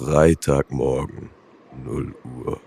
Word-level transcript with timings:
Freitagmorgen, 0.00 1.28
0 1.84 2.14
Uhr. 2.24 2.58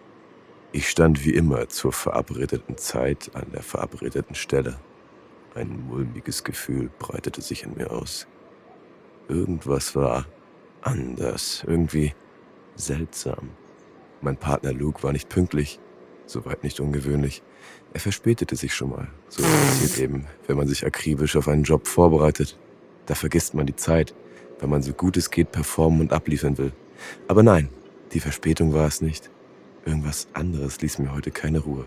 Ich 0.72 0.88
stand 0.88 1.26
wie 1.26 1.34
immer 1.34 1.68
zur 1.68 1.92
verabredeten 1.92 2.78
Zeit 2.78 3.32
an 3.34 3.48
der 3.52 3.64
verabredeten 3.64 4.36
Stelle. 4.36 4.80
Ein 5.56 5.88
mulmiges 5.88 6.44
Gefühl 6.44 6.92
breitete 7.00 7.42
sich 7.42 7.64
in 7.64 7.74
mir 7.74 7.90
aus. 7.90 8.28
Irgendwas 9.30 9.96
war 9.96 10.28
anders, 10.82 11.64
irgendwie 11.66 12.14
seltsam. 12.76 13.50
Mein 14.22 14.38
Partner 14.38 14.72
Luke 14.72 15.02
war 15.02 15.12
nicht 15.12 15.30
pünktlich, 15.30 15.80
soweit 16.28 16.64
nicht 16.64 16.80
ungewöhnlich. 16.80 17.42
Er 17.94 18.00
verspätete 18.00 18.56
sich 18.56 18.76
schon 18.76 18.92
mal. 18.92 19.08
So 19.30 19.42
passiert 19.42 19.98
eben, 19.98 20.28
wenn 20.46 20.58
man 20.58 20.68
sich 20.68 20.86
akribisch 20.86 21.36
auf 21.36 21.48
einen 21.48 21.64
Job 21.64 21.88
vorbereitet. 21.88 22.60
Da 23.08 23.16
vergisst 23.16 23.56
man 23.56 23.66
die 23.66 23.76
Zeit, 23.76 24.14
wenn 24.60 24.70
man 24.70 24.84
so 24.84 24.94
gut 24.94 25.18
es 25.18 25.32
geht 25.32 25.52
performen 25.52 26.02
und 26.02 26.14
abliefern 26.14 26.60
will. 26.60 26.74
Aber 27.28 27.44
nein, 27.44 27.70
die 28.14 28.20
Verspätung 28.20 28.74
war 28.74 28.88
es 28.88 29.02
nicht. 29.02 29.30
Irgendwas 29.86 30.28
anderes 30.34 30.82
ließ 30.82 31.00
mir 31.00 31.14
heute 31.14 31.32
keine 31.32 31.60
Ruhe. 31.60 31.86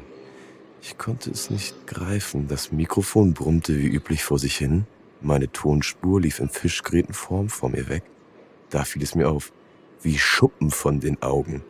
Ich 0.82 0.98
konnte 0.98 1.30
es 1.30 1.50
nicht 1.50 1.86
greifen. 1.86 2.48
Das 2.48 2.72
Mikrofon 2.72 3.32
brummte 3.32 3.78
wie 3.78 3.88
üblich 3.88 4.22
vor 4.22 4.38
sich 4.38 4.56
hin. 4.56 4.86
Meine 5.20 5.50
Tonspur 5.50 6.20
lief 6.20 6.40
in 6.40 6.48
Fischgrätenform 6.48 7.48
vor 7.48 7.70
mir 7.70 7.88
weg. 7.88 8.02
Da 8.70 8.84
fiel 8.84 9.02
es 9.02 9.14
mir 9.14 9.28
auf, 9.28 9.52
wie 10.02 10.18
Schuppen 10.18 10.70
von 10.70 11.00
den 11.00 11.22
Augen. 11.22 11.62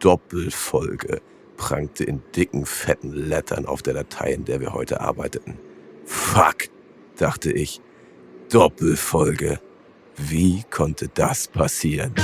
Doppelfolge 0.00 1.20
prangte 1.56 2.04
in 2.04 2.22
dicken, 2.34 2.66
fetten 2.66 3.12
Lettern 3.12 3.66
auf 3.66 3.82
der 3.82 3.94
Datei, 3.94 4.32
in 4.32 4.44
der 4.44 4.60
wir 4.60 4.72
heute 4.72 5.00
arbeiteten. 5.00 5.58
Fuck, 6.04 6.68
dachte 7.16 7.52
ich. 7.52 7.80
Doppelfolge. 8.50 9.60
Wie 10.16 10.64
konnte 10.70 11.08
das 11.08 11.48
passieren? 11.48 12.14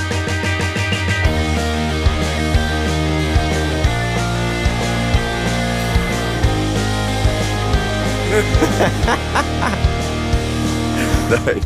Nein. 11.29 11.61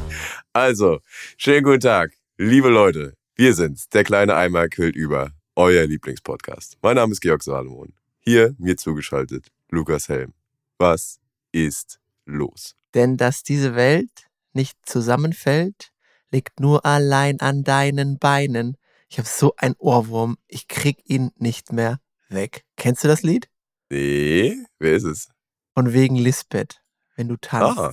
Also, 0.51 0.99
schönen 1.37 1.63
guten 1.63 1.79
Tag, 1.79 2.11
liebe 2.37 2.67
Leute. 2.67 3.13
Wir 3.35 3.53
sind's, 3.53 3.87
der 3.87 4.03
kleine 4.03 4.35
Eimer 4.35 4.67
quillt 4.67 4.97
über, 4.97 5.31
euer 5.55 5.85
Lieblingspodcast. 5.85 6.77
Mein 6.81 6.97
Name 6.97 7.13
ist 7.13 7.21
Georg 7.21 7.41
Salomon. 7.41 7.93
Hier 8.19 8.53
mir 8.57 8.75
zugeschaltet 8.75 9.47
Lukas 9.69 10.09
Helm. 10.09 10.33
Was 10.77 11.21
ist 11.53 12.01
los? 12.25 12.75
Denn 12.93 13.15
dass 13.15 13.43
diese 13.43 13.75
Welt 13.75 14.27
nicht 14.51 14.77
zusammenfällt, 14.83 15.93
liegt 16.31 16.59
nur 16.59 16.85
allein 16.85 17.39
an 17.39 17.63
deinen 17.63 18.19
Beinen. 18.19 18.75
Ich 19.07 19.19
habe 19.19 19.29
so 19.29 19.53
einen 19.55 19.75
Ohrwurm, 19.77 20.35
ich 20.49 20.67
krieg 20.67 20.97
ihn 21.05 21.31
nicht 21.38 21.71
mehr 21.71 22.01
weg. 22.27 22.65
Kennst 22.75 23.05
du 23.05 23.07
das 23.07 23.23
Lied? 23.23 23.47
Nee, 23.89 24.57
wer 24.79 24.95
ist 24.95 25.05
es? 25.05 25.29
Von 25.78 25.94
wegen 25.94 26.16
Lisbeth, 26.16 26.81
wenn 27.17 27.28
du 27.28 27.36
tanzt. 27.36 27.78
Ah. 27.78 27.92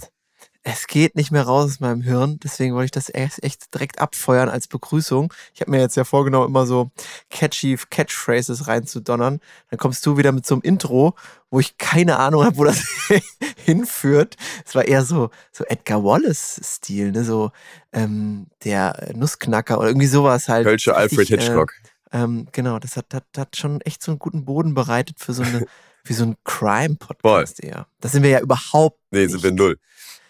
Es 0.63 0.87
geht 0.87 1.17
nicht 1.17 1.31
mehr 1.31 1.43
raus 1.43 1.67
aus 1.67 1.81
meinem 1.81 2.01
Hirn, 2.01 2.41
deswegen 2.43 2.75
wollte 2.75 2.87
ich 2.87 2.91
das 2.93 3.13
echt, 3.13 3.43
echt 3.43 3.75
direkt 3.75 3.99
abfeuern 3.99 4.49
als 4.49 4.69
Begrüßung. 4.69 5.31
Ich 5.53 5.61
habe 5.61 5.71
mir 5.71 5.81
jetzt 5.81 5.95
ja 5.95 6.05
vorgenommen, 6.05 6.47
immer 6.47 6.65
so 6.65 6.93
catchy 7.29 7.77
Catchphrases 7.91 8.69
reinzudonnern. 8.69 9.39
Dann 9.69 9.79
kommst 9.79 10.07
du 10.07 10.17
wieder 10.17 10.33
mit 10.33 10.47
so 10.47 10.55
einem 10.55 10.63
Intro, 10.63 11.15
wo 11.51 11.61
ich 11.61 11.77
keine 11.77 12.19
Ahnung 12.19 12.47
habe, 12.47 12.57
wo 12.57 12.65
das 12.65 12.83
hinführt. 13.67 14.37
Es 14.65 14.75
war 14.75 14.87
eher 14.87 15.05
so, 15.05 15.29
so 15.53 15.65
Edgar 15.65 16.03
Wallace-Stil, 16.03 17.13
ne? 17.13 17.23
so 17.23 17.51
ähm, 17.93 18.47
der 18.65 19.13
Nussknacker 19.15 19.79
oder 19.79 19.89
irgendwie 19.89 20.07
sowas 20.07 20.49
halt. 20.49 20.65
Kölsche 20.65 20.97
Alfred 20.97 21.31
äh, 21.31 21.37
Hitchcock. 21.37 21.75
ähm, 22.13 22.49
genau, 22.53 22.79
das 22.79 22.97
hat, 22.97 23.13
hat, 23.13 23.27
hat 23.37 23.59
schon 23.59 23.83
echt 23.83 24.03
so 24.03 24.11
einen 24.11 24.19
guten 24.19 24.47
Boden 24.47 24.73
bereitet 24.73 25.21
für 25.21 25.35
so 25.35 25.43
eine, 25.43 25.67
wie 26.05 26.13
so 26.13 26.25
ein 26.25 26.37
Crime-Podcast 26.45 27.63
eher. 27.63 27.87
Das 28.01 28.13
sind 28.13 28.23
wir 28.23 28.31
ja 28.31 28.41
überhaupt 28.41 29.01
Nee, 29.11 29.23
nicht. 29.23 29.31
sind 29.33 29.43
wir 29.43 29.53
null. 29.53 29.79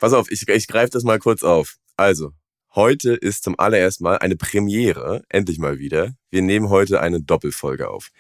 Pass 0.01 0.13
auf, 0.13 0.31
ich, 0.31 0.47
ich 0.49 0.67
greife 0.67 0.91
das 0.91 1.03
mal 1.05 1.19
kurz 1.19 1.43
auf. 1.43 1.77
Also, 1.97 2.33
heute 2.75 3.15
ist 3.15 3.43
zum 3.45 3.59
allerersten 3.59 4.05
Mal 4.05 4.19
eine 4.19 4.37
Premiere, 4.37 5.23
endlich 5.29 5.59
mal 5.59 5.79
wieder. 5.79 6.13
Wir 6.31 6.43
nehmen 6.43 6.69
heute 6.69 7.01
eine 7.01 7.21
Doppelfolge 7.23 7.89
auf. 7.89 8.11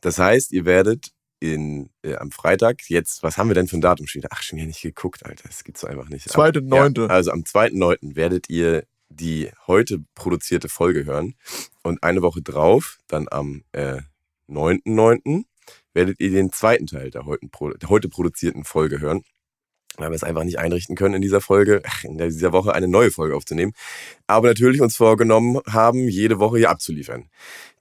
Das 0.00 0.18
heißt, 0.18 0.52
ihr 0.52 0.64
werdet 0.64 1.10
in, 1.40 1.90
äh, 2.02 2.14
am 2.16 2.30
Freitag 2.30 2.88
jetzt, 2.88 3.22
was 3.22 3.36
haben 3.36 3.48
wir 3.48 3.54
denn 3.54 3.66
für 3.68 3.76
ein 3.76 3.80
Datum 3.80 4.06
stehen? 4.06 4.22
Ach, 4.30 4.42
schon 4.42 4.58
hier 4.58 4.66
nicht 4.68 4.82
geguckt, 4.82 5.26
Alter. 5.26 5.44
Das 5.48 5.64
gibt's 5.64 5.80
doch 5.80 5.88
einfach 5.88 6.08
nicht. 6.08 6.28
Zweite, 6.28 6.60
Am- 6.60 6.66
neunte. 6.66 7.02
Ja, 7.02 7.06
also 7.08 7.32
am 7.32 7.40
2.9. 7.44 8.14
werdet 8.14 8.48
ihr 8.48 8.84
die 9.08 9.50
heute 9.66 10.02
produzierte 10.14 10.68
Folge 10.68 11.04
hören. 11.04 11.34
Und 11.82 12.02
eine 12.02 12.22
Woche 12.22 12.42
drauf, 12.42 12.98
dann 13.08 13.26
am 13.30 13.64
äh, 13.72 14.00
9.9., 14.48 15.44
werdet 15.94 16.20
ihr 16.20 16.30
den 16.30 16.52
zweiten 16.52 16.86
Teil 16.86 17.10
der 17.10 17.26
heute, 17.26 17.48
der 17.80 17.88
heute 17.88 18.08
produzierten 18.08 18.64
Folge 18.64 19.00
hören 19.00 19.22
weil 19.98 20.10
wir 20.10 20.14
es 20.14 20.24
einfach 20.24 20.44
nicht 20.44 20.58
einrichten 20.58 20.96
können 20.96 21.14
in 21.14 21.22
dieser 21.22 21.40
Folge, 21.40 21.82
in 22.02 22.18
dieser 22.18 22.52
Woche 22.52 22.74
eine 22.74 22.88
neue 22.88 23.10
Folge 23.10 23.36
aufzunehmen. 23.36 23.72
Aber 24.26 24.48
natürlich 24.48 24.80
uns 24.80 24.96
vorgenommen 24.96 25.60
haben, 25.68 26.08
jede 26.08 26.38
Woche 26.38 26.58
hier 26.58 26.70
abzuliefern. 26.70 27.28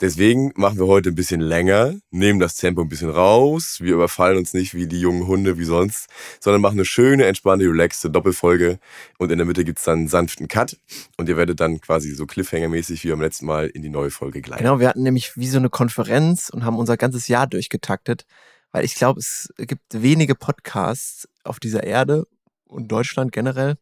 Deswegen 0.02 0.52
machen 0.56 0.80
wir 0.80 0.88
heute 0.88 1.10
ein 1.10 1.16
bisschen 1.16 1.42
länger, 1.42 1.94
nehmen 2.10 2.40
das 2.40 2.56
Tempo 2.56 2.82
ein 2.82 2.90
bisschen 2.90 3.12
raus. 3.12 3.78
Wir 3.82 3.94
überfallen 3.94 4.38
uns 4.38 4.54
nicht 4.54 4.74
wie 4.74 4.88
die 4.88 5.00
jungen 5.00 5.28
Hunde 5.28 5.60
wie 5.60 5.64
sonst, 5.64 6.08
sondern 6.40 6.62
machen 6.62 6.78
eine 6.78 6.86
schöne, 6.86 7.26
entspannte, 7.26 7.66
relaxte 7.66 8.10
Doppelfolge. 8.10 8.80
Und 9.20 9.32
in 9.32 9.38
der 9.38 9.46
Mitte 9.46 9.64
gibt's 9.64 9.84
dann 9.84 10.00
einen 10.00 10.08
sanften 10.08 10.48
Cut. 10.48 10.78
Und 11.18 11.30
ihr 11.30 11.38
werdet 11.38 11.60
dann 11.60 11.80
quasi 11.82 12.14
so 12.16 12.26
Cliffhanger-mäßig 12.26 13.04
wie 13.04 13.12
beim 13.12 13.22
letzten 13.22 13.46
Mal 13.46 13.68
in 13.68 13.84
die 13.84 13.90
neue 13.90 14.10
Folge 14.10 14.42
gleiten. 14.42 14.64
Genau, 14.64 14.80
wir 14.80 14.88
hatten 14.88 15.04
nämlich 15.04 15.38
wie 15.38 15.48
so 15.48 15.60
eine 15.60 15.70
Konferenz 15.70 16.50
und 16.50 16.66
haben 16.66 16.78
unser 16.78 16.98
ganzes 16.98 17.28
Jahr 17.28 17.46
durchgetaktet, 17.46 18.26
weil 18.72 18.84
ich 18.84 18.96
glaube, 18.96 19.20
es 19.20 19.54
gibt 19.58 19.84
wenige 19.92 20.34
Podcasts 20.34 21.28
auf 21.44 21.60
dieser 21.60 21.84
Erde 21.84 22.26
und 22.66 22.92
Deutschland 22.92 23.32
generell, 23.32 23.78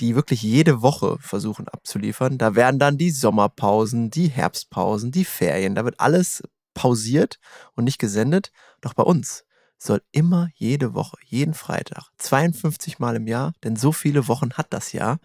die 0.00 0.14
wirklich 0.14 0.42
jede 0.42 0.82
Woche 0.82 1.16
versuchen 1.20 1.68
abzuliefern. 1.68 2.38
Da 2.38 2.54
werden 2.54 2.78
dann 2.78 2.98
die 2.98 3.10
Sommerpausen, 3.10 4.10
die 4.10 4.28
Herbstpausen, 4.28 5.12
die 5.12 5.24
Ferien, 5.24 5.74
da 5.74 5.84
wird 5.84 6.00
alles 6.00 6.42
pausiert 6.74 7.38
und 7.74 7.84
nicht 7.84 7.98
gesendet. 7.98 8.50
Doch 8.80 8.94
bei 8.94 9.02
uns 9.02 9.44
soll 9.78 10.02
immer 10.12 10.48
jede 10.54 10.94
Woche, 10.94 11.16
jeden 11.24 11.54
Freitag, 11.54 12.10
52 12.18 12.98
Mal 12.98 13.16
im 13.16 13.26
Jahr, 13.26 13.52
denn 13.64 13.76
so 13.76 13.92
viele 13.92 14.28
Wochen 14.28 14.52
hat 14.54 14.72
das 14.72 14.92
Jahr, 14.92 15.18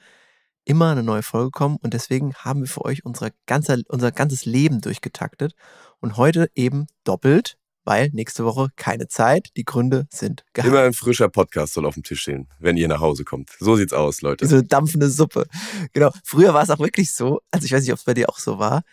immer 0.65 0.91
eine 0.91 1.03
neue 1.03 1.23
Folge 1.23 1.51
kommen 1.51 1.77
und 1.77 1.93
deswegen 1.93 2.33
haben 2.35 2.61
wir 2.61 2.67
für 2.67 2.83
euch 2.83 3.05
unsere 3.05 3.31
ganze, 3.45 3.83
unser 3.87 4.11
ganzes 4.11 4.45
Leben 4.45 4.81
durchgetaktet 4.81 5.55
und 5.99 6.17
heute 6.17 6.49
eben 6.55 6.87
doppelt, 7.03 7.57
weil 7.87 8.09
nächste 8.11 8.43
Woche 8.43 8.67
keine 8.75 9.07
Zeit. 9.07 9.51
Die 9.55 9.63
Gründe 9.63 10.07
sind 10.11 10.43
geheim. 10.51 10.71
Immer 10.71 10.81
ein 10.81 10.93
frischer 10.93 11.29
Podcast 11.29 11.73
soll 11.73 11.85
auf 11.85 11.93
dem 11.93 12.03
Tisch 12.03 12.21
stehen, 12.21 12.49
wenn 12.59 12.75
ihr 12.75 12.89
nach 12.89 12.99
Hause 12.99 13.23
kommt. 13.23 13.51
So 13.59 13.77
sieht's 13.77 13.93
aus, 13.93 14.21
Leute. 14.21 14.45
So 14.45 14.57
eine 14.57 14.65
dampfende 14.65 15.09
Suppe. 15.09 15.47
Genau. 15.93 16.11
Früher 16.25 16.53
war 16.53 16.63
es 16.63 16.69
auch 16.69 16.79
wirklich 16.79 17.13
so, 17.13 17.39
also 17.49 17.65
ich 17.65 17.71
weiß 17.71 17.81
nicht, 17.81 17.93
ob 17.93 17.97
es 17.97 18.03
bei 18.03 18.13
dir 18.13 18.27
auch 18.27 18.39
so 18.39 18.59
war. 18.59 18.83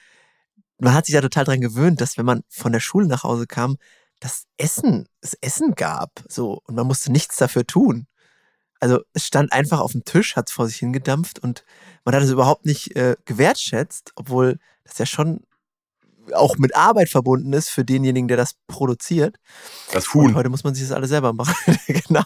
Man 0.78 0.94
hat 0.94 1.06
sich 1.06 1.14
da 1.14 1.20
total 1.20 1.44
dran 1.44 1.60
gewöhnt, 1.60 2.00
dass 2.00 2.16
wenn 2.16 2.24
man 2.24 2.44
von 2.48 2.70
der 2.70 2.78
Schule 2.78 3.08
nach 3.08 3.24
Hause 3.24 3.48
kam, 3.48 3.78
das 4.20 4.44
Essen, 4.58 5.08
es 5.20 5.34
Essen 5.40 5.74
gab. 5.74 6.24
So, 6.28 6.62
und 6.64 6.76
man 6.76 6.86
musste 6.86 7.10
nichts 7.10 7.36
dafür 7.36 7.66
tun. 7.66 8.06
Also 8.78 9.00
es 9.12 9.26
stand 9.26 9.52
einfach 9.52 9.80
auf 9.80 9.92
dem 9.92 10.04
Tisch, 10.04 10.36
hat 10.36 10.48
es 10.48 10.54
vor 10.54 10.68
sich 10.68 10.76
hingedampft 10.76 11.40
und 11.40 11.64
man 12.04 12.14
hat 12.14 12.22
es 12.22 12.30
überhaupt 12.30 12.64
nicht 12.64 12.94
äh, 12.94 13.16
gewertschätzt, 13.24 14.12
obwohl 14.14 14.60
das 14.84 14.98
ja 14.98 15.06
schon 15.06 15.40
auch 16.32 16.56
mit 16.56 16.74
Arbeit 16.74 17.08
verbunden 17.08 17.52
ist 17.52 17.68
für 17.68 17.84
denjenigen, 17.84 18.28
der 18.28 18.36
das 18.36 18.54
produziert. 18.66 19.36
Das 19.92 20.06
Und 20.08 20.14
Huhn. 20.14 20.34
heute 20.34 20.48
muss 20.48 20.64
man 20.64 20.74
sich 20.74 20.84
das 20.84 20.92
alles 20.92 21.10
selber 21.10 21.32
machen. 21.32 21.54
genau. 21.86 22.24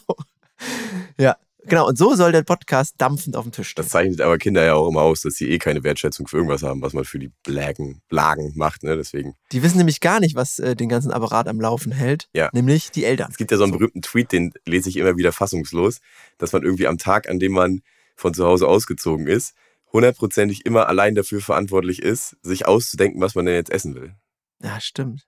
Ja, 1.18 1.36
genau. 1.64 1.88
Und 1.88 1.98
so 1.98 2.14
soll 2.14 2.32
der 2.32 2.42
Podcast 2.42 2.94
dampfend 2.98 3.36
auf 3.36 3.44
dem 3.44 3.52
Tisch 3.52 3.70
stehen. 3.70 3.82
Das 3.82 3.90
zeichnet 3.90 4.20
aber 4.20 4.38
Kinder 4.38 4.64
ja 4.64 4.74
auch 4.74 4.88
immer 4.88 5.02
aus, 5.02 5.22
dass 5.22 5.34
sie 5.34 5.50
eh 5.50 5.58
keine 5.58 5.82
Wertschätzung 5.84 6.26
für 6.28 6.36
irgendwas 6.36 6.62
haben, 6.62 6.82
was 6.82 6.92
man 6.92 7.04
für 7.04 7.18
die 7.18 7.30
Blagen, 7.42 8.00
Blagen 8.08 8.52
macht. 8.56 8.82
Ne? 8.82 8.96
Deswegen. 8.96 9.34
Die 9.52 9.62
wissen 9.62 9.78
nämlich 9.78 10.00
gar 10.00 10.20
nicht, 10.20 10.34
was 10.34 10.58
äh, 10.58 10.76
den 10.76 10.88
ganzen 10.88 11.10
Apparat 11.10 11.48
am 11.48 11.60
Laufen 11.60 11.92
hält. 11.92 12.28
Ja. 12.34 12.50
Nämlich 12.52 12.90
die 12.90 13.04
Eltern. 13.04 13.30
Es 13.30 13.36
gibt 13.36 13.50
ja 13.50 13.56
so 13.56 13.64
einen 13.64 13.72
berühmten 13.72 14.02
Tweet, 14.02 14.32
den 14.32 14.52
lese 14.64 14.88
ich 14.88 14.96
immer 14.96 15.16
wieder 15.16 15.32
fassungslos, 15.32 15.98
dass 16.38 16.52
man 16.52 16.62
irgendwie 16.62 16.86
am 16.86 16.98
Tag, 16.98 17.28
an 17.28 17.38
dem 17.38 17.52
man 17.52 17.80
von 18.16 18.34
zu 18.34 18.44
Hause 18.44 18.66
ausgezogen 18.66 19.26
ist, 19.28 19.54
hundertprozentig 19.92 20.66
immer 20.66 20.88
allein 20.88 21.14
dafür 21.14 21.40
verantwortlich 21.40 22.02
ist, 22.02 22.36
sich 22.42 22.66
auszudenken, 22.66 23.20
was 23.20 23.34
man 23.34 23.46
denn 23.46 23.54
jetzt 23.54 23.70
essen 23.70 23.94
will. 23.94 24.14
Ja, 24.62 24.80
stimmt. 24.80 25.26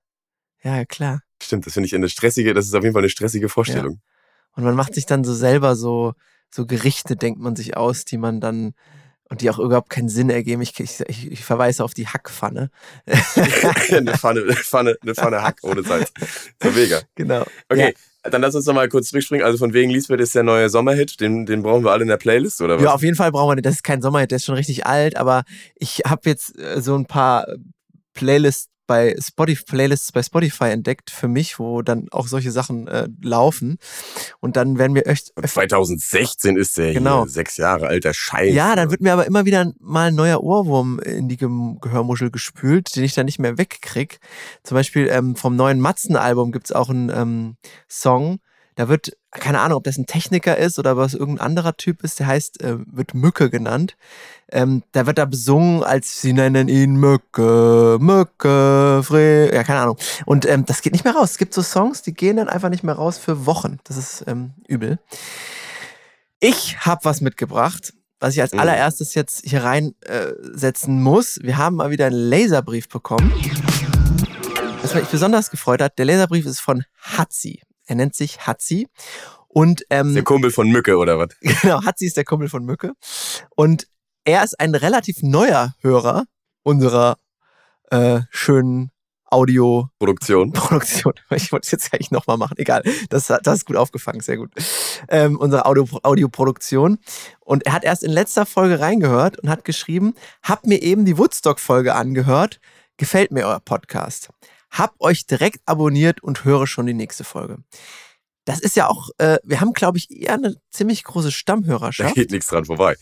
Ja, 0.62 0.76
ja, 0.76 0.84
klar. 0.84 1.22
Stimmt, 1.42 1.66
das 1.66 1.74
finde 1.74 1.86
ich 1.86 1.94
eine 1.94 2.08
stressige, 2.08 2.52
das 2.52 2.66
ist 2.66 2.74
auf 2.74 2.82
jeden 2.82 2.92
Fall 2.92 3.02
eine 3.02 3.08
stressige 3.08 3.48
Vorstellung. 3.48 4.00
Und 4.52 4.64
man 4.64 4.74
macht 4.74 4.94
sich 4.94 5.06
dann 5.06 5.24
so 5.24 5.32
selber 5.32 5.76
so, 5.76 6.14
so 6.50 6.66
Gerichte, 6.66 7.16
denkt 7.16 7.40
man 7.40 7.56
sich 7.56 7.76
aus, 7.76 8.04
die 8.04 8.18
man 8.18 8.40
dann 8.40 8.74
und 9.30 9.42
die 9.42 9.50
auch 9.50 9.60
überhaupt 9.60 9.90
keinen 9.90 10.08
Sinn 10.08 10.28
ergeben. 10.28 10.60
Ich, 10.60 10.78
ich, 10.80 11.00
ich, 11.08 11.44
verweise 11.44 11.84
auf 11.84 11.94
die 11.94 12.08
Hackpfanne. 12.08 12.68
eine 13.06 14.18
Pfanne, 14.18 14.42
eine 14.42 14.56
Pfanne, 14.56 14.96
eine 15.00 15.14
Pfanne 15.14 15.42
Hack 15.42 15.58
ohne 15.62 15.84
Salz. 15.84 16.12
So 16.62 16.70
mega. 16.72 17.00
genau. 17.14 17.46
Okay, 17.68 17.94
dann 18.22 18.42
lass 18.42 18.54
uns 18.54 18.66
noch 18.66 18.74
mal 18.74 18.88
kurz 18.88 19.08
zurückspringen. 19.08 19.44
Also 19.44 19.58
von 19.58 19.72
wegen 19.72 19.90
Lisbeth 19.90 20.20
ist 20.20 20.34
der 20.34 20.42
neue 20.42 20.68
Sommerhit, 20.68 21.20
den, 21.20 21.46
den 21.46 21.62
brauchen 21.62 21.84
wir 21.84 21.92
alle 21.92 22.02
in 22.02 22.08
der 22.08 22.16
Playlist, 22.16 22.60
oder 22.60 22.76
was? 22.76 22.82
Ja, 22.82 22.94
auf 22.94 23.02
jeden 23.02 23.16
Fall 23.16 23.32
brauchen 23.32 23.50
wir 23.50 23.56
den. 23.56 23.62
Das 23.62 23.76
ist 23.76 23.84
kein 23.84 24.02
Sommerhit, 24.02 24.30
der 24.30 24.36
ist 24.36 24.44
schon 24.44 24.56
richtig 24.56 24.86
alt, 24.86 25.16
aber 25.16 25.44
ich 25.76 26.02
habe 26.06 26.22
jetzt 26.28 26.58
äh, 26.58 26.80
so 26.80 26.94
ein 26.94 27.06
paar 27.06 27.46
Playlist 28.12 28.68
bei 28.90 29.14
Spotify, 29.20 29.62
Playlists 29.64 30.10
bei 30.10 30.20
Spotify 30.20 30.64
entdeckt 30.64 31.12
für 31.12 31.28
mich, 31.28 31.60
wo 31.60 31.80
dann 31.80 32.08
auch 32.10 32.26
solche 32.26 32.50
Sachen 32.50 32.88
äh, 32.88 33.06
laufen. 33.22 33.78
Und 34.40 34.56
dann 34.56 34.78
werden 34.78 34.96
wir 34.96 35.06
echt. 35.06 35.32
2016 35.40 36.56
ist 36.56 36.76
der 36.76 36.92
Genau. 36.92 37.22
hier, 37.22 37.30
sechs 37.30 37.56
Jahre 37.56 37.86
alter 37.86 38.12
Scheiß. 38.12 38.52
Ja, 38.52 38.74
dann 38.74 38.90
wird 38.90 39.00
mir 39.00 39.12
aber 39.12 39.28
immer 39.28 39.44
wieder 39.44 39.72
mal 39.78 40.08
ein 40.08 40.16
neuer 40.16 40.42
Ohrwurm 40.42 40.98
in 40.98 41.28
die 41.28 41.36
Gehörmuschel 41.36 42.32
gespült, 42.32 42.96
den 42.96 43.04
ich 43.04 43.14
dann 43.14 43.26
nicht 43.26 43.38
mehr 43.38 43.58
wegkrieg. 43.58 44.18
Zum 44.64 44.74
Beispiel 44.74 45.06
ähm, 45.08 45.36
vom 45.36 45.54
neuen 45.54 45.78
Matzen-Album 45.78 46.50
gibt's 46.50 46.72
auch 46.72 46.90
einen 46.90 47.10
ähm, 47.10 47.56
Song, 47.88 48.40
da 48.76 48.88
wird, 48.88 49.16
keine 49.30 49.60
Ahnung, 49.60 49.78
ob 49.78 49.84
das 49.84 49.98
ein 49.98 50.06
Techniker 50.06 50.56
ist 50.56 50.78
oder 50.78 50.96
was 50.96 51.14
irgendein 51.14 51.46
anderer 51.46 51.76
Typ 51.76 52.02
ist, 52.02 52.18
der 52.18 52.26
heißt, 52.28 52.62
äh, 52.62 52.78
wird 52.86 53.14
Mücke 53.14 53.50
genannt. 53.50 53.96
Ähm, 54.50 54.82
da 54.92 55.06
wird 55.06 55.18
da 55.18 55.24
besungen, 55.26 55.82
als 55.84 56.20
sie 56.20 56.32
nennen 56.32 56.68
ihn 56.68 56.96
Mücke, 56.96 57.98
Mücke, 58.00 59.02
Fre, 59.04 59.50
ja, 59.54 59.62
keine 59.64 59.80
Ahnung. 59.80 59.96
Und 60.24 60.46
ähm, 60.46 60.64
das 60.64 60.82
geht 60.82 60.92
nicht 60.92 61.04
mehr 61.04 61.14
raus. 61.14 61.32
Es 61.32 61.38
gibt 61.38 61.54
so 61.54 61.62
Songs, 61.62 62.02
die 62.02 62.14
gehen 62.14 62.36
dann 62.36 62.48
einfach 62.48 62.68
nicht 62.70 62.82
mehr 62.84 62.94
raus 62.94 63.18
für 63.18 63.46
Wochen. 63.46 63.78
Das 63.84 63.96
ist 63.96 64.24
ähm, 64.26 64.52
übel. 64.66 64.98
Ich 66.40 66.78
habe 66.86 67.04
was 67.04 67.20
mitgebracht, 67.20 67.92
was 68.18 68.34
ich 68.34 68.40
als 68.40 68.52
Mhm. 68.52 68.60
allererstes 68.60 69.14
jetzt 69.14 69.42
hier 69.44 69.62
reinsetzen 69.62 70.98
äh, 70.98 71.00
muss. 71.00 71.38
Wir 71.42 71.58
haben 71.58 71.76
mal 71.76 71.90
wieder 71.90 72.06
einen 72.06 72.16
Laserbrief 72.30 72.88
bekommen. 72.88 73.32
Was 74.82 74.94
mich 74.94 75.04
besonders 75.08 75.50
gefreut 75.50 75.82
hat, 75.82 75.98
der 75.98 76.06
Laserbrief 76.06 76.46
ist 76.46 76.60
von 76.60 76.84
Hatzi. 77.02 77.60
Er 77.90 77.96
nennt 77.96 78.14
sich 78.14 78.46
Hatzi. 78.46 78.86
Und 79.48 79.84
ähm, 79.90 80.14
Der 80.14 80.22
Kumpel 80.22 80.52
von 80.52 80.70
Mücke 80.70 80.96
oder 80.96 81.18
was? 81.18 81.30
Genau, 81.62 81.84
Hatzi 81.84 82.06
ist 82.06 82.16
der 82.16 82.24
Kumpel 82.24 82.48
von 82.48 82.64
Mücke. 82.64 82.92
Und 83.56 83.88
er 84.24 84.44
ist 84.44 84.58
ein 84.60 84.76
relativ 84.76 85.22
neuer 85.22 85.74
Hörer 85.80 86.24
unserer 86.62 87.16
äh, 87.90 88.20
schönen 88.30 88.92
Audioproduktion. 89.24 90.52
Produktion. 90.52 91.14
Ich 91.30 91.50
wollte 91.50 91.66
es 91.66 91.72
jetzt 91.72 91.92
eigentlich 91.92 92.12
nochmal 92.12 92.36
machen. 92.36 92.54
Egal, 92.58 92.84
das, 93.08 93.26
das 93.26 93.58
ist 93.58 93.64
gut 93.66 93.76
aufgefangen, 93.76 94.20
sehr 94.20 94.36
gut. 94.36 94.52
Ähm, 95.08 95.36
unsere 95.36 95.66
Audio, 95.66 95.88
Audioproduktion. 96.04 96.98
Und 97.40 97.66
er 97.66 97.72
hat 97.72 97.82
erst 97.82 98.04
in 98.04 98.12
letzter 98.12 98.46
Folge 98.46 98.78
reingehört 98.78 99.40
und 99.40 99.48
hat 99.48 99.64
geschrieben, 99.64 100.14
hab 100.44 100.64
mir 100.64 100.80
eben 100.80 101.04
die 101.04 101.18
Woodstock-Folge 101.18 101.96
angehört. 101.96 102.60
Gefällt 102.98 103.32
mir 103.32 103.46
euer 103.46 103.60
Podcast. 103.60 104.28
Hab 104.70 104.94
euch 105.00 105.26
direkt 105.26 105.60
abonniert 105.66 106.22
und 106.22 106.44
höre 106.44 106.66
schon 106.66 106.86
die 106.86 106.94
nächste 106.94 107.24
Folge. 107.24 107.58
Das 108.44 108.58
ist 108.60 108.74
ja 108.76 108.88
auch, 108.88 109.10
äh, 109.18 109.38
wir 109.44 109.60
haben, 109.60 109.72
glaube 109.72 109.98
ich, 109.98 110.10
eher 110.10 110.34
eine 110.34 110.56
ziemlich 110.70 111.04
große 111.04 111.28
Da 111.28 111.32
Stammhörerschaft. 111.32 112.14
geht 112.14 112.30
nichts 112.30 112.48
dran 112.48 112.64
vorbei. 112.64 112.96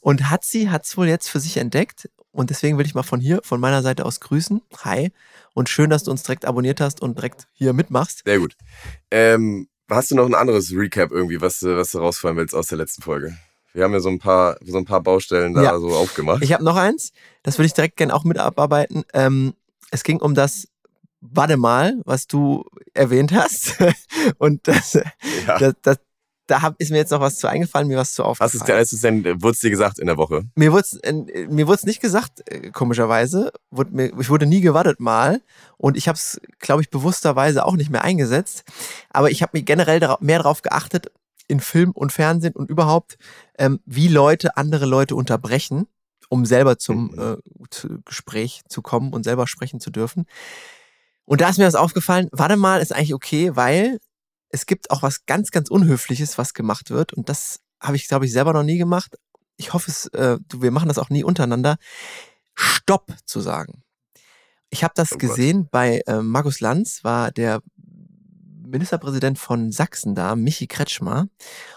Und 0.00 0.30
Hatzi 0.30 0.66
hat 0.66 0.84
es 0.84 0.96
wohl 0.96 1.08
jetzt 1.08 1.28
für 1.28 1.40
sich 1.40 1.56
entdeckt. 1.56 2.08
Und 2.30 2.50
deswegen 2.50 2.76
will 2.76 2.84
ich 2.84 2.94
mal 2.94 3.02
von 3.02 3.18
hier, 3.20 3.40
von 3.42 3.58
meiner 3.60 3.82
Seite 3.82 4.04
aus 4.04 4.20
grüßen. 4.20 4.60
Hi. 4.84 5.10
Und 5.54 5.70
schön, 5.70 5.88
dass 5.88 6.04
du 6.04 6.10
uns 6.10 6.22
direkt 6.22 6.44
abonniert 6.44 6.80
hast 6.82 7.00
und 7.00 7.16
direkt 7.16 7.48
hier 7.54 7.72
mitmachst. 7.72 8.22
Sehr 8.26 8.38
gut. 8.38 8.56
Ähm, 9.10 9.68
hast 9.88 10.10
du 10.10 10.14
noch 10.16 10.26
ein 10.26 10.34
anderes 10.34 10.70
Recap 10.72 11.10
irgendwie, 11.12 11.40
was, 11.40 11.60
du- 11.60 11.76
was 11.76 11.92
du 11.92 11.98
rausfallen 11.98 12.36
willst 12.36 12.54
aus 12.54 12.66
der 12.66 12.76
letzten 12.78 13.00
Folge? 13.00 13.34
Wir 13.72 13.84
haben 13.84 13.92
ja 13.94 14.00
so 14.00 14.10
ein 14.10 14.18
paar, 14.18 14.56
so 14.62 14.76
ein 14.76 14.84
paar 14.84 15.00
Baustellen 15.02 15.54
da 15.54 15.62
Ja. 15.62 15.78
so 15.78 15.94
aufgemacht. 15.94 16.42
Ich 16.42 16.52
habe 16.52 16.64
noch 16.64 16.76
eins, 16.76 17.12
das 17.42 17.56
würde 17.56 17.66
ich 17.66 17.74
direkt 17.74 17.96
gerne 17.96 18.14
auch 18.14 18.24
mit 18.24 18.36
abarbeiten. 18.38 19.04
Ähm, 19.14 19.54
es 19.90 20.02
ging 20.02 20.20
um 20.20 20.34
das 20.34 20.68
Warte 21.32 21.56
mal, 21.56 22.00
was 22.04 22.26
du 22.26 22.64
erwähnt 22.94 23.32
hast. 23.32 23.76
Und 24.38 24.66
das, 24.68 24.94
ja. 24.94 25.58
das, 25.58 25.74
das, 25.82 25.98
da 26.46 26.62
hab, 26.62 26.80
ist 26.80 26.90
mir 26.90 26.98
jetzt 26.98 27.10
noch 27.10 27.20
was 27.20 27.38
zu 27.38 27.48
eingefallen, 27.48 27.88
mir 27.88 27.98
was 27.98 28.14
zu 28.14 28.24
Hast 28.24 28.40
du 28.40 28.42
aufgefallen. 28.44 28.82
es 28.82 29.00
denn, 29.00 29.24
wurde 29.42 29.52
es 29.52 29.60
dir 29.60 29.70
gesagt 29.70 29.98
in 29.98 30.06
der 30.06 30.16
Woche? 30.16 30.44
Mir 30.54 30.72
wurde 30.72 30.82
es 30.82 31.00
mir 31.48 31.66
wurd's 31.66 31.84
nicht 31.84 32.00
gesagt, 32.00 32.42
äh, 32.50 32.70
komischerweise. 32.70 33.52
Wurde 33.70 33.90
mir, 33.94 34.12
ich 34.18 34.30
wurde 34.30 34.46
nie 34.46 34.60
gewartet 34.60 35.00
mal. 35.00 35.42
Und 35.76 35.96
ich 35.96 36.08
habe 36.08 36.16
es, 36.16 36.40
glaube 36.58 36.82
ich, 36.82 36.90
bewussterweise 36.90 37.64
auch 37.64 37.74
nicht 37.76 37.90
mehr 37.90 38.04
eingesetzt. 38.04 38.64
Aber 39.10 39.30
ich 39.30 39.42
habe 39.42 39.50
mich 39.54 39.64
generell 39.64 40.00
mehr 40.20 40.38
darauf 40.38 40.62
geachtet, 40.62 41.10
in 41.48 41.60
Film 41.60 41.92
und 41.92 42.12
Fernsehen 42.12 42.54
und 42.54 42.70
überhaupt, 42.70 43.18
ähm, 43.58 43.80
wie 43.86 44.08
Leute 44.08 44.56
andere 44.56 44.86
Leute 44.86 45.14
unterbrechen, 45.14 45.86
um 46.28 46.44
selber 46.44 46.78
zum 46.78 47.12
Mhm. 47.12 47.20
äh, 47.20 47.36
zu 47.70 48.00
Gespräch 48.04 48.62
zu 48.68 48.82
kommen 48.82 49.12
und 49.12 49.22
selber 49.24 49.46
sprechen 49.46 49.80
zu 49.80 49.90
dürfen. 49.90 50.26
Und 51.26 51.40
da 51.40 51.48
ist 51.48 51.58
mir 51.58 51.64
das 51.64 51.74
aufgefallen, 51.74 52.28
warte 52.32 52.56
mal, 52.56 52.80
ist 52.80 52.94
eigentlich 52.94 53.14
okay, 53.14 53.54
weil 53.54 53.98
es 54.48 54.64
gibt 54.66 54.90
auch 54.90 55.02
was 55.02 55.26
ganz, 55.26 55.50
ganz 55.50 55.68
Unhöfliches, 55.68 56.38
was 56.38 56.54
gemacht 56.54 56.90
wird. 56.90 57.12
Und 57.12 57.28
das 57.28 57.60
habe 57.80 57.96
ich, 57.96 58.08
glaube 58.08 58.24
ich, 58.24 58.32
selber 58.32 58.52
noch 58.52 58.62
nie 58.62 58.78
gemacht. 58.78 59.16
Ich 59.56 59.72
hoffe, 59.72 59.90
es, 59.90 60.06
äh, 60.08 60.38
wir 60.54 60.70
machen 60.70 60.88
das 60.88 60.98
auch 60.98 61.10
nie 61.10 61.24
untereinander. 61.24 61.76
Stopp 62.54 63.12
zu 63.26 63.40
sagen. 63.40 63.82
Ich 64.70 64.82
habe 64.82 64.94
das 64.96 65.12
Oh 65.12 65.18
gesehen 65.18 65.68
bei 65.70 66.00
äh, 66.06 66.22
Markus 66.22 66.60
Lanz, 66.60 67.04
war 67.04 67.30
der 67.32 67.60
Ministerpräsident 68.66 69.38
von 69.38 69.72
Sachsen 69.72 70.14
da, 70.14 70.36
Michi 70.36 70.66
Kretschmer. 70.66 71.28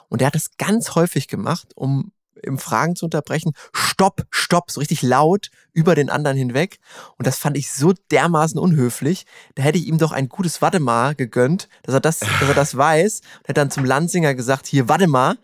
Und 0.07 0.21
der 0.21 0.27
hat 0.27 0.35
das 0.35 0.57
ganz 0.57 0.95
häufig 0.95 1.27
gemacht, 1.27 1.71
um 1.75 2.11
im 2.43 2.57
Fragen 2.57 2.95
zu 2.95 3.05
unterbrechen. 3.05 3.53
Stopp, 3.73 4.25
stopp, 4.29 4.71
so 4.71 4.79
richtig 4.79 5.01
laut 5.01 5.49
über 5.73 5.95
den 5.95 6.09
anderen 6.09 6.37
hinweg. 6.37 6.79
Und 7.17 7.27
das 7.27 7.37
fand 7.37 7.57
ich 7.57 7.71
so 7.71 7.93
dermaßen 8.11 8.59
unhöflich. 8.59 9.25
Da 9.55 9.63
hätte 9.63 9.77
ich 9.77 9.87
ihm 9.87 9.97
doch 9.97 10.11
ein 10.11 10.29
gutes 10.29 10.61
Warte 10.61 10.79
mal 10.79 11.15
gegönnt, 11.15 11.69
dass 11.83 11.93
er 11.93 12.01
das, 12.01 12.19
dass 12.19 12.47
er 12.47 12.53
das 12.53 12.75
weiß. 12.75 13.21
Und 13.39 13.47
hätte 13.47 13.53
dann 13.53 13.71
zum 13.71 13.85
Landsinger 13.85 14.35
gesagt, 14.35 14.67
hier, 14.67 14.87
warte 14.89 15.07
mal, 15.07 15.37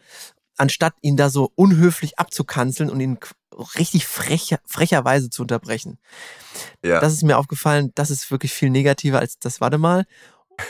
anstatt 0.58 0.94
ihn 1.02 1.18
da 1.18 1.30
so 1.30 1.52
unhöflich 1.56 2.18
abzukanzeln 2.20 2.90
und 2.90 3.00
ihn 3.00 3.20
richtig 3.78 4.06
frecher, 4.06 4.60
frecherweise 4.66 5.30
zu 5.30 5.42
unterbrechen. 5.44 5.98
Ja. 6.84 7.00
Das 7.00 7.14
ist 7.14 7.24
mir 7.24 7.38
aufgefallen, 7.38 7.92
das 7.96 8.12
ist 8.12 8.32
wirklich 8.32 8.54
viel 8.54 8.70
negativer 8.70 9.20
als 9.20 9.40
das 9.40 9.62
Warte 9.62 9.78
mal. 9.78 10.06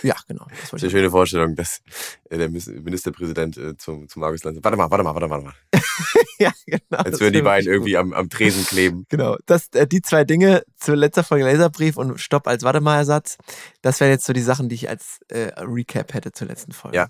Ja, 0.04 0.16
genau. 0.28 0.48
Das 0.50 0.74
ist 0.74 0.84
eine 0.84 0.92
schöne 0.92 1.12
Vorstellung, 1.12 1.56
dass 1.56 1.82
äh, 2.30 2.38
der 2.38 2.50
Ministerpräsident 2.50 3.58
äh, 3.58 3.78
zum, 3.78 4.08
zum 4.08 4.20
Markus 4.22 4.44
Lanz. 4.44 4.60
Warte 4.62 4.78
mal, 4.78 4.90
warte 4.90 5.04
mal, 5.04 5.14
warte 5.14 5.28
mal, 5.28 5.44
warte 5.44 5.58
mal. 5.72 5.82
ja, 6.40 6.52
genau. 6.66 7.04
Als 7.04 7.20
würden 7.20 7.34
die 7.34 7.42
beiden 7.42 7.72
irgendwie 7.72 7.98
am, 7.98 8.14
am 8.14 8.30
Tresen 8.30 8.66
kleben. 8.66 9.06
Genau. 9.10 9.38
Das, 9.46 9.70
äh, 9.74 9.88
die 9.88 10.02
zwei 10.02 10.24
Dinge 10.24 10.64
zur 10.76 10.96
letzter 10.96 11.24
Folge 11.24 11.46
Laserbrief 11.46 11.98
und 11.98 12.20
Stopp 12.20 12.48
als 12.48 12.64
Warte 12.64 12.82
mal 12.82 12.98
Ersatz, 12.98 13.38
das 13.82 14.00
wären 14.00 14.12
jetzt 14.12 14.26
so 14.26 14.34
die 14.34 14.42
Sachen, 14.42 14.70
die 14.70 14.76
ich 14.76 14.90
als 14.90 15.20
äh, 15.30 15.52
Recap 15.58 16.14
hätte 16.14 16.32
zur 16.32 16.48
letzten 16.48 16.72
Folge. 16.72 16.98
Ja. 16.98 17.10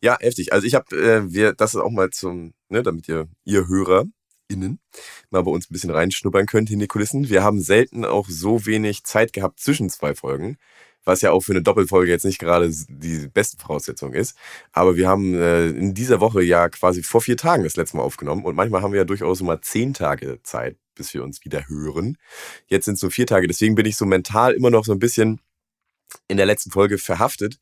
Ja, 0.00 0.16
heftig. 0.20 0.52
Also 0.52 0.66
ich 0.66 0.74
habe, 0.74 0.96
äh, 0.96 1.32
wir, 1.32 1.52
das 1.52 1.74
ist 1.74 1.80
auch 1.80 1.90
mal 1.90 2.10
zum, 2.10 2.54
ne, 2.68 2.82
damit 2.82 3.08
ihr, 3.08 3.28
ihr 3.44 3.68
HörerInnen 3.68 4.80
mal 5.30 5.42
bei 5.42 5.50
uns 5.50 5.68
ein 5.68 5.72
bisschen 5.72 5.90
reinschnuppern 5.90 6.46
könnt 6.46 6.70
in 6.70 6.78
die 6.78 6.86
Kulissen. 6.86 7.28
Wir 7.28 7.42
haben 7.42 7.60
selten 7.60 8.04
auch 8.04 8.26
so 8.28 8.64
wenig 8.66 9.04
Zeit 9.04 9.32
gehabt 9.32 9.60
zwischen 9.60 9.90
zwei 9.90 10.14
Folgen, 10.14 10.56
was 11.08 11.22
ja 11.22 11.32
auch 11.32 11.40
für 11.40 11.52
eine 11.52 11.62
Doppelfolge 11.62 12.10
jetzt 12.10 12.26
nicht 12.26 12.38
gerade 12.38 12.70
die 12.70 13.28
beste 13.28 13.56
Voraussetzung 13.56 14.12
ist. 14.12 14.36
Aber 14.72 14.96
wir 14.96 15.08
haben 15.08 15.34
äh, 15.34 15.68
in 15.68 15.94
dieser 15.94 16.20
Woche 16.20 16.42
ja 16.42 16.68
quasi 16.68 17.02
vor 17.02 17.22
vier 17.22 17.36
Tagen 17.36 17.64
das 17.64 17.76
letzte 17.76 17.96
Mal 17.96 18.02
aufgenommen 18.02 18.44
und 18.44 18.54
manchmal 18.54 18.82
haben 18.82 18.92
wir 18.92 19.00
ja 19.00 19.04
durchaus 19.04 19.40
mal 19.40 19.60
zehn 19.62 19.94
Tage 19.94 20.40
Zeit, 20.42 20.76
bis 20.94 21.14
wir 21.14 21.24
uns 21.24 21.44
wieder 21.44 21.66
hören. 21.66 22.18
Jetzt 22.66 22.84
sind 22.84 22.94
es 22.94 23.02
nur 23.02 23.10
vier 23.10 23.26
Tage, 23.26 23.48
deswegen 23.48 23.74
bin 23.74 23.86
ich 23.86 23.96
so 23.96 24.04
mental 24.04 24.52
immer 24.52 24.70
noch 24.70 24.84
so 24.84 24.92
ein 24.92 24.98
bisschen 24.98 25.40
in 26.28 26.36
der 26.36 26.46
letzten 26.46 26.70
Folge 26.70 26.98
verhaftet 26.98 27.58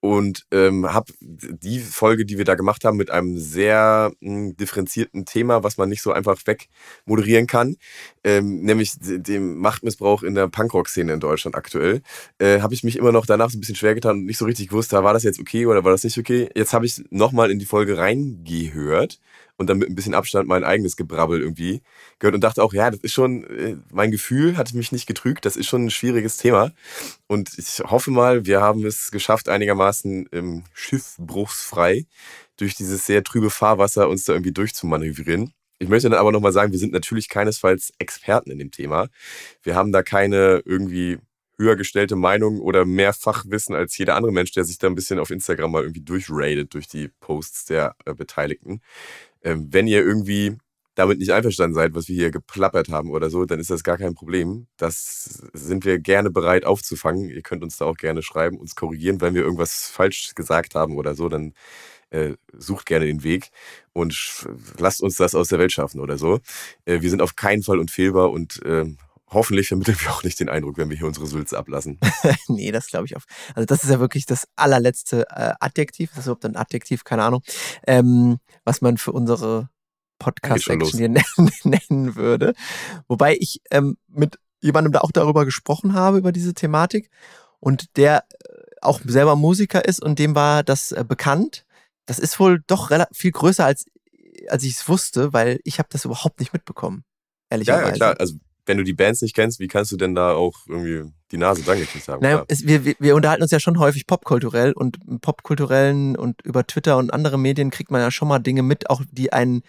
und 0.00 0.46
ähm, 0.52 0.92
habe 0.92 1.12
die 1.20 1.80
Folge, 1.80 2.24
die 2.24 2.38
wir 2.38 2.44
da 2.44 2.54
gemacht 2.54 2.84
haben, 2.84 2.96
mit 2.96 3.10
einem 3.10 3.38
sehr 3.38 4.12
mh, 4.20 4.52
differenzierten 4.54 5.24
Thema, 5.24 5.64
was 5.64 5.76
man 5.76 5.88
nicht 5.88 6.02
so 6.02 6.12
einfach 6.12 6.38
wegmoderieren 6.44 7.46
kann, 7.46 7.76
ähm, 8.24 8.62
nämlich 8.62 8.92
dem 9.00 9.58
Machtmissbrauch 9.58 10.22
in 10.22 10.34
der 10.34 10.48
Punkrock-Szene 10.48 11.12
in 11.12 11.20
Deutschland 11.20 11.56
aktuell, 11.56 12.02
äh, 12.38 12.60
habe 12.60 12.74
ich 12.74 12.84
mich 12.84 12.96
immer 12.96 13.12
noch 13.12 13.26
danach 13.26 13.50
so 13.50 13.58
ein 13.58 13.60
bisschen 13.60 13.76
schwer 13.76 13.94
getan 13.94 14.18
und 14.18 14.24
nicht 14.26 14.38
so 14.38 14.44
richtig 14.44 14.68
gewusst, 14.68 14.92
war 14.92 15.12
das 15.12 15.24
jetzt 15.24 15.40
okay 15.40 15.66
oder 15.66 15.84
war 15.84 15.92
das 15.92 16.04
nicht 16.04 16.18
okay. 16.18 16.48
Jetzt 16.54 16.72
habe 16.72 16.86
ich 16.86 17.02
nochmal 17.10 17.50
in 17.50 17.58
die 17.58 17.66
Folge 17.66 17.98
reingehört 17.98 19.18
und 19.58 19.68
dann 19.68 19.78
mit 19.78 19.90
ein 19.90 19.94
bisschen 19.94 20.14
Abstand 20.14 20.48
mein 20.48 20.64
eigenes 20.64 20.96
Gebrabbel 20.96 21.40
irgendwie 21.40 21.82
gehört 22.18 22.34
und 22.34 22.42
dachte 22.42 22.62
auch, 22.62 22.72
ja, 22.72 22.90
das 22.90 23.00
ist 23.00 23.12
schon, 23.12 23.44
äh, 23.44 23.76
mein 23.92 24.10
Gefühl 24.10 24.56
hat 24.56 24.72
mich 24.72 24.92
nicht 24.92 25.06
getrügt, 25.06 25.44
das 25.44 25.56
ist 25.56 25.66
schon 25.66 25.84
ein 25.84 25.90
schwieriges 25.90 26.38
Thema. 26.38 26.72
Und 27.26 27.58
ich 27.58 27.80
hoffe 27.80 28.10
mal, 28.10 28.46
wir 28.46 28.62
haben 28.62 28.86
es 28.86 29.10
geschafft, 29.10 29.48
einigermaßen 29.48 30.28
ähm, 30.32 30.64
schiffbruchsfrei 30.72 32.06
durch 32.56 32.76
dieses 32.76 33.04
sehr 33.04 33.22
trübe 33.24 33.50
Fahrwasser 33.50 34.08
uns 34.08 34.24
da 34.24 34.32
irgendwie 34.32 34.52
durchzumanövrieren. 34.52 35.52
Ich 35.80 35.88
möchte 35.88 36.08
dann 36.08 36.18
aber 36.18 36.32
nochmal 36.32 36.52
sagen, 36.52 36.72
wir 36.72 36.78
sind 36.78 36.92
natürlich 36.92 37.28
keinesfalls 37.28 37.92
Experten 37.98 38.50
in 38.50 38.58
dem 38.58 38.70
Thema. 38.70 39.08
Wir 39.62 39.74
haben 39.74 39.92
da 39.92 40.02
keine 40.02 40.62
irgendwie 40.64 41.18
höher 41.58 41.76
gestellte 41.76 42.16
Meinung 42.16 42.60
oder 42.60 42.84
mehr 42.84 43.12
Fachwissen 43.12 43.74
als 43.74 43.98
jeder 43.98 44.14
andere 44.14 44.32
Mensch, 44.32 44.52
der 44.52 44.64
sich 44.64 44.78
da 44.78 44.86
ein 44.86 44.94
bisschen 44.94 45.18
auf 45.18 45.30
Instagram 45.30 45.72
mal 45.72 45.82
irgendwie 45.82 46.02
durchradet 46.02 46.72
durch 46.72 46.86
die 46.86 47.08
Posts 47.20 47.66
der 47.66 47.96
äh, 48.06 48.14
Beteiligten. 48.14 48.80
Ähm, 49.48 49.68
wenn 49.70 49.86
ihr 49.86 50.04
irgendwie 50.04 50.58
damit 50.94 51.18
nicht 51.20 51.32
einverstanden 51.32 51.74
seid, 51.74 51.94
was 51.94 52.08
wir 52.08 52.16
hier 52.16 52.30
geplappert 52.30 52.90
haben 52.90 53.10
oder 53.12 53.30
so, 53.30 53.44
dann 53.46 53.60
ist 53.60 53.70
das 53.70 53.82
gar 53.84 53.96
kein 53.96 54.14
Problem. 54.14 54.66
Das 54.76 55.42
sind 55.54 55.84
wir 55.86 55.98
gerne 56.00 56.30
bereit 56.30 56.66
aufzufangen. 56.66 57.30
Ihr 57.30 57.42
könnt 57.42 57.62
uns 57.62 57.78
da 57.78 57.86
auch 57.86 57.96
gerne 57.96 58.22
schreiben, 58.22 58.58
uns 58.58 58.74
korrigieren, 58.74 59.20
wenn 59.20 59.34
wir 59.34 59.42
irgendwas 59.42 59.88
falsch 59.88 60.34
gesagt 60.34 60.74
haben 60.74 60.96
oder 60.96 61.14
so, 61.14 61.28
dann 61.28 61.54
äh, 62.10 62.34
sucht 62.52 62.86
gerne 62.86 63.06
den 63.06 63.22
Weg 63.22 63.50
und 63.92 64.46
lasst 64.78 65.02
uns 65.02 65.16
das 65.16 65.34
aus 65.34 65.48
der 65.48 65.58
Welt 65.58 65.72
schaffen 65.72 66.00
oder 66.00 66.18
so. 66.18 66.40
Äh, 66.84 67.00
wir 67.00 67.10
sind 67.10 67.22
auf 67.22 67.36
keinen 67.36 67.62
Fall 67.62 67.78
unfehlbar 67.78 68.30
und 68.30 68.62
äh, 68.64 68.84
hoffentlich 69.30 69.68
vermitteln 69.68 69.96
wir 70.00 70.10
auch 70.10 70.22
nicht 70.22 70.40
den 70.40 70.48
Eindruck, 70.48 70.76
wenn 70.78 70.90
wir 70.90 70.96
hier 70.96 71.06
unsere 71.06 71.26
Sülze 71.26 71.58
ablassen. 71.58 71.98
nee, 72.48 72.72
das 72.72 72.86
glaube 72.88 73.06
ich 73.06 73.16
auch. 73.16 73.22
Also 73.54 73.66
das 73.66 73.84
ist 73.84 73.90
ja 73.90 74.00
wirklich 74.00 74.26
das 74.26 74.48
allerletzte 74.56 75.26
äh, 75.30 75.52
Adjektiv, 75.60 76.10
das 76.10 76.20
ist 76.20 76.26
überhaupt 76.26 76.44
ein 76.44 76.56
Adjektiv, 76.56 77.04
keine 77.04 77.24
Ahnung, 77.24 77.42
ähm, 77.86 78.38
was 78.64 78.80
man 78.80 78.98
für 78.98 79.12
unsere 79.12 79.68
Podcast-Action 80.18 80.98
hier 80.98 81.08
nennen, 81.64 82.16
würde. 82.16 82.54
Wobei 83.06 83.36
ich 83.38 83.60
ähm, 83.70 83.96
mit 84.08 84.38
jemandem 84.60 84.92
da 84.92 85.00
auch 85.00 85.12
darüber 85.12 85.44
gesprochen 85.44 85.94
habe, 85.94 86.18
über 86.18 86.32
diese 86.32 86.54
Thematik 86.54 87.10
und 87.60 87.96
der 87.96 88.24
äh, 88.44 88.48
auch 88.80 89.00
selber 89.04 89.36
Musiker 89.36 89.84
ist 89.84 90.02
und 90.02 90.18
dem 90.18 90.34
war 90.34 90.62
das 90.62 90.92
äh, 90.92 91.04
bekannt. 91.06 91.64
Das 92.06 92.18
ist 92.18 92.40
wohl 92.40 92.62
doch 92.66 92.90
viel 93.12 93.32
größer 93.32 93.64
als 93.64 93.84
als 94.48 94.62
ich 94.62 94.74
es 94.74 94.88
wusste, 94.88 95.32
weil 95.32 95.60
ich 95.64 95.78
habe 95.78 95.88
das 95.90 96.04
überhaupt 96.04 96.40
nicht 96.40 96.52
mitbekommen. 96.52 97.04
Ehrlicherweise. 97.50 97.82
Ja, 97.82 97.88
ja, 97.88 97.94
klar. 97.94 98.16
Also 98.18 98.36
wenn 98.68 98.76
du 98.76 98.84
die 98.84 98.92
Bands 98.92 99.22
nicht 99.22 99.34
kennst, 99.34 99.58
wie 99.58 99.66
kannst 99.66 99.90
du 99.90 99.96
denn 99.96 100.14
da 100.14 100.32
auch 100.32 100.66
irgendwie 100.68 101.10
die 101.32 101.38
Nase 101.38 101.62
dran 101.62 101.78
gekriegt 101.78 102.06
haben? 102.08 102.22
Naja, 102.22 102.44
es, 102.48 102.66
wir, 102.66 102.84
wir, 102.84 103.16
unterhalten 103.16 103.42
uns 103.42 103.50
ja 103.50 103.60
schon 103.60 103.78
häufig 103.78 104.06
popkulturell 104.06 104.72
und 104.72 104.98
popkulturellen 105.20 106.16
und 106.16 106.42
über 106.42 106.66
Twitter 106.66 106.96
und 106.98 107.12
andere 107.12 107.38
Medien 107.38 107.70
kriegt 107.70 107.90
man 107.90 108.00
ja 108.00 108.10
schon 108.10 108.28
mal 108.28 108.38
Dinge 108.38 108.62
mit, 108.62 108.90
auch 108.90 109.02
die 109.10 109.32
einen 109.32 109.62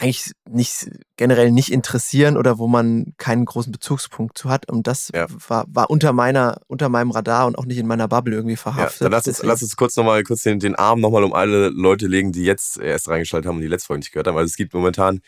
eigentlich 0.00 0.32
nicht 0.48 0.88
generell 1.16 1.50
nicht 1.50 1.70
interessieren 1.70 2.38
oder 2.38 2.58
wo 2.58 2.66
man 2.66 3.12
keinen 3.18 3.44
großen 3.44 3.70
Bezugspunkt 3.70 4.38
zu 4.38 4.48
hat. 4.48 4.70
Und 4.70 4.86
das 4.86 5.10
ja. 5.14 5.26
war, 5.48 5.66
war 5.68 5.90
unter 5.90 6.14
meiner, 6.14 6.62
unter 6.68 6.88
meinem 6.88 7.10
Radar 7.10 7.46
und 7.46 7.58
auch 7.58 7.66
nicht 7.66 7.76
in 7.76 7.86
meiner 7.86 8.08
Bubble 8.08 8.34
irgendwie 8.34 8.56
verhaftet. 8.56 9.02
Ja, 9.02 9.04
dann 9.04 9.12
lass 9.12 9.26
uns, 9.26 9.42
lass 9.42 9.62
uns 9.62 9.76
kurz 9.76 9.96
nochmal 9.96 10.22
kurz 10.22 10.42
den, 10.42 10.58
den 10.58 10.74
Arm 10.74 11.00
nochmal 11.00 11.22
um 11.22 11.34
alle 11.34 11.68
Leute 11.68 12.06
legen, 12.06 12.32
die 12.32 12.44
jetzt 12.44 12.78
erst 12.78 13.08
reingeschaltet 13.10 13.46
haben 13.46 13.56
und 13.56 13.62
die 13.62 13.68
letzte 13.68 13.88
Folge 13.88 14.00
nicht 14.00 14.12
gehört 14.12 14.26
haben. 14.26 14.38
Also 14.38 14.46
es 14.46 14.56
gibt 14.56 14.72
momentan 14.72 15.20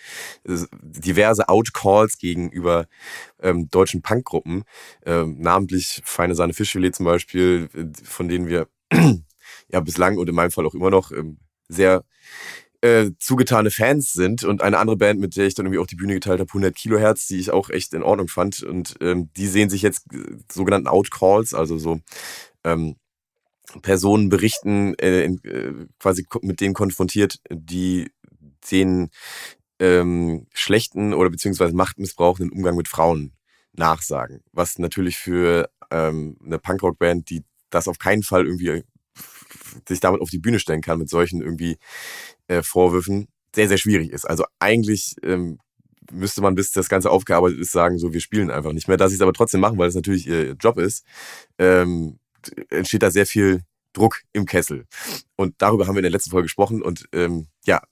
diverse 0.47 1.51
Outcalls 1.51 2.17
gegenüber 2.17 2.87
ähm, 3.43 3.69
deutschen 3.69 4.01
Punkgruppen, 4.01 4.65
ähm, 5.05 5.37
namentlich 5.39 6.01
Feine 6.05 6.35
Sahne 6.35 6.55
Fischfilet 6.55 6.95
zum 6.95 7.05
Beispiel, 7.05 7.69
von 8.05 8.29
denen 8.29 8.49
wir 8.49 8.69
ja 9.69 9.81
bislang 9.81 10.17
und 10.17 10.31
in 10.31 10.35
meinem 10.35 10.51
Fall 10.51 10.67
auch 10.67 10.75
immer 10.75 10.91
noch 10.91 11.13
ähm, 11.13 11.37
sehr 11.69 12.05
äh, 12.83 13.13
zugetane 13.19 13.71
Fans 13.71 14.13
sind 14.13 14.45
und 14.45 14.61
eine 14.61 14.79
andere 14.79 14.97
Band, 14.97 15.21
mit 15.21 15.37
der 15.37 15.47
ich 15.47 15.55
dann 15.55 15.67
irgendwie 15.67 15.79
auch 15.79 15.87
die 15.87 15.97
Bühne 15.97 16.15
geteilt 16.15 16.41
habe, 16.41 16.51
100 16.51 16.75
Kilohertz, 16.75 17.29
die 17.29 17.39
ich 17.39 17.53
auch 17.53 17.71
echt 17.71 17.95
in 17.95 18.03
Ordnung 18.03 18.29
fand 18.29 18.63
und 18.63 18.97
ähm, 19.01 19.31
die 19.37 19.47
sehen 19.47 19.71
sich 19.71 19.83
jetzt 19.83 20.13
äh, 20.13 20.37
sogenannten 20.51 20.89
Outcalls, 20.89 21.55
also 21.55 21.79
so 21.79 22.01
ähm, 22.65 22.97
Personen 23.81 24.29
berichten, 24.29 24.95
äh, 24.99 25.25
in, 25.25 25.43
äh, 25.45 25.87
quasi 25.99 26.27
mit 26.43 26.61
denen 26.61 26.75
konfrontiert, 26.75 27.39
die 27.51 28.11
den 28.71 29.11
ähm, 29.79 30.47
schlechten 30.53 31.15
oder 31.15 31.31
beziehungsweise 31.31 31.75
machtmissbrauchenden 31.75 32.57
Umgang 32.57 32.77
mit 32.77 32.89
Frauen 32.89 33.33
nachsagen. 33.73 34.43
Was 34.53 34.79
natürlich 34.79 35.17
für 35.17 35.71
ähm, 35.91 36.37
eine 36.45 36.59
Punkrock-Band, 36.59 37.31
die 37.31 37.45
das 37.71 37.89
auf 37.89 37.99
keinen 37.99 38.23
Fall 38.23 38.45
irgendwie 38.45 38.85
sich 39.89 40.01
damit 40.01 40.21
auf 40.21 40.31
die 40.31 40.39
Bühne 40.39 40.59
stellen 40.59 40.81
kann 40.81 40.99
mit 40.99 41.09
solchen 41.09 41.41
irgendwie 41.41 41.79
äh, 42.49 42.63
Vorwürfen, 42.63 43.29
sehr, 43.55 43.69
sehr 43.69 43.79
schwierig 43.79 44.11
ist. 44.11 44.25
Also 44.25 44.45
eigentlich 44.59 45.17
ähm, 45.23 45.59
müsste 46.11 46.41
man, 46.41 46.55
bis 46.55 46.73
das 46.73 46.89
Ganze 46.89 47.11
aufgearbeitet 47.11 47.59
ist, 47.59 47.73
sagen, 47.73 47.99
so, 47.99 48.13
wir 48.13 48.21
spielen 48.21 48.51
einfach 48.51 48.73
nicht 48.73 48.89
mehr. 48.89 48.97
Dass 48.97 49.11
sie 49.11 49.17
es 49.17 49.23
aber 49.23 49.33
trotzdem 49.33 49.61
machen, 49.61 49.79
weil 49.79 49.89
es 49.89 49.95
natürlich 49.95 50.27
ihr 50.27 50.53
Job 50.53 50.79
ist, 50.79 51.05
ähm, 51.59 52.19
entsteht 52.71 53.03
da 53.03 53.11
sehr 53.11 53.27
viel 53.27 53.63
Druck 53.93 54.23
im 54.33 54.47
Kessel. 54.47 54.87
Und 55.37 55.55
darüber 55.59 55.87
haben 55.87 55.95
wir 55.95 56.01
in 56.01 56.05
der 56.05 56.11
letzten 56.11 56.31
Folge 56.31 56.47
gesprochen. 56.47 56.83
Und 56.83 57.07
ähm, 57.13 57.49
ja, 57.67 57.83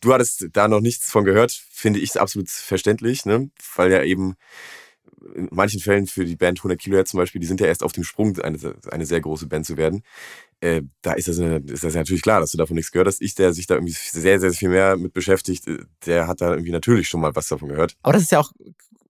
du 0.00 0.12
hattest 0.12 0.48
da 0.52 0.68
noch 0.68 0.80
nichts 0.80 1.10
von 1.10 1.24
gehört, 1.24 1.52
finde 1.70 2.00
ich 2.00 2.20
absolut 2.20 2.50
verständlich, 2.50 3.24
ne? 3.24 3.50
weil 3.76 3.92
ja 3.92 4.02
eben 4.02 4.34
in 5.34 5.48
manchen 5.50 5.80
Fällen 5.80 6.06
für 6.06 6.24
die 6.24 6.36
Band 6.36 6.58
100 6.58 6.78
Kilohertz 6.78 7.10
zum 7.10 7.18
Beispiel, 7.18 7.40
die 7.40 7.46
sind 7.46 7.60
ja 7.60 7.66
erst 7.66 7.82
auf 7.82 7.92
dem 7.92 8.04
Sprung, 8.04 8.38
eine, 8.40 8.58
eine 8.90 9.06
sehr 9.06 9.20
große 9.20 9.46
Band 9.46 9.66
zu 9.66 9.76
werden. 9.76 10.02
Äh, 10.60 10.82
da 11.02 11.12
ist 11.12 11.28
das, 11.28 11.38
ist 11.38 11.84
das 11.84 11.94
natürlich 11.94 12.22
klar, 12.22 12.40
dass 12.40 12.50
du 12.50 12.58
davon 12.58 12.76
nichts 12.76 12.92
gehört 12.92 13.08
hast. 13.08 13.22
Ich, 13.22 13.34
der 13.34 13.52
sich 13.52 13.66
da 13.66 13.74
irgendwie 13.74 13.92
sehr, 13.92 14.40
sehr 14.40 14.52
viel 14.52 14.68
mehr 14.68 14.96
mit 14.96 15.12
beschäftigt, 15.12 15.66
äh, 15.66 15.78
der 16.06 16.26
hat 16.26 16.40
da 16.40 16.52
irgendwie 16.52 16.72
natürlich 16.72 17.08
schon 17.08 17.20
mal 17.20 17.34
was 17.34 17.48
davon 17.48 17.68
gehört. 17.68 17.96
Aber 18.02 18.12
das 18.12 18.22
ist 18.22 18.32
ja 18.32 18.40
auch 18.40 18.52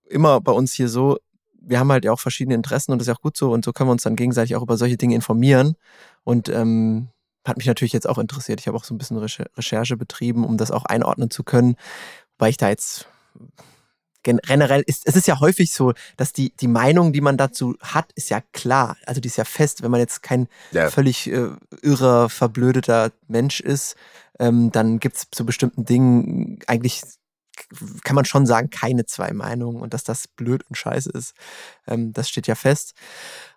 immer 0.08 0.40
bei 0.40 0.52
uns 0.52 0.72
hier 0.72 0.88
so, 0.88 1.18
wir 1.60 1.78
haben 1.78 1.90
halt 1.90 2.04
ja 2.04 2.12
auch 2.12 2.20
verschiedene 2.20 2.54
Interessen 2.54 2.92
und 2.92 2.98
das 2.98 3.06
ist 3.06 3.08
ja 3.08 3.14
auch 3.14 3.22
gut 3.22 3.36
so 3.36 3.52
und 3.52 3.64
so 3.64 3.72
können 3.72 3.88
wir 3.88 3.92
uns 3.92 4.04
dann 4.04 4.16
gegenseitig 4.16 4.54
auch 4.56 4.62
über 4.62 4.76
solche 4.76 4.96
Dinge 4.96 5.16
informieren 5.16 5.74
und 6.22 6.48
ähm, 6.48 7.08
hat 7.44 7.56
mich 7.56 7.66
natürlich 7.66 7.92
jetzt 7.92 8.08
auch 8.08 8.18
interessiert. 8.18 8.60
Ich 8.60 8.66
habe 8.66 8.76
auch 8.76 8.84
so 8.84 8.94
ein 8.94 8.98
bisschen 8.98 9.18
Recherche 9.18 9.96
betrieben, 9.96 10.44
um 10.44 10.56
das 10.56 10.70
auch 10.70 10.84
einordnen 10.84 11.30
zu 11.30 11.44
können, 11.44 11.76
weil 12.38 12.50
ich 12.50 12.56
da 12.56 12.68
jetzt 12.68 13.08
generell 14.26 14.82
ist 14.86 15.06
es 15.06 15.16
ist 15.16 15.26
ja 15.26 15.40
häufig 15.40 15.72
so, 15.72 15.92
dass 16.16 16.32
die, 16.32 16.54
die 16.56 16.68
Meinung, 16.68 17.12
die 17.12 17.20
man 17.20 17.36
dazu 17.36 17.76
hat, 17.80 18.12
ist 18.14 18.30
ja 18.30 18.40
klar. 18.52 18.96
Also 19.06 19.20
die 19.20 19.28
ist 19.28 19.36
ja 19.36 19.44
fest. 19.44 19.82
Wenn 19.82 19.90
man 19.90 20.00
jetzt 20.00 20.22
kein 20.22 20.48
ja. 20.72 20.90
völlig 20.90 21.30
äh, 21.30 21.50
irrer, 21.82 22.28
verblödeter 22.28 23.12
Mensch 23.28 23.60
ist, 23.60 23.96
ähm, 24.38 24.70
dann 24.72 25.00
gibt 25.00 25.16
es 25.16 25.28
zu 25.30 25.46
bestimmten 25.46 25.84
Dingen 25.84 26.58
eigentlich 26.66 27.02
kann 28.04 28.14
man 28.14 28.26
schon 28.26 28.44
sagen, 28.44 28.68
keine 28.70 29.06
zwei 29.06 29.32
Meinungen 29.32 29.80
und 29.80 29.94
dass 29.94 30.04
das 30.04 30.28
blöd 30.28 30.62
und 30.68 30.76
scheiße 30.76 31.10
ist, 31.10 31.34
ähm, 31.86 32.12
das 32.12 32.28
steht 32.28 32.46
ja 32.46 32.54
fest. 32.54 32.92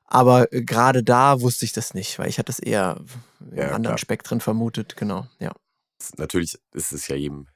Aber 0.05 0.51
äh, 0.53 0.63
gerade 0.63 1.03
da 1.03 1.41
wusste 1.41 1.65
ich 1.65 1.73
das 1.73 1.93
nicht, 1.93 2.17
weil 2.17 2.29
ich 2.29 2.39
hatte 2.39 2.51
es 2.51 2.59
eher 2.59 3.01
ja, 3.51 3.67
in 3.67 3.73
anderen 3.73 3.83
klar. 3.83 3.97
Spektren 3.97 4.41
vermutet, 4.41 4.95
genau, 4.95 5.27
ja. 5.39 5.51
Natürlich 6.17 6.57
ist 6.73 6.93
es 6.93 7.07
ja 7.09 7.15
jedem, 7.15 7.47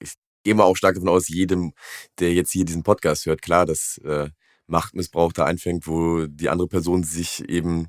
ich 0.00 0.14
gehe 0.44 0.54
mal 0.54 0.64
auch 0.64 0.76
stark 0.76 0.94
davon 0.94 1.08
aus, 1.08 1.28
jedem, 1.28 1.72
der 2.18 2.32
jetzt 2.32 2.52
hier 2.52 2.64
diesen 2.64 2.82
Podcast 2.82 3.26
hört, 3.26 3.42
klar, 3.42 3.66
dass 3.66 3.98
äh, 3.98 4.30
Machtmissbrauch 4.66 5.32
da 5.32 5.44
einfängt, 5.44 5.86
wo 5.86 6.26
die 6.26 6.48
andere 6.48 6.68
Person 6.68 7.02
sich 7.02 7.48
eben 7.48 7.88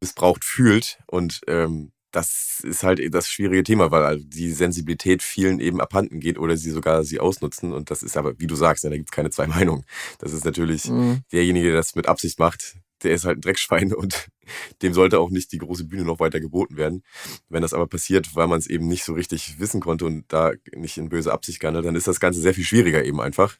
missbraucht 0.00 0.44
fühlt. 0.44 0.98
Und 1.06 1.40
ähm, 1.46 1.92
das 2.10 2.60
ist 2.62 2.82
halt 2.82 3.00
das 3.14 3.28
schwierige 3.28 3.62
Thema, 3.62 3.90
weil 3.90 4.04
halt 4.04 4.34
die 4.34 4.50
Sensibilität 4.50 5.22
vielen 5.22 5.60
eben 5.60 5.80
abhanden 5.80 6.20
geht 6.20 6.38
oder 6.38 6.56
sie 6.56 6.70
sogar 6.70 7.04
sie 7.04 7.20
ausnutzen. 7.20 7.72
Und 7.72 7.90
das 7.90 8.02
ist 8.02 8.16
aber, 8.16 8.38
wie 8.40 8.46
du 8.46 8.56
sagst, 8.56 8.84
ja, 8.84 8.90
da 8.90 8.96
gibt 8.96 9.10
es 9.10 9.14
keine 9.14 9.30
zwei 9.30 9.46
Meinungen. 9.48 9.84
Das 10.18 10.32
ist 10.32 10.44
natürlich 10.44 10.86
mhm. 10.86 11.22
derjenige, 11.32 11.68
der 11.68 11.76
das 11.76 11.94
mit 11.94 12.08
Absicht 12.08 12.38
macht, 12.38 12.76
der 13.02 13.12
ist 13.12 13.24
halt 13.24 13.38
ein 13.38 13.40
Dreckschwein 13.40 13.92
und 13.92 14.28
dem 14.82 14.94
sollte 14.94 15.20
auch 15.20 15.30
nicht 15.30 15.52
die 15.52 15.58
große 15.58 15.84
Bühne 15.84 16.04
noch 16.04 16.20
weiter 16.20 16.40
geboten 16.40 16.76
werden. 16.76 17.04
Wenn 17.48 17.62
das 17.62 17.74
aber 17.74 17.86
passiert, 17.86 18.34
weil 18.34 18.48
man 18.48 18.58
es 18.58 18.66
eben 18.66 18.88
nicht 18.88 19.04
so 19.04 19.12
richtig 19.12 19.58
wissen 19.58 19.80
konnte 19.80 20.04
und 20.04 20.24
da 20.28 20.52
nicht 20.74 20.98
in 20.98 21.08
böse 21.08 21.32
Absicht 21.32 21.60
gehandelt, 21.60 21.86
dann 21.86 21.96
ist 21.96 22.08
das 22.08 22.20
Ganze 22.20 22.40
sehr 22.40 22.54
viel 22.54 22.64
schwieriger 22.64 23.04
eben 23.04 23.20
einfach. 23.20 23.56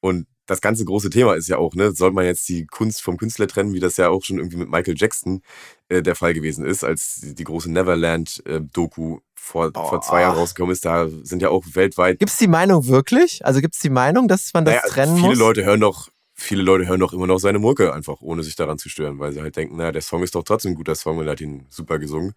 Und 0.00 0.26
das 0.46 0.60
ganze 0.60 0.84
große 0.84 1.10
Thema 1.10 1.34
ist 1.34 1.48
ja 1.48 1.58
auch, 1.58 1.74
ne, 1.74 1.92
soll 1.92 2.10
man 2.10 2.24
jetzt 2.24 2.48
die 2.48 2.66
Kunst 2.66 3.02
vom 3.02 3.16
Künstler 3.16 3.46
trennen, 3.46 3.72
wie 3.72 3.80
das 3.80 3.96
ja 3.98 4.08
auch 4.08 4.24
schon 4.24 4.38
irgendwie 4.38 4.56
mit 4.56 4.68
Michael 4.68 4.96
Jackson 4.96 5.42
äh, 5.88 6.02
der 6.02 6.16
Fall 6.16 6.34
gewesen 6.34 6.64
ist, 6.64 6.82
als 6.82 7.20
die 7.22 7.44
große 7.44 7.70
Neverland-Doku 7.70 9.16
äh, 9.16 9.20
vor, 9.34 9.70
vor 9.72 10.00
zwei 10.00 10.22
Jahren 10.22 10.36
rausgekommen 10.36 10.72
ist. 10.72 10.84
Da 10.84 11.08
sind 11.22 11.42
ja 11.42 11.50
auch 11.50 11.64
weltweit. 11.74 12.18
Gibt 12.18 12.32
es 12.32 12.38
die 12.38 12.48
Meinung 12.48 12.86
wirklich? 12.88 13.44
Also 13.44 13.60
gibt 13.60 13.76
es 13.76 13.80
die 13.80 13.90
Meinung, 13.90 14.26
dass 14.26 14.52
man 14.52 14.64
das 14.64 14.74
naja, 14.74 14.88
trennen 14.88 15.14
viele 15.14 15.28
muss? 15.28 15.36
Viele 15.36 15.46
Leute 15.46 15.64
hören 15.64 15.80
doch 15.80 16.08
viele 16.40 16.62
Leute 16.62 16.86
hören 16.86 17.00
doch 17.00 17.12
immer 17.12 17.26
noch 17.26 17.38
seine 17.38 17.58
Mucke 17.58 17.92
einfach, 17.92 18.20
ohne 18.20 18.42
sich 18.42 18.56
daran 18.56 18.78
zu 18.78 18.88
stören, 18.88 19.18
weil 19.18 19.32
sie 19.32 19.40
halt 19.40 19.56
denken, 19.56 19.76
naja, 19.76 19.92
der 19.92 20.02
Song 20.02 20.22
ist 20.22 20.34
doch 20.34 20.42
trotzdem 20.42 20.72
ein 20.72 20.74
guter 20.74 20.94
Song 20.94 21.18
und 21.18 21.26
er 21.26 21.32
hat 21.32 21.40
ihn 21.40 21.66
super 21.68 21.98
gesungen. 21.98 22.32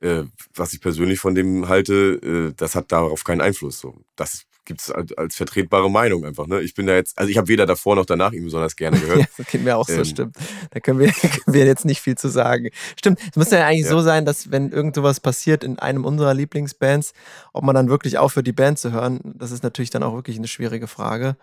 Äh, 0.00 0.24
was 0.54 0.72
ich 0.72 0.80
persönlich 0.80 1.20
von 1.20 1.34
dem 1.34 1.68
halte, 1.68 2.50
äh, 2.50 2.54
das 2.56 2.74
hat 2.74 2.90
darauf 2.90 3.24
keinen 3.24 3.40
Einfluss. 3.40 3.78
So. 3.78 3.94
Das 4.16 4.46
gibt 4.64 4.80
es 4.80 4.90
als, 4.90 5.12
als, 5.12 5.36
vertretbare 5.36 5.90
Meinung 5.90 6.24
einfach. 6.24 6.46
Ne? 6.46 6.60
Ich 6.60 6.74
bin 6.74 6.86
da 6.86 6.94
jetzt, 6.94 7.18
also 7.18 7.30
ich 7.30 7.36
habe 7.36 7.48
weder 7.48 7.66
davor 7.66 7.96
noch 7.96 8.06
danach 8.06 8.32
ihn 8.32 8.44
besonders 8.44 8.76
gerne 8.76 8.98
gehört. 8.98 9.18
ja, 9.20 9.26
das 9.36 9.46
geht 9.46 9.62
mir 9.62 9.76
auch 9.76 9.88
ähm, 9.88 9.96
so, 9.96 10.04
stimmt. 10.04 10.36
Da 10.70 10.80
können 10.80 10.98
wir, 10.98 11.12
können 11.12 11.54
wir 11.54 11.66
jetzt 11.66 11.84
nicht 11.84 12.00
viel 12.00 12.16
zu 12.16 12.28
sagen. 12.28 12.70
Stimmt, 12.96 13.20
es 13.30 13.36
muss 13.36 13.50
ja 13.50 13.66
eigentlich 13.66 13.84
ja. 13.84 13.90
so 13.90 14.00
sein, 14.00 14.24
dass 14.24 14.50
wenn 14.50 14.70
irgend 14.70 14.94
sowas 14.94 15.20
passiert 15.20 15.64
in 15.64 15.78
einem 15.78 16.04
unserer 16.04 16.34
Lieblingsbands, 16.34 17.12
ob 17.52 17.64
man 17.64 17.74
dann 17.74 17.88
wirklich 17.88 18.18
aufhört, 18.18 18.46
die 18.46 18.52
Band 18.52 18.78
zu 18.78 18.92
hören, 18.92 19.20
das 19.24 19.50
ist 19.50 19.62
natürlich 19.62 19.90
dann 19.90 20.02
auch 20.02 20.14
wirklich 20.14 20.36
eine 20.36 20.48
schwierige 20.48 20.86
Frage. 20.86 21.36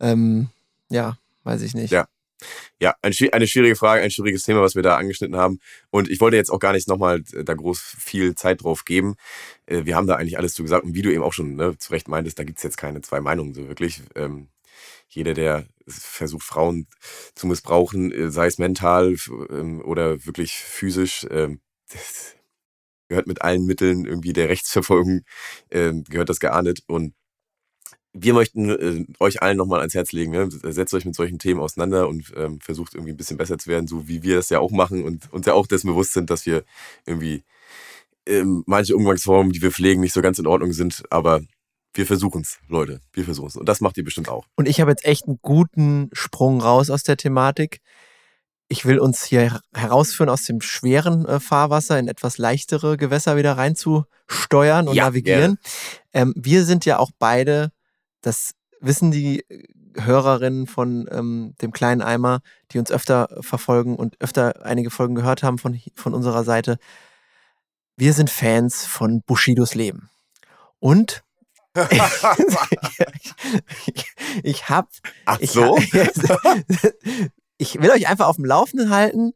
Ähm, 0.00 0.48
ja, 0.90 1.16
weiß 1.44 1.62
ich 1.62 1.74
nicht. 1.74 1.92
Ja. 1.92 2.06
Ja, 2.80 2.94
eine 3.00 3.14
schwierige 3.46 3.76
Frage, 3.76 4.02
ein 4.02 4.10
schwieriges 4.10 4.42
Thema, 4.42 4.60
was 4.60 4.74
wir 4.74 4.82
da 4.82 4.96
angeschnitten 4.96 5.36
haben. 5.36 5.60
Und 5.90 6.10
ich 6.10 6.20
wollte 6.20 6.36
jetzt 6.36 6.50
auch 6.50 6.58
gar 6.58 6.72
nicht 6.72 6.88
nochmal 6.88 7.22
da 7.22 7.54
groß 7.54 7.80
viel 7.80 8.34
Zeit 8.34 8.62
drauf 8.62 8.84
geben. 8.84 9.14
Äh, 9.66 9.84
wir 9.84 9.96
haben 9.96 10.06
da 10.06 10.16
eigentlich 10.16 10.36
alles 10.36 10.54
zu 10.54 10.62
gesagt. 10.62 10.84
Und 10.84 10.94
wie 10.94 11.02
du 11.02 11.12
eben 11.12 11.22
auch 11.22 11.32
schon 11.32 11.54
ne, 11.56 11.78
zu 11.78 11.92
Recht 11.92 12.08
meintest, 12.08 12.38
da 12.38 12.44
gibt 12.44 12.58
es 12.58 12.64
jetzt 12.64 12.76
keine 12.76 13.00
zwei 13.00 13.20
Meinungen 13.20 13.54
so 13.54 13.68
wirklich. 13.68 14.02
Ähm, 14.14 14.48
jeder, 15.08 15.34
der 15.34 15.66
versucht, 15.86 16.44
Frauen 16.44 16.88
zu 17.34 17.46
missbrauchen, 17.46 18.12
äh, 18.12 18.30
sei 18.30 18.46
es 18.46 18.58
mental 18.58 19.16
ähm, 19.50 19.80
oder 19.84 20.26
wirklich 20.26 20.54
physisch, 20.54 21.26
ähm, 21.30 21.60
gehört 23.08 23.26
mit 23.26 23.42
allen 23.42 23.64
Mitteln 23.66 24.04
irgendwie 24.06 24.32
der 24.32 24.48
Rechtsverfolgung, 24.48 25.22
ähm, 25.70 26.04
gehört 26.04 26.28
das 26.28 26.40
geahndet. 26.40 26.80
Und 26.86 27.14
wir 28.14 28.32
möchten 28.32 28.70
äh, 28.70 29.04
euch 29.18 29.42
allen 29.42 29.56
nochmal 29.56 29.80
ans 29.80 29.94
Herz 29.94 30.12
legen. 30.12 30.32
Ne? 30.32 30.48
Setzt 30.50 30.94
euch 30.94 31.04
mit 31.04 31.16
solchen 31.16 31.38
Themen 31.38 31.60
auseinander 31.60 32.08
und 32.08 32.32
ähm, 32.36 32.60
versucht 32.60 32.94
irgendwie 32.94 33.12
ein 33.12 33.16
bisschen 33.16 33.36
besser 33.36 33.58
zu 33.58 33.68
werden, 33.68 33.88
so 33.88 34.08
wie 34.08 34.22
wir 34.22 34.36
das 34.36 34.50
ja 34.50 34.60
auch 34.60 34.70
machen 34.70 35.02
und 35.02 35.32
uns 35.32 35.46
ja 35.46 35.52
auch 35.52 35.66
dessen 35.66 35.88
bewusst 35.88 36.12
sind, 36.12 36.30
dass 36.30 36.46
wir 36.46 36.64
irgendwie 37.06 37.42
ähm, 38.26 38.62
manche 38.66 38.96
Umgangsformen, 38.96 39.52
die 39.52 39.60
wir 39.60 39.72
pflegen, 39.72 40.00
nicht 40.00 40.14
so 40.14 40.22
ganz 40.22 40.38
in 40.38 40.46
Ordnung 40.46 40.72
sind. 40.72 41.02
Aber 41.10 41.40
wir 41.92 42.06
versuchen's, 42.06 42.58
Leute. 42.68 43.00
Wir 43.12 43.24
versuchen's. 43.24 43.56
Und 43.56 43.68
das 43.68 43.80
macht 43.80 43.96
ihr 43.96 44.04
bestimmt 44.04 44.28
auch. 44.28 44.46
Und 44.56 44.68
ich 44.68 44.80
habe 44.80 44.90
jetzt 44.90 45.04
echt 45.04 45.26
einen 45.26 45.38
guten 45.42 46.08
Sprung 46.12 46.60
raus 46.60 46.90
aus 46.90 47.02
der 47.02 47.16
Thematik. 47.16 47.80
Ich 48.68 48.86
will 48.86 48.98
uns 48.98 49.24
hier 49.24 49.60
herausführen 49.74 50.30
aus 50.30 50.44
dem 50.44 50.60
schweren 50.60 51.26
äh, 51.26 51.38
Fahrwasser 51.38 51.98
in 51.98 52.08
etwas 52.08 52.38
leichtere 52.38 52.96
Gewässer 52.96 53.36
wieder 53.36 53.56
reinzusteuern 53.56 54.88
und 54.88 54.94
Ja, 54.94 55.06
navigieren. 55.06 55.58
Ähm, 56.12 56.32
wir 56.36 56.64
sind 56.64 56.84
ja 56.84 56.98
auch 56.98 57.10
beide, 57.18 57.70
das 58.24 58.54
wissen 58.80 59.10
die 59.10 59.40
äh, 59.48 59.64
Hörerinnen 59.96 60.66
von 60.66 61.08
ähm, 61.10 61.54
dem 61.62 61.72
kleinen 61.72 62.02
Eimer, 62.02 62.40
die 62.72 62.78
uns 62.78 62.90
öfter 62.90 63.28
verfolgen 63.40 63.94
und 63.96 64.20
öfter 64.20 64.64
einige 64.64 64.90
Folgen 64.90 65.14
gehört 65.14 65.42
haben 65.42 65.58
von, 65.58 65.80
von 65.94 66.14
unserer 66.14 66.42
Seite. 66.44 66.78
Wir 67.96 68.12
sind 68.12 68.28
Fans 68.28 68.84
von 68.84 69.22
Bushidos 69.22 69.76
Leben. 69.76 70.10
Und 70.80 71.22
ich, 73.86 74.04
ich 74.42 74.68
habe 74.68 74.88
Ach 75.26 75.38
ich, 75.40 75.50
so? 75.50 75.76
ich 77.58 77.80
will 77.80 77.90
euch 77.90 78.08
einfach 78.08 78.26
auf 78.26 78.36
dem 78.36 78.44
Laufenden 78.44 78.90
halten, 78.90 79.32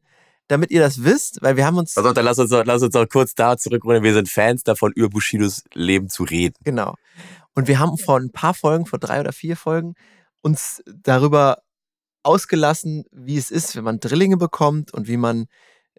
damit 0.49 0.71
ihr 0.71 0.81
das 0.81 1.05
wisst, 1.05 1.43
weil 1.43 1.57
wir 1.57 1.67
haben 1.67 1.79
uns 1.79 1.97
Also 1.97 2.13
dann 2.13 2.25
lass 2.25 2.39
uns, 2.39 2.51
lass 2.51 2.83
uns 2.83 2.93
doch 2.93 3.09
kurz 3.09 3.35
da 3.35 3.57
zurückrudern. 3.57 4.03
Wir 4.03 4.15
sind 4.15 4.29
Fans 4.29 4.63
davon, 4.63 4.93
über 4.93 5.09
Bushidos 5.09 5.65
Leben 5.75 6.09
zu 6.09 6.25
reden. 6.25 6.55
genau. 6.65 6.95
Und 7.59 7.67
wir 7.67 7.81
haben 7.81 7.99
vor 7.99 8.21
ein 8.21 8.31
paar 8.31 8.55
Folgen, 8.55 8.87
vor 8.87 9.01
drei 9.01 9.19
oder 9.19 9.33
vier 9.33 9.57
Folgen, 9.57 9.97
uns 10.43 10.81
darüber 10.87 11.59
ausgelassen, 12.23 13.03
wie 13.11 13.37
es 13.37 13.51
ist, 13.51 13.75
wenn 13.75 13.83
man 13.83 13.99
Drillinge 13.99 14.37
bekommt 14.37 14.95
und 14.95 15.09
wie 15.09 15.17
man 15.17 15.47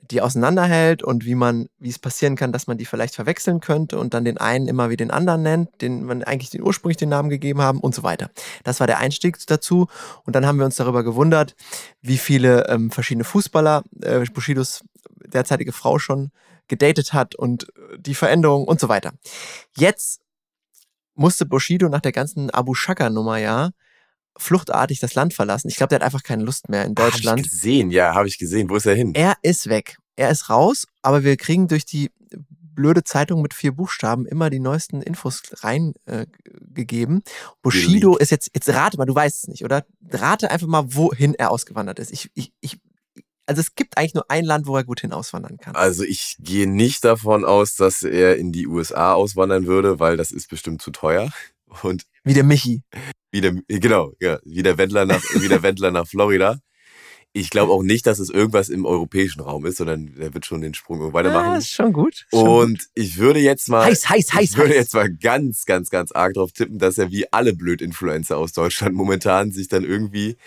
die 0.02 0.22
auseinanderhält 0.22 1.04
und 1.04 1.26
wie 1.26 1.36
man, 1.36 1.68
wie 1.78 1.90
es 1.90 2.00
passieren 2.00 2.38
kann, 2.38 2.54
dass 2.54 2.68
man 2.68 2.78
die 2.78 2.86
vielleicht 2.86 3.14
verwechseln 3.14 3.60
könnte 3.60 4.00
und 4.00 4.14
dann 4.14 4.24
den 4.24 4.38
einen 4.38 4.70
immer 4.70 4.90
wie 4.90 4.96
den 4.96 5.12
anderen 5.12 5.42
nennt, 5.42 5.82
den 5.82 6.06
man 6.06 6.24
eigentlich 6.24 6.50
den 6.50 6.64
ursprünglich 6.64 6.96
den 6.96 7.10
Namen 7.10 7.30
gegeben 7.30 7.62
haben 7.62 7.82
und 7.82 7.94
so 7.94 8.04
weiter. 8.04 8.32
Das 8.64 8.80
war 8.80 8.88
der 8.88 9.00
Einstieg 9.00 9.38
dazu 9.48 9.88
und 10.24 10.38
dann 10.38 10.46
haben 10.46 10.60
wir 10.60 10.66
uns 10.66 10.78
darüber 10.78 11.04
gewundert, 11.04 11.58
wie 12.02 12.20
viele 12.20 12.70
ähm, 12.70 12.90
verschiedene 12.90 13.26
Fußballer 13.26 13.84
äh, 14.02 14.24
Bushidos 14.34 14.86
derzeitige 15.26 15.74
Frau 15.74 16.00
schon 16.00 16.32
gedatet 16.70 17.12
hat 17.12 17.36
und 17.36 17.64
äh, 17.64 18.00
die 18.00 18.16
Veränderungen 18.16 18.66
und 18.66 18.80
so 18.80 18.88
weiter. 18.88 19.12
Jetzt 19.76 20.22
musste 21.20 21.46
Bushido 21.46 21.90
nach 21.90 22.02
der 22.02 22.12
ganzen 22.12 22.50
Abu 22.50 22.74
Shaka-Nummer 22.74 23.38
ja 23.38 23.70
fluchtartig 24.38 25.00
das 25.00 25.16
Land 25.16 25.34
verlassen. 25.34 25.68
Ich 25.68 25.76
glaube, 25.76 25.90
der 25.90 25.98
hat 25.98 26.04
einfach 26.04 26.24
keine 26.24 26.44
Lust 26.44 26.70
mehr 26.70 26.86
in 26.86 26.96
Deutschland. 26.96 27.42
ich 27.42 27.52
gesehen, 27.52 27.92
ja, 27.92 28.16
habe 28.16 28.28
ich 28.28 28.38
gesehen. 28.38 28.70
Wo 28.70 28.76
ist 28.76 28.86
er 28.86 28.96
hin? 28.96 29.14
Er 29.14 29.36
ist 29.42 29.68
weg. 29.68 29.98
Er 30.16 30.30
ist 30.30 30.50
raus, 30.50 30.86
aber 31.02 31.24
wir 31.24 31.36
kriegen 31.38 31.68
durch 31.68 31.86
die 31.86 32.12
blöde 32.80 33.04
Zeitung 33.04 33.42
mit 33.42 33.54
vier 33.54 33.74
Buchstaben 33.74 34.26
immer 34.26 34.50
die 34.50 34.60
neuesten 34.60 35.02
Infos 35.02 35.42
reingegeben. 35.62 37.18
Äh. 37.18 37.22
Bushido 37.62 38.16
ist 38.16 38.32
jetzt, 38.32 38.52
jetzt 38.54 38.70
rate 38.70 38.98
mal, 38.98 39.06
du 39.06 39.16
weißt 39.16 39.44
es 39.44 39.48
nicht, 39.50 39.66
oder? 39.66 39.86
Rate 40.10 40.50
einfach 40.50 40.68
mal, 40.68 40.86
wohin 40.88 41.34
er 41.34 41.52
ausgewandert 41.52 42.00
ist. 42.00 42.12
Ich, 42.12 42.32
ich, 42.36 42.54
ich, 42.62 42.80
also 43.50 43.62
es 43.62 43.74
gibt 43.76 43.98
eigentlich 43.98 44.14
nur 44.14 44.30
ein 44.30 44.46
Land, 44.46 44.68
wo 44.68 44.78
er 44.78 44.84
gut 44.84 45.02
hin 45.02 45.12
auswandern 45.12 45.58
kann. 45.58 45.76
Also 45.76 46.04
ich 46.04 46.36
gehe 46.40 46.70
nicht 46.70 47.04
davon 47.04 47.44
aus, 47.46 47.76
dass 47.76 48.04
er 48.04 48.38
in 48.38 48.52
die 48.52 48.68
USA 48.68 49.14
auswandern 49.14 49.66
würde, 49.66 50.00
weil 50.00 50.18
das 50.18 50.32
ist 50.32 50.50
bestimmt 50.50 50.82
zu 50.82 50.92
teuer. 50.92 51.30
Und 51.84 52.04
Wie 52.24 52.34
der 52.34 52.44
Michi. 52.44 52.82
wie 53.32 53.42
der, 53.42 53.54
genau, 53.68 54.14
ja, 54.20 54.40
wie 54.44 54.64
der 54.64 54.78
Wendler 54.78 55.06
nach, 55.06 55.22
wie 55.36 55.48
der 55.48 55.62
Wendler 55.64 55.92
nach 55.92 56.08
Florida. 56.08 56.60
Ich 57.32 57.52
glaube 57.52 57.72
auch 57.72 57.84
nicht, 57.84 58.08
dass 58.08 58.18
es 58.18 58.32
irgendwas 58.32 58.70
im 58.70 58.88
europäischen 58.88 59.42
Raum 59.42 59.64
ist, 59.68 59.78
sondern 59.78 60.16
er 60.18 60.34
wird 60.34 60.48
schon 60.48 60.62
den 60.62 60.74
Sprung 60.74 61.00
Ah, 61.04 61.14
weitermachen. 61.14 61.58
ist 61.60 61.70
schon 61.70 61.94
gut. 61.94 62.26
Ist 62.32 62.40
schon 62.40 62.44
gut. 62.44 62.50
Und 62.64 62.88
ich 62.96 63.18
würde 63.18 63.40
jetzt 63.40 63.70
mal, 63.70 63.86
heiß, 63.86 64.10
heiß, 64.10 64.34
heiß, 64.34 64.44
ich 64.52 64.58
würde 64.58 64.70
heiß. 64.72 64.78
jetzt 64.78 64.94
mal 64.96 65.14
ganz, 65.14 65.66
ganz, 65.66 65.92
ganz 65.92 66.12
arg 66.12 66.34
drauf 66.34 66.52
tippen, 66.54 66.80
dass 66.80 66.98
er 66.98 67.12
wie 67.12 67.32
alle 67.32 67.54
Blöd-Influencer 67.54 68.36
aus 68.36 68.54
Deutschland 68.54 68.96
momentan 68.96 69.52
sich 69.52 69.68
dann 69.68 69.84
irgendwie, 69.84 70.38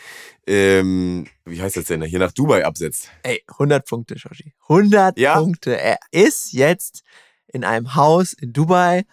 ähm, 0.47 1.27
wie 1.45 1.61
heißt 1.63 1.77
das 1.77 1.85
denn, 1.85 2.03
hier 2.03 2.19
nach 2.19 2.33
Dubai 2.33 2.65
absetzt. 2.65 3.09
Ey, 3.23 3.43
100 3.49 3.87
Punkte, 3.87 4.19
Shoshi. 4.19 4.53
100 4.69 5.19
Ja? 5.19 5.39
Punkte. 5.39 5.79
Er 5.81 5.99
ist 6.11 6.53
jetzt 6.53 7.03
in 7.47 7.65
einem 7.65 7.95
Haus 7.95 8.33
in 8.33 8.53
Dubai 8.53 9.05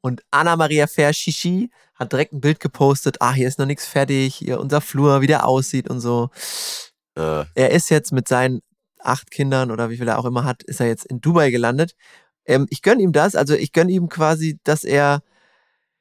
und 0.00 0.22
Anna-Maria 0.30 0.86
Fair-Shishi 0.86 1.70
hat 1.94 2.12
direkt 2.12 2.32
ein 2.32 2.40
Bild 2.40 2.58
gepostet. 2.58 3.20
Ah, 3.20 3.32
hier 3.32 3.46
ist 3.46 3.58
noch 3.58 3.66
nichts 3.66 3.86
fertig. 3.86 4.34
Hier 4.36 4.58
unser 4.60 4.80
Flur, 4.80 5.20
wie 5.20 5.26
der 5.28 5.46
aussieht 5.46 5.88
und 5.88 6.00
so. 6.00 6.30
Äh, 7.16 7.44
Er 7.54 7.70
ist 7.70 7.90
jetzt 7.90 8.12
mit 8.12 8.26
seinen 8.26 8.60
acht 8.98 9.30
Kindern 9.30 9.70
oder 9.70 9.90
wie 9.90 9.96
viel 9.98 10.08
er 10.08 10.18
auch 10.18 10.24
immer 10.24 10.44
hat, 10.44 10.62
ist 10.62 10.80
er 10.80 10.86
jetzt 10.86 11.04
in 11.06 11.20
Dubai 11.20 11.50
gelandet. 11.50 11.94
Ähm, 12.46 12.66
ich 12.70 12.82
gönne 12.82 13.02
ihm 13.02 13.12
das. 13.12 13.34
Also 13.36 13.54
ich 13.54 13.72
gönne 13.72 13.92
ihm 13.92 14.08
quasi, 14.08 14.58
dass 14.64 14.82
er 14.84 15.22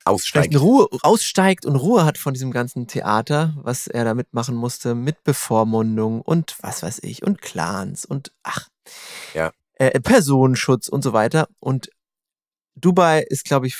aussteigt. 0.05 0.59
Ruhe 0.59 0.87
aussteigt 1.01 1.65
und 1.65 1.75
Ruhe 1.75 2.05
hat 2.05 2.17
von 2.17 2.33
diesem 2.33 2.51
ganzen 2.51 2.87
Theater, 2.87 3.53
was 3.57 3.87
er 3.87 4.03
da 4.05 4.13
mitmachen 4.13 4.55
musste, 4.55 4.95
mit 4.95 5.23
Bevormundung 5.23 6.21
und 6.21 6.55
was 6.61 6.83
weiß 6.83 6.99
ich 7.03 7.23
und 7.23 7.41
Clans 7.41 8.05
und 8.05 8.31
ach, 8.43 8.69
Ja. 9.33 9.51
äh, 9.75 9.99
Personenschutz 9.99 10.87
und 10.87 11.03
so 11.03 11.13
weiter. 11.13 11.47
Und 11.59 11.89
Dubai 12.75 13.21
ist, 13.21 13.45
glaube 13.45 13.67
ich, 13.67 13.75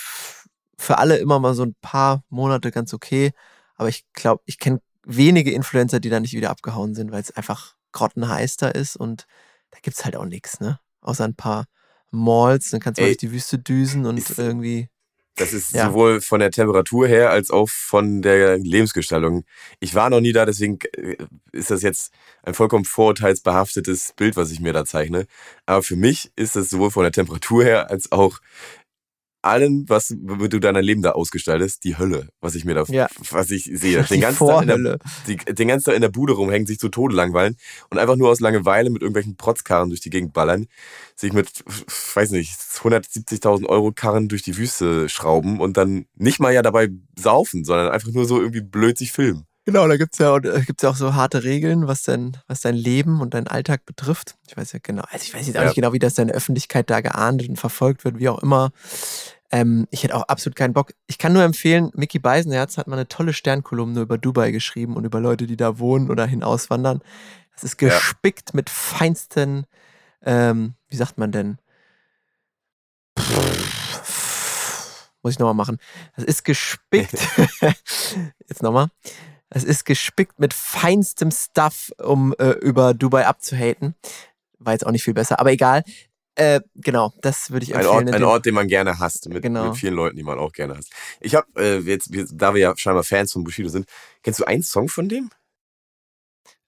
für 0.78 0.98
alle 0.98 1.16
immer 1.16 1.38
mal 1.38 1.54
so 1.54 1.64
ein 1.64 1.74
paar 1.80 2.24
Monate 2.28 2.70
ganz 2.70 2.92
okay. 2.92 3.32
Aber 3.76 3.88
ich 3.88 4.04
glaube, 4.12 4.42
ich 4.46 4.58
kenne 4.58 4.80
wenige 5.04 5.52
Influencer, 5.52 6.00
die 6.00 6.10
da 6.10 6.20
nicht 6.20 6.34
wieder 6.34 6.50
abgehauen 6.50 6.94
sind, 6.94 7.10
weil 7.12 7.20
es 7.20 7.30
einfach 7.32 7.74
grottenheiß 7.92 8.56
da 8.56 8.68
ist 8.68 8.96
und 8.96 9.26
da 9.70 9.78
gibt's 9.82 10.04
halt 10.04 10.16
auch 10.16 10.24
nichts, 10.24 10.60
ne? 10.60 10.78
Außer 11.00 11.24
ein 11.24 11.34
paar 11.34 11.64
Malls, 12.10 12.70
dann 12.70 12.80
kannst 12.80 12.98
du 12.98 13.02
Ey, 13.02 13.08
durch 13.08 13.18
die 13.18 13.32
Wüste 13.32 13.58
düsen 13.58 14.06
und 14.06 14.38
irgendwie. 14.38 14.88
Das 15.36 15.52
ist 15.54 15.72
Ja. 15.72 15.86
sowohl 15.86 16.20
von 16.20 16.40
der 16.40 16.50
Temperatur 16.50 17.06
her 17.08 17.30
als 17.30 17.50
auch 17.50 17.68
von 17.68 18.20
der 18.20 18.58
Lebensgestaltung. 18.58 19.44
Ich 19.80 19.94
war 19.94 20.10
noch 20.10 20.20
nie 20.20 20.32
da, 20.32 20.44
deswegen 20.44 20.78
äh, 20.96 21.16
ist 21.52 21.70
das 21.70 21.82
jetzt 21.82 22.12
ein 22.42 22.54
vollkommen 22.54 22.84
vorurteilsbehaftetes 22.84 24.12
Bild, 24.16 24.36
was 24.36 24.50
ich 24.50 24.60
mir 24.60 24.72
da 24.72 24.84
zeichne. 24.84 25.26
Aber 25.64 25.82
für 25.82 25.96
mich 25.96 26.30
ist 26.36 26.56
das 26.56 26.68
sowohl 26.70 26.90
von 26.90 27.02
der 27.04 27.12
Temperatur 27.12 27.64
her 27.64 27.90
als 27.90 28.12
auch 28.12 28.40
allem, 29.42 29.88
was 29.88 30.08
du 30.08 30.58
dein 30.58 30.74
Leben 30.76 31.02
da 31.02 31.10
ausgestaltest, 31.12 31.84
die 31.84 31.98
Hölle, 31.98 32.28
was 32.40 32.54
ich 32.54 32.64
mir 32.64 32.74
da, 32.74 32.84
Ja. 32.88 33.08
was 33.30 33.50
ich 33.50 33.64
sehe. 33.64 34.02
Den 34.10 34.20
ganzen, 34.20 34.46
Tag 34.46 34.62
in 34.68 34.84
der, 34.84 34.98
die, 35.26 35.36
den 35.36 35.68
ganzen 35.68 35.86
Tag 35.86 35.94
in 35.94 36.00
der 36.02 36.08
Bude 36.08 36.32
rumhängen, 36.32 36.66
sich 36.66 36.78
zu 36.78 36.88
Tode 36.88 37.14
langweilen 37.14 37.56
und 37.90 37.98
einfach 37.98 38.16
nur 38.16 38.30
aus 38.30 38.40
Langeweile 38.40 38.90
mit 38.90 39.02
irgendwelchen 39.02 39.36
Protzkarren 39.36 39.88
durch 39.90 40.00
die 40.00 40.10
Gegend 40.10 40.32
ballern, 40.32 40.66
sich 41.16 41.32
mit, 41.32 41.50
weiß 42.14 42.30
nicht, 42.30 42.52
170.000 42.52 43.66
Euro 43.66 43.92
Karren 43.92 44.28
durch 44.28 44.42
die 44.42 44.56
Wüste 44.56 45.08
schrauben 45.08 45.60
und 45.60 45.76
dann 45.76 46.06
nicht 46.14 46.40
mal 46.40 46.52
ja 46.52 46.62
dabei 46.62 46.88
saufen, 47.18 47.64
sondern 47.64 47.88
einfach 47.88 48.10
nur 48.12 48.24
so 48.24 48.40
irgendwie 48.40 48.60
blöd 48.62 48.96
sich 48.98 49.12
filmen. 49.12 49.46
Genau, 49.64 49.86
da 49.86 49.96
gibt's 49.96 50.18
ja, 50.18 50.36
äh, 50.36 50.62
gibt's 50.62 50.82
ja 50.82 50.90
auch 50.90 50.96
so 50.96 51.14
harte 51.14 51.44
Regeln, 51.44 51.86
was 51.86 52.02
dein, 52.02 52.36
was 52.48 52.62
dein 52.62 52.74
Leben 52.74 53.20
und 53.20 53.32
dein 53.34 53.46
Alltag 53.46 53.86
betrifft. 53.86 54.34
Ich 54.48 54.56
weiß 54.56 54.72
ja 54.72 54.80
genau, 54.82 55.04
also 55.10 55.22
ich 55.24 55.32
weiß 55.34 55.46
jetzt 55.46 55.56
auch 55.56 55.60
Ja. 55.60 55.66
nicht 55.66 55.76
genau, 55.76 55.92
wie 55.92 56.00
das 56.00 56.18
in 56.18 56.26
der 56.28 56.36
Öffentlichkeit 56.36 56.90
da 56.90 57.00
geahndet 57.00 57.48
und 57.48 57.56
verfolgt 57.56 58.04
wird, 58.04 58.18
wie 58.18 58.28
auch 58.28 58.40
immer. 58.42 58.72
Ähm, 59.52 59.86
ich 59.90 60.02
hätte 60.02 60.16
auch 60.16 60.24
absolut 60.24 60.56
keinen 60.56 60.72
Bock. 60.72 60.92
Ich 61.06 61.18
kann 61.18 61.32
nur 61.32 61.44
empfehlen, 61.44 61.90
Mickey 61.94 62.18
Beisenherz 62.18 62.76
hat 62.76 62.88
mal 62.88 62.96
eine 62.96 63.06
tolle 63.06 63.32
Sternkolumne 63.32 64.00
über 64.00 64.18
Dubai 64.18 64.50
geschrieben 64.50 64.96
und 64.96 65.04
über 65.04 65.20
Leute, 65.20 65.46
die 65.46 65.56
da 65.56 65.78
wohnen 65.78 66.10
oder 66.10 66.26
hinauswandern. 66.26 67.00
Das 67.54 67.62
ist 67.62 67.80
Ja. 67.80 67.88
gespickt 67.88 68.54
mit 68.54 68.68
feinsten, 68.70 69.66
ähm, 70.24 70.74
wie 70.88 70.96
sagt 70.96 71.18
man 71.18 71.30
denn? 71.30 71.58
Muss 75.22 75.34
ich 75.34 75.38
nochmal 75.38 75.54
machen. 75.54 75.78
Das 76.16 76.24
ist 76.24 76.44
gespickt. 76.44 77.12
Jetzt 78.48 78.62
nochmal. 78.62 78.88
Es 79.54 79.64
ist 79.64 79.84
gespickt 79.84 80.38
mit 80.38 80.54
feinstem 80.54 81.30
Stuff, 81.30 81.92
um 81.98 82.34
äh, 82.38 82.50
über 82.52 82.94
Dubai 82.94 83.26
abzuhaten. 83.26 83.94
War 84.58 84.72
jetzt 84.72 84.86
auch 84.86 84.90
nicht 84.92 85.04
viel 85.04 85.14
besser, 85.14 85.38
aber 85.40 85.52
egal. 85.52 85.82
Äh, 86.34 86.60
genau, 86.74 87.12
das 87.20 87.50
würde 87.50 87.64
ich 87.64 87.74
Ein 87.74 87.80
empfehlen. 87.80 87.94
Ort, 87.96 88.08
in 88.08 88.14
ein 88.14 88.24
Ort, 88.24 88.46
den 88.46 88.54
man 88.54 88.66
gerne 88.68 88.98
hasst, 88.98 89.28
mit, 89.28 89.42
Genau. 89.42 89.66
mit 89.68 89.76
vielen 89.76 89.92
Leuten, 89.94 90.16
die 90.16 90.22
man 90.22 90.38
auch 90.38 90.52
gerne 90.52 90.76
hasst. 90.76 90.90
Ich 91.20 91.34
habe 91.34 91.46
äh, 91.56 91.78
jetzt, 91.80 92.08
da 92.32 92.54
wir 92.54 92.60
ja 92.62 92.74
scheinbar 92.76 93.04
Fans 93.04 93.32
von 93.32 93.44
Bushido 93.44 93.68
sind, 93.68 93.86
kennst 94.22 94.40
du 94.40 94.44
einen 94.44 94.62
Song 94.62 94.88
von 94.88 95.10
dem? 95.10 95.30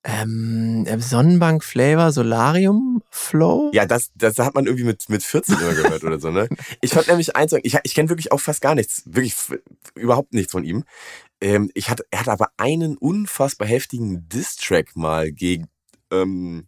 Ähm, 0.07 0.85
äh, 0.87 0.99
Sonnenbank 1.01 1.65
Flavor 1.65 2.13
Solarium 2.13 3.03
Flow? 3.09 3.71
Ja, 3.73 3.87
das, 3.87 4.11
das 4.15 4.39
hat 4.39 4.55
man 4.55 4.67
irgendwie 4.67 4.85
mit, 4.85 5.09
mit 5.09 5.23
14 5.23 5.59
immer 5.59 5.73
gehört 5.73 6.05
oder 6.05 6.21
so, 6.21 6.31
ne? 6.31 6.47
Ich 6.83 6.91
fand 6.93 7.09
nämlich 7.09 7.35
eins, 7.35 7.55
ich, 7.63 7.79
ich 7.83 7.95
kenne 7.95 8.11
wirklich 8.11 8.31
auch 8.31 8.41
fast 8.41 8.61
gar 8.61 8.75
nichts, 8.75 9.03
wirklich 9.07 9.35
überhaupt 9.95 10.35
nichts 10.35 10.53
von 10.53 10.63
ihm. 10.63 10.85
Ähm, 11.41 11.71
ich 11.75 11.91
hatte, 11.91 12.05
er 12.11 12.21
hat 12.21 12.29
aber 12.29 12.49
einen 12.57 12.97
unfassbar 12.97 13.69
heftigen 13.69 14.29
Diss-Track 14.29 14.97
mal 14.97 15.33
gegen, 15.33 15.69
ähm, 16.11 16.67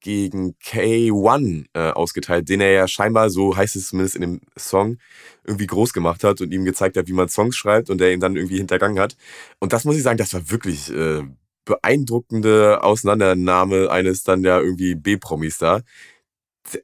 gegen 0.00 0.54
K1 0.58 1.66
äh, 1.74 1.90
ausgeteilt, 1.90 2.48
den 2.48 2.60
er 2.60 2.72
ja 2.72 2.88
scheinbar, 2.88 3.30
so 3.30 3.56
heißt 3.56 3.76
es 3.76 3.88
zumindest 3.88 4.16
in 4.16 4.22
dem 4.22 4.40
Song, 4.58 4.98
irgendwie 5.44 5.66
groß 5.66 5.92
gemacht 5.92 6.24
hat 6.24 6.40
und 6.40 6.52
ihm 6.52 6.64
gezeigt 6.64 6.96
hat, 6.96 7.08
wie 7.08 7.12
man 7.12 7.28
Songs 7.28 7.56
schreibt 7.56 7.88
und 7.90 7.98
der 8.00 8.12
ihn 8.12 8.20
dann 8.20 8.36
irgendwie 8.36 8.58
hintergangen 8.58 8.98
hat. 8.98 9.16
Und 9.60 9.72
das 9.72 9.84
muss 9.84 9.96
ich 9.96 10.02
sagen, 10.02 10.18
das 10.18 10.34
war 10.34 10.50
wirklich 10.50 10.92
äh, 10.92 11.22
beeindruckende 11.64 12.82
Auseinandernahme 12.82 13.90
eines 13.90 14.24
dann 14.24 14.44
ja 14.44 14.58
irgendwie 14.60 14.94
B-Promis 14.94 15.58
da. 15.58 15.82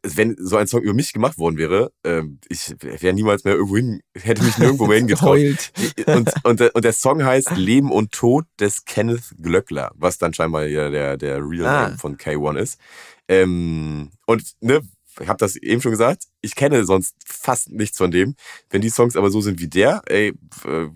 Wenn 0.03 0.37
so 0.39 0.57
ein 0.57 0.67
Song 0.67 0.83
über 0.83 0.95
mich 0.95 1.13
gemacht 1.13 1.39
worden 1.39 1.57
wäre, 1.57 1.93
ähm, 2.05 2.41
ich 2.49 2.75
wäre 2.81 3.15
niemals 3.15 3.45
mehr 3.45 3.55
irgendwo 3.55 3.77
hin, 3.77 4.01
hätte 4.15 4.43
mich 4.43 4.59
nirgendwo 4.59 4.87
mehr 4.87 4.99
hingetraut. 4.99 5.73
und, 6.07 6.33
und, 6.45 6.61
und 6.61 6.85
der 6.85 6.93
Song 6.93 7.25
heißt 7.25 7.57
Leben 7.57 7.93
und 7.93 8.13
Tod 8.13 8.47
des 8.59 8.85
Kenneth 8.85 9.35
Glöckler, 9.41 9.93
was 9.95 10.19
dann 10.19 10.35
scheinbar 10.35 10.67
ja 10.67 10.91
der, 10.91 11.17
der 11.17 11.39
Real 11.39 11.67
ah. 11.67 11.83
Name 11.83 11.99
von 11.99 12.17
K1 12.17 12.59
ist. 12.59 12.81
Ähm, 13.29 14.11
und 14.27 14.43
ne, 14.61 14.83
ich 15.21 15.29
habe 15.29 15.39
das 15.39 15.57
eben 15.57 15.81
schon 15.81 15.93
gesagt, 15.93 16.25
ich 16.41 16.55
kenne 16.55 16.85
sonst 16.85 17.15
fast 17.25 17.71
nichts 17.71 17.99
von 17.99 18.11
dem. 18.11 18.35
Wenn 18.71 18.81
die 18.81 18.91
Songs 18.91 19.17
aber 19.17 19.31
so 19.31 19.41
sind 19.41 19.61
wie 19.61 19.69
der, 19.69 20.03
ey, 20.07 20.33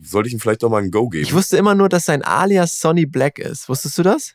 sollte 0.00 0.28
ich 0.28 0.34
ihm 0.34 0.40
vielleicht 0.40 0.62
doch 0.62 0.70
mal 0.70 0.82
ein 0.82 0.90
Go 0.90 1.08
geben. 1.08 1.24
Ich 1.24 1.34
wusste 1.34 1.56
immer 1.56 1.74
nur, 1.74 1.88
dass 1.88 2.04
sein 2.04 2.22
Alias 2.22 2.80
Sonny 2.80 3.06
Black 3.06 3.38
ist. 3.38 3.68
Wusstest 3.68 3.98
du 3.98 4.02
das? 4.02 4.34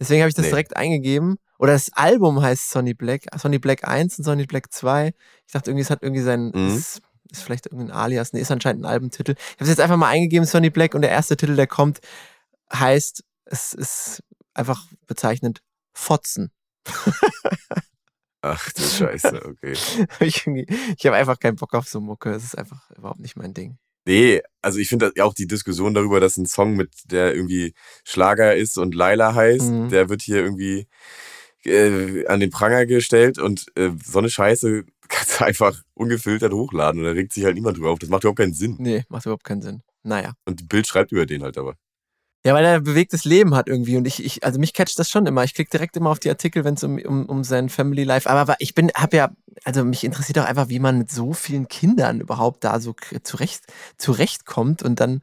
Deswegen 0.00 0.22
habe 0.22 0.28
ich 0.28 0.34
das 0.34 0.44
nee. 0.44 0.50
direkt 0.50 0.76
eingegeben. 0.76 1.38
Oder 1.58 1.72
das 1.72 1.92
Album 1.92 2.40
heißt 2.40 2.70
Sonny 2.70 2.94
Black, 2.94 3.22
Sonny 3.36 3.58
Black 3.58 3.86
1 3.86 4.18
und 4.18 4.24
Sonny 4.24 4.46
Black 4.46 4.72
2. 4.72 5.12
Ich 5.46 5.52
dachte 5.52 5.70
irgendwie, 5.70 5.82
es 5.82 5.90
hat 5.90 6.02
irgendwie 6.02 6.22
sein, 6.22 6.52
mhm. 6.54 6.76
ist, 6.76 7.02
ist, 7.30 7.42
vielleicht 7.42 7.66
irgendein 7.66 7.90
Alias, 7.90 8.32
nee, 8.32 8.40
ist 8.40 8.50
anscheinend 8.50 8.84
ein 8.84 8.90
Albumtitel. 8.90 9.32
Ich 9.32 9.54
habe 9.54 9.64
es 9.64 9.68
jetzt 9.68 9.80
einfach 9.80 9.96
mal 9.96 10.08
eingegeben, 10.08 10.46
Sonny 10.46 10.70
Black, 10.70 10.94
und 10.94 11.02
der 11.02 11.10
erste 11.10 11.36
Titel, 11.36 11.56
der 11.56 11.66
kommt, 11.66 12.00
heißt, 12.72 13.24
es 13.46 13.74
ist 13.74 14.22
einfach 14.54 14.86
bezeichnend 15.06 15.62
Fotzen. 15.92 16.52
Ach 18.40 18.72
du 18.72 18.82
Scheiße, 18.82 19.44
okay. 19.44 19.72
ich 20.20 20.46
ich 20.46 21.06
habe 21.06 21.16
einfach 21.16 21.40
keinen 21.40 21.56
Bock 21.56 21.74
auf 21.74 21.88
so 21.88 22.00
Mucke. 22.00 22.30
Es 22.30 22.44
ist 22.44 22.56
einfach 22.56 22.88
überhaupt 22.92 23.18
nicht 23.18 23.36
mein 23.36 23.52
Ding. 23.52 23.78
Nee, 24.06 24.40
also 24.62 24.78
ich 24.78 24.88
finde 24.88 25.12
auch 25.20 25.34
die 25.34 25.46
Diskussion 25.46 25.92
darüber, 25.92 26.20
dass 26.20 26.36
ein 26.36 26.46
Song 26.46 26.74
mit 26.74 26.92
der 27.06 27.34
irgendwie 27.34 27.74
Schlager 28.04 28.56
ist 28.56 28.78
und 28.78 28.94
Laila 28.94 29.34
heißt, 29.34 29.70
mhm. 29.70 29.88
der 29.90 30.08
wird 30.08 30.22
hier 30.22 30.36
irgendwie 30.36 30.86
äh, 31.64 32.26
an 32.26 32.40
den 32.40 32.50
Pranger 32.50 32.86
gestellt 32.86 33.38
und 33.38 33.66
äh, 33.76 33.90
so 34.04 34.18
eine 34.18 34.30
Scheiße 34.30 34.84
kannst 35.08 35.40
du 35.40 35.44
einfach 35.44 35.82
ungefiltert 35.94 36.52
hochladen 36.52 37.00
und 37.00 37.06
da 37.06 37.12
regt 37.12 37.32
sich 37.32 37.44
halt 37.44 37.54
niemand 37.54 37.76
drüber 37.76 37.90
auf. 37.90 37.98
Das 37.98 38.08
macht 38.08 38.24
überhaupt 38.24 38.38
keinen 38.38 38.54
Sinn. 38.54 38.76
Nee, 38.78 39.04
macht 39.08 39.26
überhaupt 39.26 39.44
keinen 39.44 39.62
Sinn. 39.62 39.82
Naja. 40.02 40.34
Und 40.44 40.68
Bild 40.68 40.86
schreibt 40.86 41.12
über 41.12 41.26
den 41.26 41.42
halt 41.42 41.58
aber. 41.58 41.74
Ja, 42.44 42.54
weil 42.54 42.64
er 42.64 42.76
ein 42.76 42.84
bewegtes 42.84 43.24
Leben 43.24 43.54
hat 43.54 43.68
irgendwie 43.68 43.96
und 43.96 44.06
ich, 44.06 44.24
ich 44.24 44.44
also 44.44 44.60
mich 44.60 44.72
catcht 44.72 44.98
das 44.98 45.10
schon 45.10 45.26
immer. 45.26 45.42
Ich 45.42 45.54
klicke 45.54 45.70
direkt 45.70 45.96
immer 45.96 46.10
auf 46.10 46.20
die 46.20 46.30
Artikel, 46.30 46.64
wenn 46.64 46.74
es 46.74 46.84
um, 46.84 46.98
um, 46.98 47.26
um 47.26 47.42
sein 47.42 47.68
Family 47.68 48.04
Life, 48.04 48.30
aber 48.30 48.56
ich 48.60 48.74
bin, 48.74 48.90
habe 48.94 49.16
ja, 49.16 49.30
also 49.64 49.84
mich 49.84 50.04
interessiert 50.04 50.38
auch 50.38 50.44
einfach, 50.44 50.68
wie 50.68 50.78
man 50.78 50.98
mit 50.98 51.10
so 51.10 51.32
vielen 51.32 51.66
Kindern 51.66 52.20
überhaupt 52.20 52.62
da 52.62 52.78
so 52.78 52.94
zurecht, 53.24 53.64
zurechtkommt 53.96 54.84
und 54.84 55.00
dann, 55.00 55.20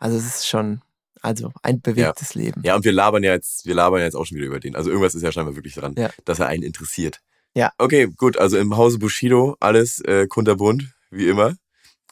also 0.00 0.16
es 0.16 0.26
ist 0.26 0.48
schon, 0.48 0.82
also 1.26 1.50
ein 1.62 1.80
bewegtes 1.80 2.34
ja. 2.34 2.40
Leben. 2.40 2.62
Ja, 2.64 2.76
und 2.76 2.84
wir 2.84 2.92
labern 2.92 3.24
ja 3.24 3.32
jetzt, 3.32 3.66
wir 3.66 3.74
labern 3.74 4.00
jetzt 4.00 4.14
auch 4.14 4.24
schon 4.24 4.36
wieder 4.36 4.46
über 4.46 4.60
den. 4.60 4.76
Also 4.76 4.90
irgendwas 4.90 5.14
ist 5.16 5.22
ja 5.22 5.32
scheinbar 5.32 5.56
wirklich 5.56 5.74
dran, 5.74 5.94
ja. 5.98 6.10
dass 6.24 6.38
er 6.38 6.46
einen 6.46 6.62
interessiert. 6.62 7.20
Ja. 7.54 7.72
Okay, 7.78 8.06
gut, 8.16 8.38
also 8.38 8.56
im 8.58 8.76
Hause 8.76 8.98
Bushido 8.98 9.56
alles 9.58 10.00
äh, 10.00 10.28
kunterbunt, 10.28 10.94
wie 11.10 11.28
immer. 11.28 11.56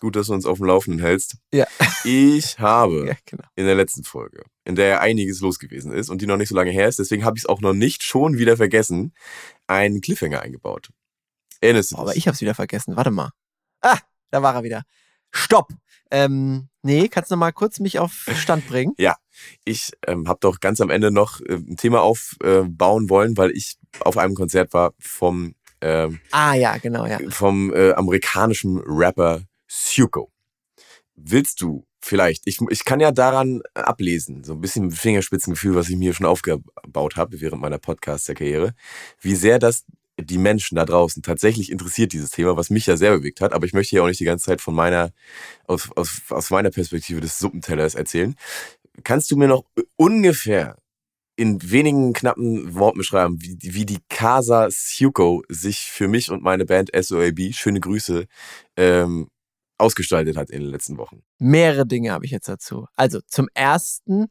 Gut, 0.00 0.16
dass 0.16 0.26
du 0.26 0.34
uns 0.34 0.46
auf 0.46 0.58
dem 0.58 0.66
Laufenden 0.66 1.00
hältst. 1.00 1.36
Ja. 1.52 1.66
Ich 2.02 2.58
habe 2.58 3.06
ja, 3.08 3.14
genau. 3.24 3.44
in 3.54 3.66
der 3.66 3.76
letzten 3.76 4.02
Folge, 4.02 4.42
in 4.64 4.74
der 4.74 4.86
ja 4.88 5.00
einiges 5.00 5.40
los 5.40 5.60
gewesen 5.60 5.92
ist 5.92 6.10
und 6.10 6.20
die 6.20 6.26
noch 6.26 6.36
nicht 6.36 6.48
so 6.48 6.56
lange 6.56 6.72
her 6.72 6.88
ist, 6.88 6.98
deswegen 6.98 7.24
habe 7.24 7.36
ich 7.36 7.44
es 7.44 7.48
auch 7.48 7.60
noch 7.60 7.72
nicht 7.72 8.02
schon 8.02 8.36
wieder 8.36 8.56
vergessen, 8.56 9.14
einen 9.68 10.00
Cliffhanger 10.00 10.40
eingebaut. 10.40 10.88
Erinnerst 11.60 11.92
du 11.92 11.96
oh, 11.96 12.00
Aber 12.00 12.16
ich 12.16 12.26
habe 12.26 12.34
es 12.34 12.40
wieder 12.40 12.54
vergessen. 12.54 12.96
Warte 12.96 13.12
mal. 13.12 13.30
Ah, 13.80 13.98
da 14.30 14.42
war 14.42 14.56
er 14.56 14.64
wieder. 14.64 14.82
Stopp. 15.30 15.68
Ähm, 16.14 16.68
nee, 16.82 17.08
kannst 17.08 17.30
du 17.30 17.34
noch 17.34 17.40
mal 17.40 17.52
kurz 17.52 17.80
mich 17.80 17.98
auf 17.98 18.26
Stand 18.36 18.68
bringen? 18.68 18.94
ja, 18.98 19.16
ich 19.64 19.90
ähm, 20.06 20.28
habe 20.28 20.38
doch 20.40 20.60
ganz 20.60 20.80
am 20.80 20.90
Ende 20.90 21.10
noch 21.10 21.40
äh, 21.40 21.54
ein 21.54 21.76
Thema 21.76 22.02
aufbauen 22.02 23.06
äh, 23.06 23.10
wollen, 23.10 23.36
weil 23.36 23.50
ich 23.50 23.76
auf 23.98 24.16
einem 24.16 24.36
Konzert 24.36 24.72
war 24.72 24.92
vom 25.00 25.56
ähm, 25.80 26.20
ah 26.30 26.54
ja, 26.54 26.76
genau 26.78 27.04
ja 27.04 27.18
vom 27.30 27.74
äh, 27.74 27.92
amerikanischen 27.94 28.80
Rapper 28.86 29.42
Suko. 29.66 30.30
Willst 31.16 31.60
du 31.60 31.84
vielleicht, 32.00 32.46
ich, 32.46 32.60
ich 32.70 32.84
kann 32.84 33.00
ja 33.00 33.10
daran 33.10 33.62
ablesen, 33.74 34.44
so 34.44 34.52
ein 34.52 34.60
bisschen 34.60 34.92
Fingerspitzengefühl, 34.92 35.74
was 35.74 35.88
ich 35.88 35.96
mir 35.96 36.12
schon 36.12 36.26
aufgebaut 36.26 37.16
habe 37.16 37.40
während 37.40 37.60
meiner 37.60 37.78
Podcast-Karriere, 37.78 38.74
wie 39.20 39.34
sehr 39.34 39.58
das 39.58 39.84
die 40.20 40.38
Menschen 40.38 40.76
da 40.76 40.84
draußen 40.84 41.22
tatsächlich 41.22 41.70
interessiert, 41.70 42.12
dieses 42.12 42.30
Thema, 42.30 42.56
was 42.56 42.70
mich 42.70 42.86
ja 42.86 42.96
sehr 42.96 43.16
bewegt 43.16 43.40
hat. 43.40 43.52
Aber 43.52 43.66
ich 43.66 43.72
möchte 43.72 43.96
ja 43.96 44.02
auch 44.02 44.06
nicht 44.06 44.20
die 44.20 44.24
ganze 44.24 44.46
Zeit 44.46 44.60
von 44.60 44.74
meiner, 44.74 45.10
aus, 45.66 45.90
aus, 45.96 46.22
aus 46.30 46.50
meiner 46.50 46.70
Perspektive 46.70 47.20
des 47.20 47.38
Suppentellers 47.38 47.94
erzählen. 47.94 48.36
Kannst 49.02 49.30
du 49.30 49.36
mir 49.36 49.48
noch 49.48 49.64
ungefähr 49.96 50.76
in 51.36 51.58
wenigen 51.68 52.12
knappen 52.12 52.74
Worten 52.74 52.98
beschreiben, 52.98 53.38
wie, 53.40 53.58
wie 53.60 53.86
die 53.86 53.98
Casa 54.08 54.68
Suko 54.70 55.42
sich 55.48 55.80
für 55.80 56.06
mich 56.06 56.30
und 56.30 56.42
meine 56.42 56.64
Band 56.64 56.90
SOAB, 56.94 57.52
schöne 57.52 57.80
Grüße, 57.80 58.26
ähm, 58.76 59.28
ausgestaltet 59.78 60.36
hat 60.36 60.50
in 60.50 60.60
den 60.60 60.70
letzten 60.70 60.96
Wochen? 60.96 61.22
Mehrere 61.38 61.86
Dinge 61.86 62.12
habe 62.12 62.24
ich 62.24 62.30
jetzt 62.30 62.48
dazu. 62.48 62.86
Also 62.94 63.20
zum 63.26 63.48
ersten 63.54 64.26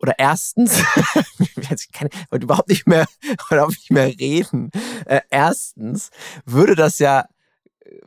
oder 0.00 0.18
erstens, 0.18 0.82
ich 1.56 1.92
kann 1.92 2.08
heute 2.30 2.44
überhaupt 2.44 2.68
nicht 2.68 2.86
mehr, 2.86 3.06
überhaupt 3.50 3.72
nicht 3.72 3.90
mehr 3.90 4.06
reden. 4.06 4.70
Äh, 5.06 5.20
erstens 5.30 6.10
würde 6.44 6.74
das 6.74 6.98
ja 6.98 7.26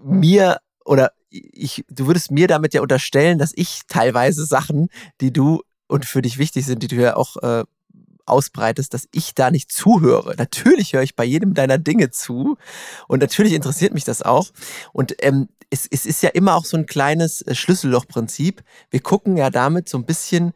mir 0.03 0.59
oder 0.85 1.11
ich, 1.29 1.83
du 1.89 2.07
würdest 2.07 2.31
mir 2.31 2.47
damit 2.47 2.73
ja 2.73 2.81
unterstellen, 2.81 3.37
dass 3.37 3.53
ich 3.55 3.81
teilweise 3.87 4.45
Sachen, 4.45 4.89
die 5.21 5.31
du 5.31 5.61
und 5.87 6.05
für 6.05 6.21
dich 6.21 6.37
wichtig 6.37 6.65
sind, 6.65 6.83
die 6.83 6.87
du 6.87 6.95
ja 6.95 7.15
auch 7.15 7.37
äh, 7.37 7.63
ausbreitest, 8.25 8.93
dass 8.93 9.07
ich 9.11 9.35
da 9.35 9.51
nicht 9.51 9.71
zuhöre. 9.71 10.35
Natürlich 10.37 10.93
höre 10.93 11.03
ich 11.03 11.15
bei 11.15 11.25
jedem 11.25 11.53
deiner 11.53 11.77
Dinge 11.77 12.11
zu 12.11 12.57
und 13.07 13.21
natürlich 13.21 13.53
interessiert 13.53 13.93
mich 13.93 14.03
das 14.03 14.21
auch. 14.21 14.49
Und 14.93 15.15
ähm, 15.23 15.49
es, 15.69 15.87
es 15.89 16.05
ist 16.05 16.21
ja 16.23 16.29
immer 16.29 16.55
auch 16.55 16.65
so 16.65 16.77
ein 16.77 16.85
kleines 16.85 17.41
äh, 17.41 17.55
Schlüssellochprinzip. 17.55 18.63
Wir 18.91 19.01
gucken 19.01 19.37
ja 19.37 19.49
damit 19.49 19.89
so 19.89 19.97
ein 19.97 20.05
bisschen 20.05 20.53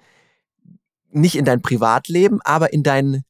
nicht 1.11 1.35
in 1.35 1.45
dein 1.45 1.61
Privatleben, 1.61 2.39
aber 2.43 2.73
in 2.73 2.83
dein, 2.83 3.23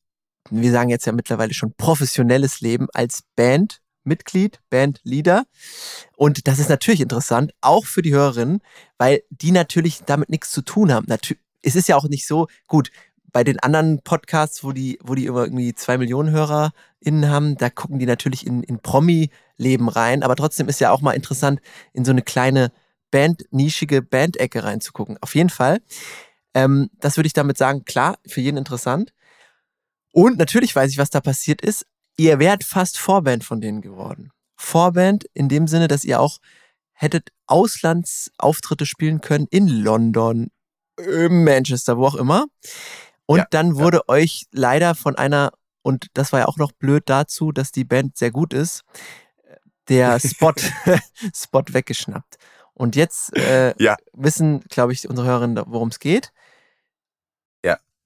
wir 0.49 0.71
sagen 0.71 0.89
jetzt 0.89 1.05
ja 1.05 1.11
mittlerweile 1.11 1.53
schon 1.53 1.73
professionelles 1.77 2.61
Leben 2.61 2.87
als 2.93 3.23
Bandmitglied, 3.35 4.59
Bandleader. 4.69 5.45
Und 6.15 6.47
das 6.47 6.59
ist 6.59 6.69
natürlich 6.69 7.01
interessant, 7.01 7.53
auch 7.61 7.85
für 7.85 8.01
die 8.01 8.13
Hörerinnen, 8.13 8.61
weil 8.97 9.21
die 9.29 9.51
natürlich 9.51 10.03
damit 10.05 10.29
nichts 10.29 10.51
zu 10.51 10.61
tun 10.61 10.91
haben. 10.91 11.07
Es 11.61 11.75
ist 11.75 11.87
ja 11.87 11.95
auch 11.95 12.07
nicht 12.07 12.27
so, 12.27 12.47
gut, 12.67 12.91
bei 13.31 13.43
den 13.43 13.59
anderen 13.59 14.01
Podcasts, 14.01 14.63
wo 14.63 14.71
die, 14.71 14.97
wo 15.03 15.13
die 15.13 15.25
irgendwie 15.25 15.75
zwei 15.75 15.97
Millionen 15.97 16.31
HörerInnen 16.31 17.29
haben, 17.29 17.55
da 17.57 17.69
gucken 17.69 17.99
die 17.99 18.05
natürlich 18.05 18.47
in, 18.47 18.63
in 18.63 18.79
Promi-Leben 18.79 19.89
rein, 19.89 20.23
aber 20.23 20.35
trotzdem 20.35 20.69
ist 20.69 20.79
ja 20.79 20.91
auch 20.91 21.01
mal 21.01 21.11
interessant, 21.11 21.61
in 21.93 22.05
so 22.05 22.11
eine 22.11 22.21
kleine 22.23 22.71
Band, 23.11 23.43
nischige 23.51 24.01
Bandecke 24.01 24.63
reinzugucken. 24.63 25.17
Auf 25.21 25.35
jeden 25.35 25.49
Fall. 25.49 25.81
Ähm, 26.53 26.89
das 26.99 27.17
würde 27.17 27.27
ich 27.27 27.33
damit 27.33 27.57
sagen, 27.57 27.85
klar, 27.85 28.17
für 28.27 28.41
jeden 28.41 28.57
interessant. 28.57 29.13
Und 30.11 30.37
natürlich 30.37 30.75
weiß 30.75 30.91
ich, 30.91 30.97
was 30.97 31.09
da 31.09 31.21
passiert 31.21 31.61
ist. 31.61 31.85
Ihr 32.17 32.39
wärt 32.39 32.63
fast 32.63 32.97
Vorband 32.97 33.43
von 33.43 33.61
denen 33.61 33.81
geworden. 33.81 34.31
Vorband 34.55 35.25
in 35.33 35.49
dem 35.49 35.67
Sinne, 35.67 35.87
dass 35.87 36.03
ihr 36.03 36.19
auch 36.19 36.39
hättet 36.93 37.29
Auslandsauftritte 37.45 38.85
spielen 38.85 39.21
können 39.21 39.47
in 39.51 39.67
London, 39.67 40.49
Manchester, 40.97 41.97
wo 41.97 42.07
auch 42.07 42.15
immer. 42.15 42.47
Und 43.27 43.39
ja, 43.39 43.47
dann 43.51 43.75
wurde 43.75 43.97
ja. 43.97 44.03
euch 44.13 44.47
leider 44.51 44.95
von 44.95 45.15
einer, 45.15 45.51
und 45.83 46.07
das 46.13 46.33
war 46.33 46.39
ja 46.39 46.47
auch 46.47 46.57
noch 46.57 46.71
blöd 46.71 47.03
dazu, 47.05 47.51
dass 47.51 47.71
die 47.71 47.83
Band 47.83 48.17
sehr 48.17 48.31
gut 48.31 48.53
ist, 48.53 48.83
der 49.89 50.19
Spot, 50.19 50.53
Spot 51.35 51.63
weggeschnappt. 51.67 52.37
Und 52.73 52.95
jetzt 52.95 53.35
äh, 53.35 53.73
ja. 53.81 53.95
wissen, 54.13 54.61
glaube 54.69 54.93
ich, 54.93 55.07
unsere 55.09 55.27
Hörerinnen, 55.27 55.63
worum 55.67 55.89
es 55.89 55.99
geht. 55.99 56.31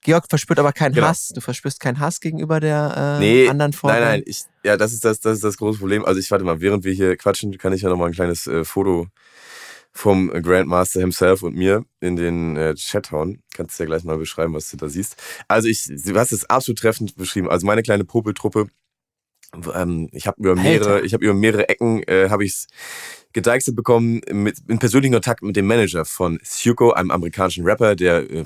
Georg 0.01 0.25
verspürt 0.29 0.59
aber 0.59 0.73
keinen 0.73 0.93
genau. 0.93 1.07
Hass. 1.07 1.29
Du 1.29 1.41
verspürst 1.41 1.79
keinen 1.79 1.99
Hass 1.99 2.19
gegenüber 2.19 2.59
der 2.59 3.17
äh, 3.17 3.19
nee, 3.19 3.47
anderen 3.47 3.73
Form. 3.73 3.93
Nein, 3.93 4.01
nein, 4.01 4.23
ich, 4.25 4.43
ja, 4.63 4.77
das 4.77 4.93
ist 4.93 5.05
das, 5.05 5.19
das 5.19 5.35
ist 5.35 5.43
das 5.43 5.57
große 5.57 5.79
Problem. 5.79 6.03
Also 6.05 6.19
ich 6.19 6.29
warte 6.31 6.43
mal, 6.43 6.59
während 6.61 6.83
wir 6.83 6.93
hier 6.93 7.15
quatschen, 7.17 7.57
kann 7.57 7.73
ich 7.73 7.81
ja 7.81 7.89
nochmal 7.89 8.07
ein 8.07 8.13
kleines 8.13 8.47
äh, 8.47 8.63
Foto 8.63 9.07
vom 9.93 10.29
Grandmaster 10.29 11.01
himself 11.01 11.43
und 11.43 11.55
mir 11.55 11.85
in 11.99 12.15
den 12.15 12.55
äh, 12.55 12.75
Chat 12.75 13.11
hauen. 13.11 13.43
Kannst 13.53 13.77
du 13.77 13.83
ja 13.83 13.87
gleich 13.87 14.03
mal 14.03 14.17
beschreiben, 14.17 14.53
was 14.53 14.69
du 14.71 14.77
da 14.77 14.87
siehst. 14.87 15.21
Also 15.47 15.67
ich, 15.67 15.85
du 15.85 16.17
hast 16.17 16.31
es 16.31 16.49
absolut 16.49 16.79
treffend 16.79 17.15
beschrieben. 17.15 17.49
Also 17.49 17.65
meine 17.65 17.83
kleine 17.83 18.05
Popeltruppe, 18.05 18.67
ähm, 19.73 20.09
ich 20.11 20.27
habe 20.27 20.37
über 20.39 20.55
mehrere, 20.55 21.01
ich 21.01 21.13
habe 21.13 21.25
über 21.25 21.33
mehrere 21.33 21.69
Ecken 21.69 22.03
äh, 22.03 22.29
habe 22.29 22.45
ich 22.45 22.51
es 22.51 22.67
gedeichselt 23.33 23.75
bekommen 23.75 24.21
mit, 24.31 24.59
in 24.67 24.79
persönlichen 24.79 25.13
Kontakt 25.13 25.41
mit 25.41 25.55
dem 25.55 25.65
Manager 25.65 26.05
von 26.05 26.39
Suko, 26.43 26.91
einem 26.91 27.11
amerikanischen 27.11 27.65
Rapper, 27.65 27.95
der 27.95 28.29
äh, 28.29 28.45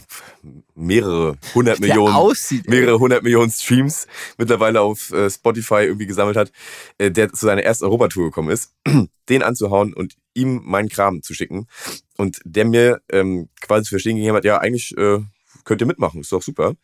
mehrere 0.75 1.37
hundert 1.53 1.79
Millionen, 1.79 2.13
aussieht, 2.13 2.69
mehrere 2.69 2.99
hundert 2.99 3.23
Millionen 3.23 3.51
Streams 3.51 4.07
mittlerweile 4.37 4.81
auf 4.81 5.11
äh, 5.11 5.29
Spotify 5.29 5.85
irgendwie 5.85 6.05
gesammelt 6.07 6.37
hat, 6.37 6.51
äh, 6.97 7.11
der 7.11 7.31
zu 7.33 7.45
seiner 7.45 7.63
ersten 7.63 7.85
Europatour 7.85 8.25
gekommen 8.25 8.49
ist, 8.49 8.73
den 9.29 9.43
anzuhauen 9.43 9.93
und 9.93 10.15
ihm 10.33 10.61
meinen 10.63 10.89
Kram 10.89 11.21
zu 11.21 11.33
schicken. 11.33 11.67
Und 12.17 12.39
der 12.45 12.65
mir 12.65 13.01
ähm, 13.09 13.49
quasi 13.61 13.85
zu 13.85 13.89
verstehen 13.91 14.17
gegeben 14.17 14.35
hat, 14.35 14.45
ja 14.45 14.57
eigentlich 14.57 14.95
äh, 14.97 15.19
könnt 15.65 15.81
ihr 15.81 15.87
mitmachen, 15.87 16.21
ist 16.21 16.31
doch 16.31 16.41
super. 16.41 16.75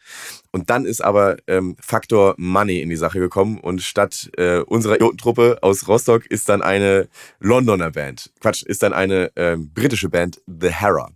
Und 0.52 0.70
dann 0.70 0.86
ist 0.86 1.02
aber 1.02 1.38
ähm, 1.48 1.78
Faktor 1.80 2.36
Money 2.38 2.82
in 2.82 2.90
die 2.90 2.98
Sache 2.98 3.20
gekommen 3.20 3.60
und 3.60 3.82
statt 3.82 4.30
äh, 4.38 4.60
unserer 4.60 4.98
Truppe 4.98 5.60
aus 5.62 5.88
Rostock 5.88 6.26
ist 6.26 6.50
dann 6.50 6.62
eine 6.62 7.08
Londoner 7.40 7.92
Band, 7.92 8.32
Quatsch, 8.42 8.64
ist 8.64 8.84
dann 8.84 8.94
eine 8.94 9.36
äh, 9.36 9.56
britische 9.58 10.10
Band, 10.10 10.42
The 10.48 10.70
Hera, 10.70 11.10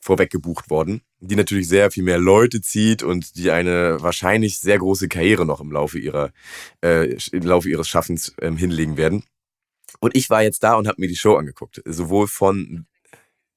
vorweg 0.00 0.30
gebucht 0.30 0.70
worden, 0.70 1.02
die 1.20 1.36
natürlich 1.36 1.68
sehr 1.68 1.90
viel 1.90 2.02
mehr 2.02 2.18
Leute 2.18 2.60
zieht 2.60 3.02
und 3.02 3.36
die 3.36 3.50
eine 3.50 3.98
wahrscheinlich 4.00 4.58
sehr 4.58 4.78
große 4.78 5.08
Karriere 5.08 5.46
noch 5.46 5.60
im 5.60 5.70
Laufe 5.70 5.98
ihrer 5.98 6.32
äh, 6.82 7.16
im 7.32 7.42
Laufe 7.42 7.68
ihres 7.68 7.88
Schaffens 7.88 8.34
ähm, 8.40 8.56
hinlegen 8.56 8.96
werden. 8.96 9.24
Und 10.00 10.16
ich 10.16 10.30
war 10.30 10.42
jetzt 10.42 10.62
da 10.62 10.74
und 10.74 10.88
habe 10.88 11.00
mir 11.00 11.08
die 11.08 11.16
Show 11.16 11.36
angeguckt, 11.36 11.82
sowohl 11.84 12.26
von 12.26 12.86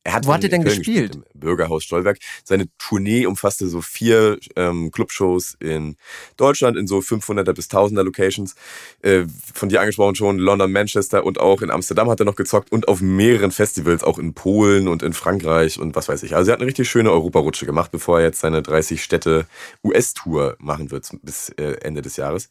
er 0.05 0.13
hat 0.13 0.25
Wo 0.25 0.33
hat 0.33 0.43
er 0.43 0.49
denn 0.49 0.63
Köln 0.63 0.77
gespielt? 0.77 1.15
Im 1.15 1.39
Bürgerhaus 1.39 1.83
Stolberg. 1.83 2.17
Seine 2.43 2.67
Tournee 2.77 3.25
umfasste 3.25 3.67
so 3.67 3.81
vier 3.81 4.37
ähm, 4.57 4.91
Clubshows 4.91 5.55
in 5.59 5.95
Deutschland, 6.35 6.75
in 6.77 6.87
so 6.87 6.99
500er 6.99 7.53
bis 7.53 7.69
1000er 7.69 8.03
Locations. 8.03 8.55
Äh, 9.01 9.25
von 9.53 9.69
dir 9.69 9.79
angesprochen 9.79 10.15
schon, 10.15 10.39
London, 10.39 10.71
Manchester 10.71 11.25
und 11.25 11.39
auch 11.39 11.61
in 11.61 11.71
Amsterdam 11.71 12.09
hat 12.09 12.19
er 12.19 12.25
noch 12.25 12.35
gezockt 12.35 12.71
und 12.71 12.89
auf 12.89 12.99
mehreren 13.01 13.51
Festivals, 13.51 14.03
auch 14.03 14.19
in 14.19 14.33
Polen 14.33 14.89
und 14.89 15.03
in 15.03 15.13
Frankreich 15.13 15.79
und 15.79 15.95
was 15.95 16.09
weiß 16.09 16.23
ich. 16.23 16.35
Also 16.35 16.51
er 16.51 16.53
hat 16.53 16.59
eine 16.59 16.67
richtig 16.67 16.89
schöne 16.89 17.11
Europarutsche 17.11 17.65
gemacht, 17.65 17.91
bevor 17.91 18.19
er 18.19 18.25
jetzt 18.25 18.41
seine 18.41 18.61
30 18.61 19.01
Städte 19.01 19.45
US-Tour 19.83 20.57
machen 20.59 20.91
wird 20.91 21.09
bis 21.21 21.49
äh, 21.49 21.77
Ende 21.81 22.01
des 22.01 22.17
Jahres. 22.17 22.49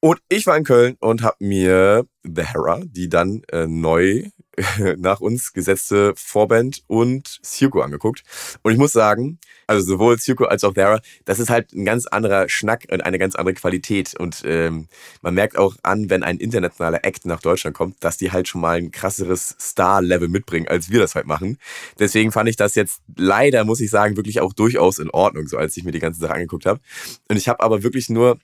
Und 0.00 0.20
ich 0.28 0.46
war 0.46 0.56
in 0.56 0.64
Köln 0.64 0.96
und 1.00 1.22
habe 1.22 1.36
mir 1.40 2.04
The 2.22 2.42
Hera, 2.42 2.82
die 2.84 3.08
dann 3.08 3.42
äh, 3.50 3.66
neu 3.66 4.24
nach 4.98 5.20
uns 5.20 5.52
gesetzte 5.52 6.12
Vorband 6.16 6.82
und 6.86 7.38
Syuko 7.42 7.80
angeguckt. 7.80 8.22
Und 8.62 8.72
ich 8.72 8.78
muss 8.78 8.92
sagen, 8.92 9.38
also 9.66 9.84
sowohl 9.84 10.18
Syuko 10.18 10.44
als 10.44 10.64
auch 10.64 10.74
Hera, 10.74 11.00
das 11.24 11.38
ist 11.38 11.50
halt 11.50 11.72
ein 11.72 11.84
ganz 11.84 12.06
anderer 12.06 12.48
Schnack 12.48 12.86
und 12.90 13.02
eine 13.02 13.18
ganz 13.18 13.34
andere 13.34 13.54
Qualität. 13.54 14.14
Und 14.14 14.42
ähm, 14.44 14.88
man 15.22 15.34
merkt 15.34 15.58
auch 15.58 15.76
an, 15.82 16.10
wenn 16.10 16.22
ein 16.22 16.38
internationaler 16.38 17.04
Act 17.04 17.26
nach 17.26 17.40
Deutschland 17.40 17.76
kommt, 17.76 18.02
dass 18.02 18.16
die 18.16 18.32
halt 18.32 18.48
schon 18.48 18.60
mal 18.60 18.78
ein 18.78 18.90
krasseres 18.90 19.56
Star-Level 19.60 20.28
mitbringen, 20.28 20.68
als 20.68 20.90
wir 20.90 21.00
das 21.00 21.14
halt 21.14 21.26
machen. 21.26 21.58
Deswegen 21.98 22.32
fand 22.32 22.48
ich 22.48 22.56
das 22.56 22.74
jetzt 22.74 23.00
leider, 23.16 23.64
muss 23.64 23.80
ich 23.80 23.90
sagen, 23.90 24.16
wirklich 24.16 24.40
auch 24.40 24.52
durchaus 24.52 24.98
in 24.98 25.10
Ordnung, 25.10 25.48
so 25.48 25.56
als 25.56 25.76
ich 25.76 25.84
mir 25.84 25.92
die 25.92 26.00
ganze 26.00 26.20
Sache 26.20 26.34
angeguckt 26.34 26.66
habe. 26.66 26.80
Und 27.28 27.36
ich 27.36 27.48
habe 27.48 27.60
aber 27.60 27.82
wirklich 27.82 28.08
nur 28.08 28.38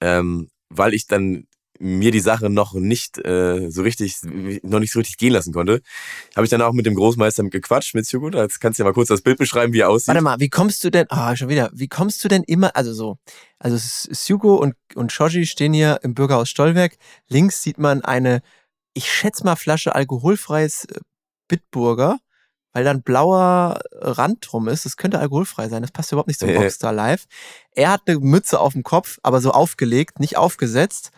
ähm, 0.00 0.48
weil 0.70 0.94
ich 0.94 1.06
dann 1.06 1.46
mir 1.78 2.10
die 2.10 2.20
Sache 2.20 2.50
noch 2.50 2.74
nicht 2.74 3.18
äh, 3.18 3.70
so 3.70 3.82
richtig, 3.82 4.16
noch 4.62 4.80
nicht 4.80 4.92
so 4.92 4.98
richtig 4.98 5.16
gehen 5.16 5.32
lassen 5.32 5.52
konnte, 5.52 5.80
habe 6.34 6.44
ich 6.44 6.50
dann 6.50 6.62
auch 6.62 6.72
mit 6.72 6.86
dem 6.86 6.94
Großmeister 6.94 7.44
gequatscht, 7.44 7.94
mit 7.94 8.06
Hugo. 8.06 8.30
Jetzt 8.30 8.60
kannst 8.60 8.78
du 8.78 8.82
ja 8.82 8.88
mal 8.88 8.94
kurz 8.94 9.08
das 9.08 9.22
Bild 9.22 9.38
beschreiben, 9.38 9.72
wie 9.72 9.80
er 9.80 9.90
aussieht. 9.90 10.08
Warte 10.08 10.22
mal, 10.22 10.40
wie 10.40 10.48
kommst 10.48 10.82
du 10.84 10.90
denn, 10.90 11.06
ah, 11.10 11.36
schon 11.36 11.48
wieder, 11.48 11.70
wie 11.72 11.88
kommst 11.88 12.22
du 12.24 12.28
denn 12.28 12.42
immer, 12.44 12.74
also 12.76 12.92
so, 12.92 13.18
also 13.58 13.76
Hugo 14.28 14.56
und, 14.56 14.74
und 14.94 15.12
Shoji 15.12 15.46
stehen 15.46 15.72
hier 15.72 16.00
im 16.02 16.14
Bürgerhaus 16.14 16.50
Stollwerk. 16.50 16.96
Links 17.28 17.62
sieht 17.62 17.78
man 17.78 18.02
eine, 18.02 18.42
ich 18.94 19.10
schätze 19.10 19.44
mal, 19.44 19.56
Flasche 19.56 19.94
alkoholfreies 19.94 20.86
äh, 20.86 21.00
Bitburger 21.48 22.18
weil 22.72 22.84
da 22.84 22.90
ein 22.90 23.02
blauer 23.02 23.80
Rand 23.92 24.46
drum 24.48 24.68
ist. 24.68 24.84
Das 24.84 24.96
könnte 24.96 25.18
alkoholfrei 25.18 25.68
sein. 25.68 25.82
Das 25.82 25.90
passt 25.90 26.12
überhaupt 26.12 26.28
nicht 26.28 26.38
zum 26.38 26.50
Rockstar 26.50 26.92
Live. 26.92 27.24
Er 27.72 27.90
hat 27.90 28.02
eine 28.06 28.18
Mütze 28.18 28.60
auf 28.60 28.72
dem 28.74 28.82
Kopf, 28.82 29.18
aber 29.22 29.40
so 29.40 29.52
aufgelegt, 29.52 30.20
nicht 30.20 30.36
aufgesetzt. 30.36 31.10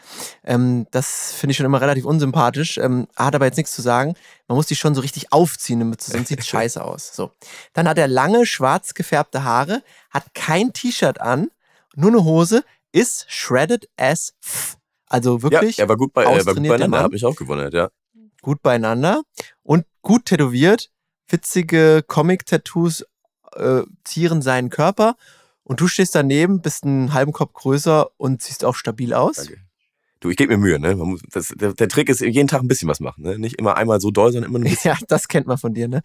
Ähm, 0.44 0.86
das 0.90 1.32
finde 1.32 1.52
ich 1.52 1.56
schon 1.56 1.66
immer 1.66 1.80
relativ 1.80 2.04
unsympathisch. 2.04 2.78
Ähm, 2.78 3.08
hat 3.16 3.34
aber 3.34 3.46
jetzt 3.46 3.56
nichts 3.56 3.72
zu 3.72 3.82
sagen. 3.82 4.14
Man 4.46 4.56
muss 4.56 4.66
die 4.66 4.76
schon 4.76 4.94
so 4.94 5.00
richtig 5.00 5.32
aufziehen, 5.32 5.80
eine 5.80 5.90
Mütze, 5.90 6.12
sonst 6.12 6.28
sieht 6.28 6.44
scheiße 6.46 6.82
aus. 6.82 7.14
So. 7.14 7.32
Dann 7.72 7.88
hat 7.88 7.98
er 7.98 8.08
lange, 8.08 8.46
schwarz 8.46 8.94
gefärbte 8.94 9.44
Haare, 9.44 9.82
hat 10.10 10.34
kein 10.34 10.72
T-Shirt 10.72 11.20
an, 11.20 11.50
nur 11.94 12.10
eine 12.10 12.24
Hose, 12.24 12.64
ist 12.92 13.26
shredded 13.28 13.88
as 13.96 14.34
f. 14.44 14.76
Also 15.06 15.42
wirklich. 15.42 15.78
Ja, 15.78 15.84
er 15.84 15.88
war 15.88 15.96
gut, 15.96 16.12
bei, 16.12 16.22
er 16.22 16.46
war 16.46 16.54
gut 16.54 16.68
beieinander, 16.68 17.02
hat 17.02 17.12
mich 17.12 17.24
auch 17.24 17.36
gewundert, 17.36 17.74
ja. 17.74 17.90
Gut 18.42 18.62
beieinander 18.62 19.22
und 19.62 19.84
gut 20.02 20.26
tätowiert 20.26 20.90
witzige 21.30 22.02
Comic-Tattoos 22.06 23.04
äh, 23.54 23.82
zieren 24.04 24.42
seinen 24.42 24.70
Körper 24.70 25.16
und 25.64 25.80
du 25.80 25.88
stehst 25.88 26.14
daneben, 26.14 26.60
bist 26.60 26.84
einen 26.84 27.12
halben 27.12 27.32
Kopf 27.32 27.52
größer 27.52 28.10
und 28.16 28.42
siehst 28.42 28.64
auch 28.64 28.74
stabil 28.74 29.14
aus. 29.14 29.36
Danke. 29.36 29.58
Du, 30.20 30.28
ich 30.28 30.36
gebe 30.36 30.54
mir 30.54 30.58
Mühe, 30.58 30.78
ne? 30.78 30.94
Muss, 30.96 31.22
das, 31.32 31.48
der, 31.56 31.72
der, 31.72 31.88
Trick 31.88 32.10
ist, 32.10 32.20
jeden 32.20 32.46
Tag 32.46 32.60
ein 32.60 32.68
bisschen 32.68 32.88
was 32.88 33.00
machen, 33.00 33.22
ne? 33.22 33.38
Nicht 33.38 33.58
immer 33.58 33.78
einmal 33.78 34.02
so 34.02 34.10
doll, 34.10 34.32
sondern 34.32 34.50
immer 34.50 34.58
ein 34.58 34.64
bisschen. 34.64 34.90
Ja, 34.90 34.98
das 35.08 35.28
kennt 35.28 35.46
man 35.46 35.56
von 35.56 35.72
dir, 35.72 35.88
ne? 35.88 36.02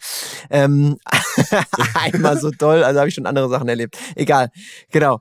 Ähm, 0.50 0.98
einmal 1.96 2.40
so 2.40 2.50
doll, 2.50 2.84
also 2.84 3.00
habe 3.00 3.10
ich 3.10 3.16
schon 3.16 3.26
andere 3.26 3.50
Sachen 3.50 3.68
erlebt. 3.68 3.98
Egal, 4.16 4.52
genau. 4.90 5.20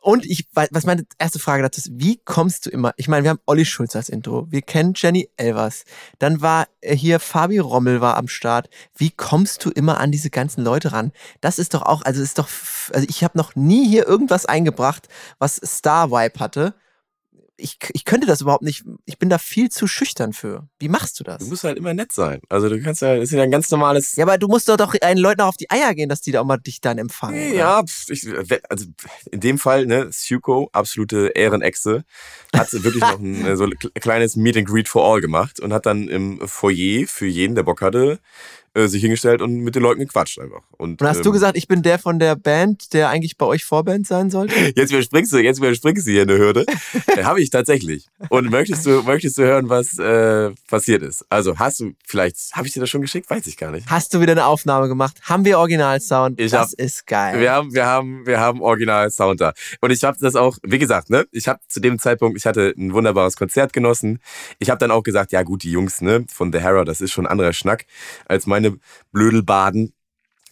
Und 0.00 0.24
ich, 0.24 0.46
was 0.52 0.86
meine 0.86 1.04
erste 1.18 1.38
Frage 1.38 1.62
dazu 1.62 1.80
ist, 1.80 1.90
wie 1.92 2.18
kommst 2.24 2.66
du 2.66 2.70
immer? 2.70 2.94
Ich 2.96 3.06
meine, 3.06 3.22
wir 3.24 3.30
haben 3.30 3.40
Olli 3.46 3.64
Schulz 3.64 3.94
als 3.94 4.08
Intro, 4.08 4.46
wir 4.50 4.62
kennen 4.62 4.94
Jenny 4.96 5.28
Elvers, 5.36 5.84
dann 6.18 6.40
war 6.40 6.68
äh, 6.80 6.96
hier 6.96 7.20
Fabi 7.20 7.58
Rommel 7.58 8.00
war 8.00 8.16
am 8.16 8.28
Start. 8.28 8.70
Wie 8.96 9.10
kommst 9.10 9.64
du 9.64 9.70
immer 9.70 10.00
an 10.00 10.10
diese 10.10 10.30
ganzen 10.30 10.62
Leute 10.62 10.92
ran? 10.92 11.12
Das 11.40 11.58
ist 11.58 11.74
doch 11.74 11.82
auch, 11.82 12.02
also 12.02 12.22
ist 12.22 12.38
doch, 12.38 12.48
also 12.92 13.06
ich 13.08 13.22
habe 13.24 13.36
noch 13.36 13.54
nie 13.54 13.86
hier 13.86 14.06
irgendwas 14.06 14.46
eingebracht, 14.46 15.08
was 15.38 15.60
Star 15.64 16.10
Vibe 16.10 16.40
hatte 16.40 16.74
ich, 17.60 17.78
ich 17.92 18.04
könnte 18.04 18.26
das 18.26 18.40
überhaupt 18.40 18.62
nicht. 18.62 18.84
Ich 19.04 19.18
bin 19.18 19.28
da 19.28 19.38
viel 19.38 19.70
zu 19.70 19.86
schüchtern 19.86 20.32
für. 20.32 20.68
Wie 20.78 20.88
machst 20.88 21.20
du 21.20 21.24
das? 21.24 21.38
Du 21.38 21.46
musst 21.46 21.64
halt 21.64 21.76
immer 21.76 21.94
nett 21.94 22.12
sein. 22.12 22.40
Also 22.48 22.68
du 22.68 22.80
kannst 22.82 23.02
ja, 23.02 23.14
das 23.16 23.24
ist 23.24 23.32
ja 23.32 23.42
ein 23.42 23.50
ganz 23.50 23.70
normales. 23.70 24.16
Ja, 24.16 24.24
aber 24.24 24.38
du 24.38 24.48
musst 24.48 24.68
doch, 24.68 24.76
doch 24.76 24.94
einen 25.00 25.20
Leuten 25.20 25.40
auch 25.42 25.48
auf 25.48 25.56
die 25.56 25.70
Eier 25.70 25.94
gehen, 25.94 26.08
dass 26.08 26.20
die 26.20 26.32
da 26.32 26.40
auch 26.40 26.44
mal 26.44 26.56
dich 26.58 26.80
dann 26.80 26.98
empfangen. 26.98 27.54
Ja, 27.54 27.82
ich, 28.08 28.26
also 28.68 28.86
in 29.30 29.40
dem 29.40 29.58
Fall, 29.58 29.86
ne, 29.86 30.08
Suko, 30.10 30.68
absolute 30.72 31.28
Ehrenechse, 31.34 32.04
hat 32.54 32.72
wirklich 32.72 33.02
noch 33.02 33.18
ein 33.18 33.56
so 33.56 33.68
kleines 34.00 34.36
Meet 34.36 34.58
and 34.58 34.68
Greet 34.68 34.88
for 34.88 35.04
All 35.04 35.20
gemacht 35.20 35.60
und 35.60 35.72
hat 35.72 35.86
dann 35.86 36.08
im 36.08 36.40
Foyer 36.46 37.06
für 37.06 37.26
jeden, 37.26 37.54
der 37.54 37.62
Bock 37.62 37.82
hatte, 37.82 38.18
äh, 38.74 38.86
sich 38.86 39.02
hingestellt 39.02 39.42
und 39.42 39.60
mit 39.60 39.74
den 39.74 39.82
Leuten 39.82 40.00
gequatscht 40.00 40.38
einfach. 40.38 40.62
Und, 40.78 41.00
und 41.00 41.08
hast 41.08 41.18
ähm, 41.18 41.22
du 41.24 41.32
gesagt, 41.32 41.56
ich 41.56 41.66
bin 41.66 41.82
der 41.82 41.98
von 41.98 42.18
der 42.18 42.36
Band, 42.36 42.92
der 42.92 43.08
eigentlich 43.08 43.36
bei 43.36 43.46
euch 43.46 43.64
Vorband 43.64 44.06
sein 44.06 44.30
sollte? 44.30 44.54
Jetzt 44.76 44.92
überspringst 44.92 45.32
du, 45.32 45.38
jetzt 45.38 45.58
überspringst 45.58 46.06
du 46.06 46.10
hier 46.12 46.22
eine 46.22 46.38
Hürde. 46.38 46.64
äh, 47.16 47.24
Habe 47.24 47.40
ich 47.40 47.50
tatsächlich. 47.50 48.06
Und 48.28 48.50
möchtest 48.50 48.86
du, 48.86 49.02
möchtest 49.02 49.38
du 49.38 49.42
hören, 49.42 49.68
was 49.68 49.98
äh, 49.98 50.50
passiert 50.68 51.02
ist? 51.02 51.24
Also 51.28 51.58
hast 51.58 51.80
du 51.80 51.92
vielleicht, 52.06 52.36
habe 52.52 52.66
ich 52.66 52.72
dir 52.72 52.80
das 52.80 52.90
schon 52.90 53.00
geschickt? 53.00 53.28
Weiß 53.28 53.46
ich 53.46 53.56
gar 53.56 53.70
nicht. 53.70 53.88
Hast 53.90 54.14
du 54.14 54.20
wieder 54.20 54.32
eine 54.32 54.46
Aufnahme 54.46 54.88
gemacht? 54.88 55.16
Haben 55.22 55.44
wir 55.44 55.58
Originalsound? 55.58 56.40
Ich 56.40 56.52
das 56.52 56.72
hab, 56.72 56.78
ist 56.78 57.06
geil. 57.06 57.40
Wir 57.40 57.52
haben, 57.52 57.74
wir 57.74 57.86
haben, 57.86 58.26
wir 58.26 58.38
haben 58.38 58.62
Originalsound 58.62 59.40
da. 59.40 59.52
Und 59.80 59.90
ich 59.90 60.04
habe 60.04 60.16
das 60.20 60.36
auch, 60.36 60.58
wie 60.62 60.78
gesagt, 60.78 61.10
ne, 61.10 61.26
ich 61.32 61.48
habe 61.48 61.60
zu 61.68 61.80
dem 61.80 61.98
Zeitpunkt, 61.98 62.38
ich 62.38 62.46
hatte 62.46 62.72
ein 62.76 62.92
wunderbares 62.92 63.36
Konzert 63.36 63.72
genossen. 63.72 64.20
Ich 64.58 64.70
habe 64.70 64.78
dann 64.78 64.90
auch 64.90 65.02
gesagt, 65.02 65.32
ja 65.32 65.42
gut, 65.42 65.62
die 65.62 65.72
Jungs, 65.72 66.00
ne, 66.00 66.24
von 66.32 66.52
The 66.52 66.60
Hera, 66.60 66.84
das 66.84 67.00
ist 67.00 67.12
schon 67.12 67.26
ein 67.26 67.32
anderer 67.32 67.52
Schnack 67.52 67.84
als 68.26 68.46
meine 68.46 68.59
meine 68.60 68.78
Blödelbaden. 69.12 69.94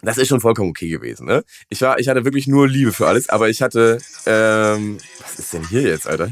Das 0.02 0.16
ist 0.16 0.28
schon 0.28 0.40
vollkommen 0.40 0.70
okay 0.70 0.88
gewesen. 0.88 1.26
Ne? 1.26 1.44
Ich, 1.68 1.80
war, 1.82 1.98
ich 1.98 2.08
hatte 2.08 2.24
wirklich 2.24 2.46
nur 2.46 2.68
Liebe 2.68 2.92
für 2.92 3.08
alles, 3.08 3.28
aber 3.28 3.48
ich 3.48 3.62
hatte. 3.62 3.98
Ähm, 4.26 4.98
was 5.20 5.38
ist 5.38 5.52
denn 5.52 5.66
hier 5.68 5.82
jetzt, 5.82 6.06
Alter? 6.06 6.30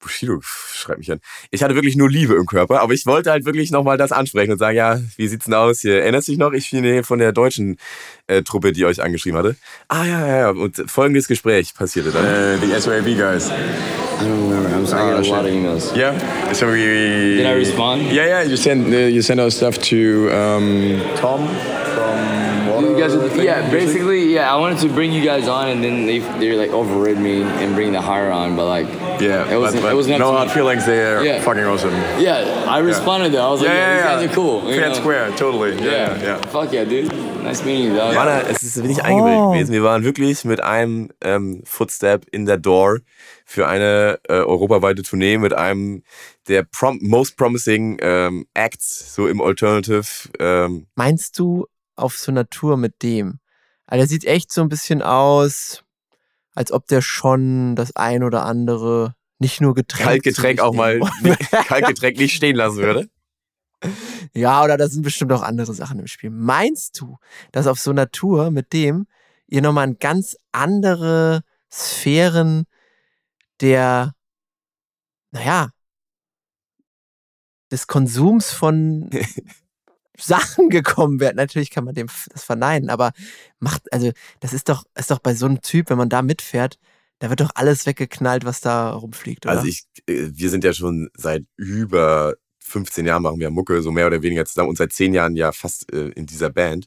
Bushido 0.00 0.38
schreibt 0.40 1.00
mich 1.00 1.10
an. 1.10 1.20
Ich 1.50 1.64
hatte 1.64 1.74
wirklich 1.74 1.96
nur 1.96 2.08
Liebe 2.08 2.34
im 2.34 2.46
Körper, 2.46 2.80
aber 2.80 2.92
ich 2.92 3.04
wollte 3.04 3.32
halt 3.32 3.44
wirklich 3.44 3.72
nochmal 3.72 3.96
das 3.96 4.12
ansprechen 4.12 4.52
und 4.52 4.58
sagen, 4.58 4.76
ja, 4.76 5.00
wie 5.16 5.26
sieht's 5.26 5.46
denn 5.46 5.54
aus 5.54 5.80
hier? 5.80 6.02
Erinnerst 6.02 6.28
du 6.28 6.32
dich 6.32 6.38
noch? 6.38 6.52
Ich 6.52 6.70
bin 6.70 7.02
von 7.02 7.18
der 7.18 7.32
deutschen 7.32 7.78
äh, 8.28 8.42
Truppe, 8.42 8.72
die 8.72 8.84
euch 8.84 9.02
angeschrieben 9.02 9.38
hatte. 9.38 9.56
Ah, 9.88 10.04
ja, 10.04 10.26
ja, 10.26 10.38
ja. 10.38 10.50
Und 10.50 10.84
folgendes 10.86 11.26
Gespräch 11.26 11.74
passierte 11.74 12.12
dann. 12.12 12.24
Uh, 12.24 12.64
the 12.64 12.80
SYB 12.80 13.18
guys. 13.18 13.50
I 14.18 14.24
don't 14.24 14.50
remember. 14.50 14.68
I'm 14.68 14.86
sorry. 14.86 15.14
I 15.14 15.20
get 15.22 15.30
a 15.30 15.32
lot 15.32 15.46
of 15.46 15.52
emails. 15.52 15.96
Yeah. 15.96 16.52
So 16.52 16.72
we. 16.72 17.36
Did 17.36 17.46
I 17.46 17.52
respond? 17.52 18.02
Yeah, 18.02 18.26
yeah. 18.26 18.42
You 18.42 18.56
sent 18.56 18.92
uh, 18.92 18.96
you 18.96 19.22
sent 19.22 19.38
our 19.38 19.50
stuff 19.50 19.78
to 19.90 20.30
um, 20.32 21.00
Tom 21.16 21.46
from. 21.94 22.48
You 22.78 22.98
guys 22.98 23.14
are 23.14 23.28
the 23.28 23.44
yeah, 23.44 23.70
basically, 23.70 24.34
yeah. 24.34 24.52
I 24.52 24.56
wanted 24.56 24.78
to 24.80 24.88
bring 24.88 25.12
you 25.12 25.24
guys 25.24 25.48
on, 25.48 25.68
and 25.68 25.82
then 25.82 26.06
they 26.06 26.18
they 26.40 26.52
like 26.56 26.70
overrid 26.70 27.18
me 27.18 27.42
and 27.42 27.74
bring 27.74 27.92
the 27.92 28.00
hire 28.00 28.30
on, 28.30 28.56
but 28.56 28.66
like 28.66 28.86
yeah, 29.20 29.50
it 29.50 29.56
was 29.56 29.74
it 29.74 29.94
was 29.94 30.06
no 30.06 30.32
hard 30.32 30.50
feelings. 30.50 30.86
They're 30.86 31.24
yeah. 31.24 31.42
fucking 31.42 31.64
awesome. 31.64 31.94
Yeah, 32.20 32.66
I 32.68 32.78
responded 32.78 33.32
yeah. 33.32 33.38
though. 33.38 33.48
I 33.48 33.50
was 33.50 33.60
like, 33.60 33.70
yeah, 33.70 33.74
yeah, 33.74 33.96
yeah 33.96 34.16
these 34.16 34.28
guys 34.28 34.30
are 34.30 34.34
cool. 34.34 34.60
Fair 34.62 34.94
square, 34.94 35.30
totally. 35.36 35.74
Yeah, 35.76 35.90
yeah, 35.90 36.22
yeah. 36.22 36.36
Fuck 36.46 36.72
yeah, 36.72 36.84
dude. 36.84 37.12
Nice 37.42 37.64
meeting 37.64 37.84
you, 37.84 37.96
dog. 37.96 38.14
Mann, 38.14 38.28
es 38.48 38.62
ist 38.62 38.82
wenig 38.82 39.02
eingebildet 39.02 39.40
oh. 39.40 39.52
gewesen. 39.52 39.72
Wir 39.72 39.82
waren 39.82 40.04
wirklich 40.04 40.44
mit 40.44 40.60
einem 40.62 41.08
ähm, 41.20 41.62
Footstep 41.64 42.26
in 42.30 42.46
der 42.46 42.58
Door 42.58 43.00
für 43.50 43.66
eine 43.66 44.20
äh, 44.28 44.34
europaweite 44.34 45.02
Tournee 45.02 45.38
mit 45.38 45.54
einem 45.54 46.02
der 46.48 46.64
prom 46.64 46.98
most 47.00 47.38
promising 47.38 47.96
ähm, 48.02 48.46
Acts 48.52 49.14
so 49.14 49.26
im 49.26 49.40
Alternative. 49.40 50.04
Ähm. 50.38 50.86
Meinst 50.96 51.38
du 51.38 51.66
auf 51.96 52.18
so 52.18 52.30
einer 52.30 52.50
Tour 52.50 52.76
mit 52.76 53.02
dem? 53.02 53.38
Also 53.86 54.02
der 54.02 54.06
sieht 54.06 54.26
echt 54.26 54.52
so 54.52 54.60
ein 54.60 54.68
bisschen 54.68 55.00
aus, 55.00 55.82
als 56.54 56.72
ob 56.72 56.88
der 56.88 57.00
schon 57.00 57.74
das 57.74 57.96
ein 57.96 58.22
oder 58.22 58.44
andere 58.44 59.14
nicht 59.38 59.62
nur 59.62 59.74
Getränk 59.74 60.08
Kaltgetränk 60.08 60.60
auch 60.60 60.74
mal 60.74 61.00
Kaltgetränk 61.50 62.18
nicht 62.18 62.34
stehen 62.34 62.56
lassen 62.56 62.76
würde. 62.76 63.08
Ja, 64.34 64.64
oder 64.64 64.76
da 64.76 64.88
sind 64.88 65.02
bestimmt 65.02 65.32
auch 65.32 65.40
andere 65.40 65.72
Sachen 65.72 66.00
im 66.00 66.08
Spiel. 66.08 66.30
Meinst 66.30 67.00
du, 67.00 67.16
dass 67.52 67.68
auf 67.68 67.78
so 67.78 67.92
einer 67.92 68.10
Tour 68.10 68.50
mit 68.50 68.72
dem 68.72 69.06
ihr 69.46 69.62
nochmal 69.62 69.86
in 69.86 69.98
ganz 70.00 70.36
andere 70.50 71.42
Sphären 71.70 72.66
der, 73.60 74.14
naja, 75.30 75.70
des 77.70 77.86
Konsums 77.86 78.50
von 78.50 79.10
Sachen 80.18 80.68
gekommen 80.68 81.20
wärt. 81.20 81.36
Natürlich 81.36 81.70
kann 81.70 81.84
man 81.84 81.94
dem 81.94 82.08
das 82.32 82.44
verneinen, 82.44 82.90
aber 82.90 83.12
macht, 83.60 83.92
also 83.92 84.10
das 84.40 84.52
ist 84.52 84.68
doch, 84.68 84.84
ist 84.96 85.10
doch 85.10 85.20
bei 85.20 85.34
so 85.34 85.46
einem 85.46 85.60
Typ, 85.60 85.90
wenn 85.90 85.98
man 85.98 86.08
da 86.08 86.22
mitfährt, 86.22 86.78
da 87.20 87.30
wird 87.30 87.40
doch 87.40 87.50
alles 87.54 87.86
weggeknallt, 87.86 88.44
was 88.44 88.60
da 88.60 88.90
rumfliegt, 88.90 89.46
oder? 89.46 89.56
Also 89.56 89.66
ich, 89.66 89.84
äh, 90.06 90.30
wir 90.32 90.50
sind 90.50 90.64
ja 90.64 90.72
schon 90.72 91.10
seit 91.14 91.44
über 91.56 92.34
15 92.60 93.06
Jahren 93.06 93.22
machen 93.22 93.40
wir 93.40 93.50
Mucke, 93.50 93.82
so 93.82 93.90
mehr 93.90 94.06
oder 94.06 94.22
weniger 94.22 94.44
zusammen 94.44 94.68
und 94.68 94.76
seit 94.76 94.92
10 94.92 95.14
Jahren 95.14 95.36
ja 95.36 95.52
fast 95.52 95.92
äh, 95.92 96.08
in 96.10 96.26
dieser 96.26 96.50
Band. 96.50 96.86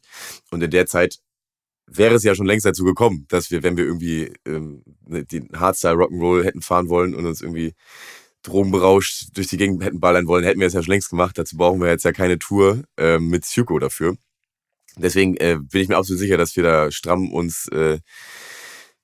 Und 0.52 0.62
in 0.62 0.70
der 0.70 0.86
Zeit 0.86 1.18
wäre 1.88 2.16
es 2.16 2.24
ja 2.24 2.36
schon 2.36 2.46
längst 2.46 2.66
dazu 2.66 2.84
gekommen, 2.84 3.26
dass 3.30 3.52
wir, 3.52 3.64
wenn 3.64 3.78
wir 3.78 3.86
irgendwie 3.86 4.34
ähm, 4.46 4.84
ne, 5.06 5.26
den 5.26 5.50
Hardstyle 5.54 5.96
Rock'n'Roll 5.96 6.44
hätten 6.44 6.62
fahren 6.62 6.90
wollen 6.90 7.14
und 7.14 7.26
uns 7.26 7.42
irgendwie 7.42 7.74
drogenberauscht 8.44 9.30
durch 9.34 9.48
die 9.48 9.58
Gegend 9.58 9.84
hätten 9.84 10.00
ballern 10.00 10.28
wollen, 10.28 10.44
hätten 10.44 10.60
wir 10.60 10.68
es 10.68 10.74
ja 10.74 10.82
schon 10.82 10.92
längst 10.92 11.10
gemacht. 11.10 11.38
Dazu 11.38 11.58
brauchen 11.58 11.82
wir 11.82 11.90
jetzt 11.90 12.06
ja 12.06 12.12
keine 12.12 12.40
Tour 12.40 12.84
äh, 12.98 13.20
mit 13.20 13.46
Syuko 13.46 13.78
dafür. 13.80 14.16
Deswegen 14.98 15.38
äh, 15.38 15.58
bin 15.60 15.82
ich 15.82 15.88
mir 15.90 15.98
absolut 15.98 16.20
sicher, 16.20 16.38
dass 16.38 16.56
wir 16.56 16.64
da 16.64 16.92
stramm 16.92 17.32
uns 17.32 17.68
äh, 17.70 18.00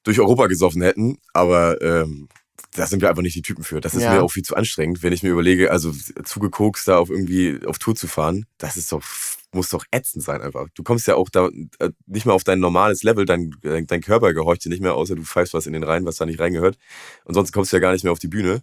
durch 0.03 0.19
Europa 0.19 0.47
gesoffen 0.47 0.81
hätten. 0.81 1.17
Aber 1.33 1.81
ähm, 1.81 2.27
da 2.75 2.87
sind 2.87 3.01
wir 3.01 3.09
einfach 3.09 3.21
nicht 3.21 3.35
die 3.35 3.41
Typen 3.41 3.63
für. 3.63 3.81
Das 3.81 3.93
ist 3.93 4.03
Ja. 4.03 4.11
mir 4.11 4.23
auch 4.23 4.31
viel 4.31 4.43
zu 4.43 4.55
anstrengend, 4.55 5.03
wenn 5.03 5.13
ich 5.13 5.23
mir 5.23 5.29
überlege, 5.29 5.71
also 5.71 5.91
zugekokst 6.23 6.87
da 6.87 6.97
auf 6.97 7.09
irgendwie 7.09 7.59
auf 7.65 7.77
Tour 7.79 7.95
zu 7.95 8.07
fahren. 8.07 8.45
Das 8.57 8.77
ist 8.77 8.91
doch, 8.91 9.03
muss 9.51 9.69
doch 9.69 9.85
ätzend 9.91 10.23
sein 10.23 10.41
einfach. 10.41 10.67
Du 10.73 10.83
kommst 10.83 11.07
ja 11.07 11.15
auch 11.15 11.29
da 11.29 11.49
äh, 11.79 11.91
nicht 12.05 12.25
mehr 12.25 12.35
auf 12.35 12.43
dein 12.43 12.59
normales 12.59 13.03
Level, 13.03 13.25
dein, 13.25 13.51
dein, 13.61 13.87
dein 13.87 14.01
Körper 14.01 14.33
gehorcht 14.33 14.65
dir 14.65 14.69
nicht 14.69 14.81
mehr, 14.81 14.95
außer 14.95 15.15
du 15.15 15.23
pfeifst 15.23 15.53
was 15.53 15.67
in 15.67 15.73
den 15.73 15.83
Rein, 15.83 16.05
was 16.05 16.17
da 16.17 16.25
nicht 16.25 16.39
reingehört. 16.39 16.77
Und 17.25 17.33
sonst 17.33 17.51
kommst 17.51 17.71
du 17.71 17.77
ja 17.77 17.81
gar 17.81 17.93
nicht 17.93 18.03
mehr 18.03 18.11
auf 18.11 18.19
die 18.19 18.27
Bühne. 18.27 18.61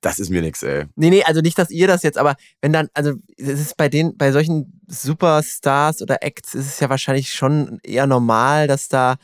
Das 0.00 0.18
ist 0.18 0.30
mir 0.30 0.42
nix, 0.42 0.64
ey. 0.64 0.86
Nee, 0.96 1.10
nee, 1.10 1.22
also 1.22 1.40
nicht, 1.42 1.56
dass 1.56 1.70
ihr 1.70 1.86
das 1.86 2.02
jetzt, 2.02 2.18
aber 2.18 2.34
wenn 2.60 2.72
dann, 2.72 2.88
also 2.92 3.12
es 3.36 3.60
ist 3.60 3.76
bei 3.76 3.88
den, 3.88 4.16
bei 4.16 4.32
solchen 4.32 4.80
Superstars 4.88 6.02
oder 6.02 6.24
Acts 6.24 6.54
ist 6.54 6.66
es 6.66 6.80
ja 6.80 6.90
wahrscheinlich 6.90 7.32
schon 7.32 7.78
eher 7.84 8.08
normal, 8.08 8.66
dass 8.66 8.88
da 8.88 9.16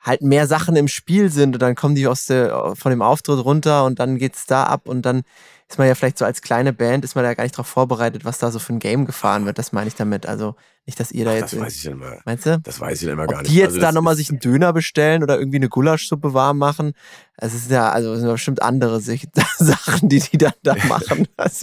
halt 0.00 0.22
mehr 0.22 0.46
Sachen 0.46 0.76
im 0.76 0.88
Spiel 0.88 1.30
sind 1.30 1.54
und 1.54 1.62
dann 1.62 1.74
kommen 1.74 1.94
die 1.94 2.06
aus 2.06 2.26
der, 2.26 2.74
von 2.76 2.90
dem 2.90 3.02
Auftritt 3.02 3.44
runter 3.44 3.84
und 3.84 3.98
dann 3.98 4.18
geht's 4.18 4.46
da 4.46 4.64
ab 4.64 4.82
und 4.86 5.02
dann 5.02 5.22
ist 5.68 5.78
man 5.78 5.86
ja 5.86 5.94
vielleicht 5.94 6.18
so 6.18 6.24
als 6.24 6.40
kleine 6.40 6.72
Band, 6.72 7.04
ist 7.04 7.14
man 7.14 7.24
da 7.24 7.34
gar 7.34 7.44
nicht 7.44 7.56
drauf 7.56 7.66
vorbereitet, 7.66 8.24
was 8.24 8.38
da 8.38 8.50
so 8.50 8.58
für 8.58 8.72
ein 8.72 8.78
Game 8.78 9.04
gefahren 9.04 9.44
wird. 9.44 9.58
Das 9.58 9.72
meine 9.72 9.88
ich 9.88 9.94
damit. 9.94 10.26
Also 10.26 10.54
nicht, 10.88 10.98
dass 10.98 11.12
ihr 11.12 11.24
da 11.24 11.32
Ach, 11.32 11.36
jetzt. 11.36 11.52
das 11.52 11.60
weiß 11.60 11.76
ich 11.76 11.82
dann 11.84 11.98
mal. 11.98 12.20
Meinst 12.24 12.46
du? 12.46 12.58
Das 12.60 12.80
weiß 12.80 13.00
ich 13.00 13.06
dann 13.06 13.12
immer 13.18 13.26
gar 13.26 13.36
Ob 13.36 13.42
nicht. 13.42 13.52
die 13.52 13.58
jetzt 13.58 13.68
Also 13.68 13.80
da 13.80 13.92
nochmal 13.92 14.16
sich 14.16 14.30
einen 14.30 14.40
Döner 14.40 14.72
bestellen 14.72 15.22
oder 15.22 15.38
irgendwie 15.38 15.58
eine 15.58 15.68
Gulaschsuppe 15.68 16.32
warm 16.32 16.58
machen. 16.58 16.94
Es 17.36 17.54
ist 17.54 17.70
ja, 17.70 17.90
also 17.90 18.14
es 18.14 18.20
sind 18.20 18.30
bestimmt 18.30 18.62
andere 18.62 19.00
Sachen, 19.58 20.08
die 20.08 20.18
die 20.18 20.38
dann 20.38 20.54
da 20.62 20.74
machen. 20.86 21.28
Das 21.36 21.62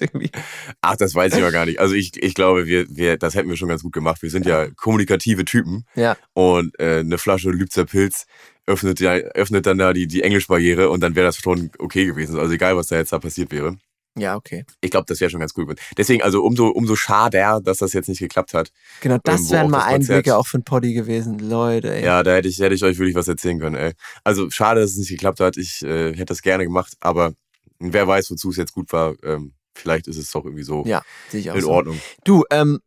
Ach, 0.81 0.95
das 0.95 1.15
weiß 1.15 1.33
ich 1.33 1.41
aber 1.41 1.51
gar 1.51 1.65
nicht. 1.65 1.79
Also 1.79 1.95
ich, 1.95 2.21
ich 2.21 2.33
glaube, 2.33 2.65
wir, 2.65 2.85
wir, 2.89 3.17
das 3.17 3.35
hätten 3.35 3.49
wir 3.49 3.57
schon 3.57 3.67
ganz 3.67 3.81
gut 3.83 3.93
gemacht. 3.93 4.21
Wir 4.21 4.29
sind 4.29 4.45
ja 4.45 4.69
kommunikative 4.69 5.43
Typen 5.43 5.85
ja. 5.95 6.15
und 6.33 6.79
äh, 6.79 6.99
eine 6.99 7.17
Flasche 7.17 7.49
Lübzer 7.49 7.85
Pilz 7.85 8.25
öffnet, 8.67 8.99
ja, 8.99 9.13
öffnet 9.13 9.65
dann 9.65 9.77
da 9.77 9.93
die, 9.93 10.07
die 10.07 10.23
Englischbarriere 10.23 10.89
und 10.89 11.01
dann 11.01 11.15
wäre 11.15 11.25
das 11.25 11.37
schon 11.37 11.71
okay 11.79 12.05
gewesen. 12.05 12.39
Also 12.39 12.53
egal, 12.53 12.77
was 12.77 12.87
da 12.87 12.95
jetzt 12.95 13.11
da 13.11 13.19
passiert 13.19 13.51
wäre. 13.51 13.77
Ja, 14.17 14.35
okay. 14.37 14.65
Ich 14.79 14.91
glaube, 14.91 15.05
das 15.07 15.19
wäre 15.19 15.29
schon 15.29 15.41
ganz 15.41 15.53
cool 15.57 15.65
gewesen. 15.65 15.83
Deswegen, 15.97 16.23
also 16.23 16.41
umso, 16.43 16.67
umso 16.69 16.95
schade, 16.95 17.59
dass 17.63 17.79
das 17.79 17.91
jetzt 17.93 18.07
nicht 18.07 18.19
geklappt 18.19 18.53
hat. 18.53 18.71
Genau, 19.01 19.17
das 19.23 19.41
Ähm, 19.41 19.49
wären 19.49 19.69
mal 19.71 19.79
das 19.79 19.87
Konzert- 19.89 20.09
Einblicke 20.15 20.37
auch 20.37 20.47
für 20.47 20.57
ein 20.59 20.63
Poddy 20.63 20.93
gewesen. 20.93 21.37
Leute, 21.39 21.93
ey. 21.93 22.05
Ja, 22.05 22.23
da 22.23 22.35
hätte 22.35 22.47
ich, 22.47 22.59
hätte 22.59 22.75
ich 22.75 22.83
euch 22.83 22.97
wirklich 22.97 23.15
was 23.15 23.27
erzählen 23.27 23.59
können, 23.59 23.75
ey. 23.75 23.93
Also 24.23 24.49
schade, 24.49 24.79
dass 24.79 24.91
es 24.91 24.97
nicht 24.97 25.09
geklappt 25.09 25.41
hat. 25.41 25.57
Ich 25.57 25.81
äh, 25.83 26.11
hätte 26.13 26.25
das 26.27 26.41
gerne 26.41 26.63
gemacht, 26.63 26.93
aber 27.01 27.33
wer 27.79 28.07
weiß, 28.07 28.31
wozu 28.31 28.51
es 28.51 28.55
jetzt 28.57 28.71
gut 28.73 28.93
war. 28.93 29.15
Ähm, 29.23 29.53
vielleicht 29.73 30.07
ist 30.07 30.17
es 30.17 30.31
doch 30.31 30.45
irgendwie 30.45 30.63
so 30.63 30.85
Ja, 30.85 31.01
sehe 31.29 31.41
ich 31.41 31.51
auch 31.51 31.55
in 31.55 31.61
so. 31.61 31.71
Ordnung. 31.71 31.99
Du, 32.23 32.45
ähm, 32.51 32.79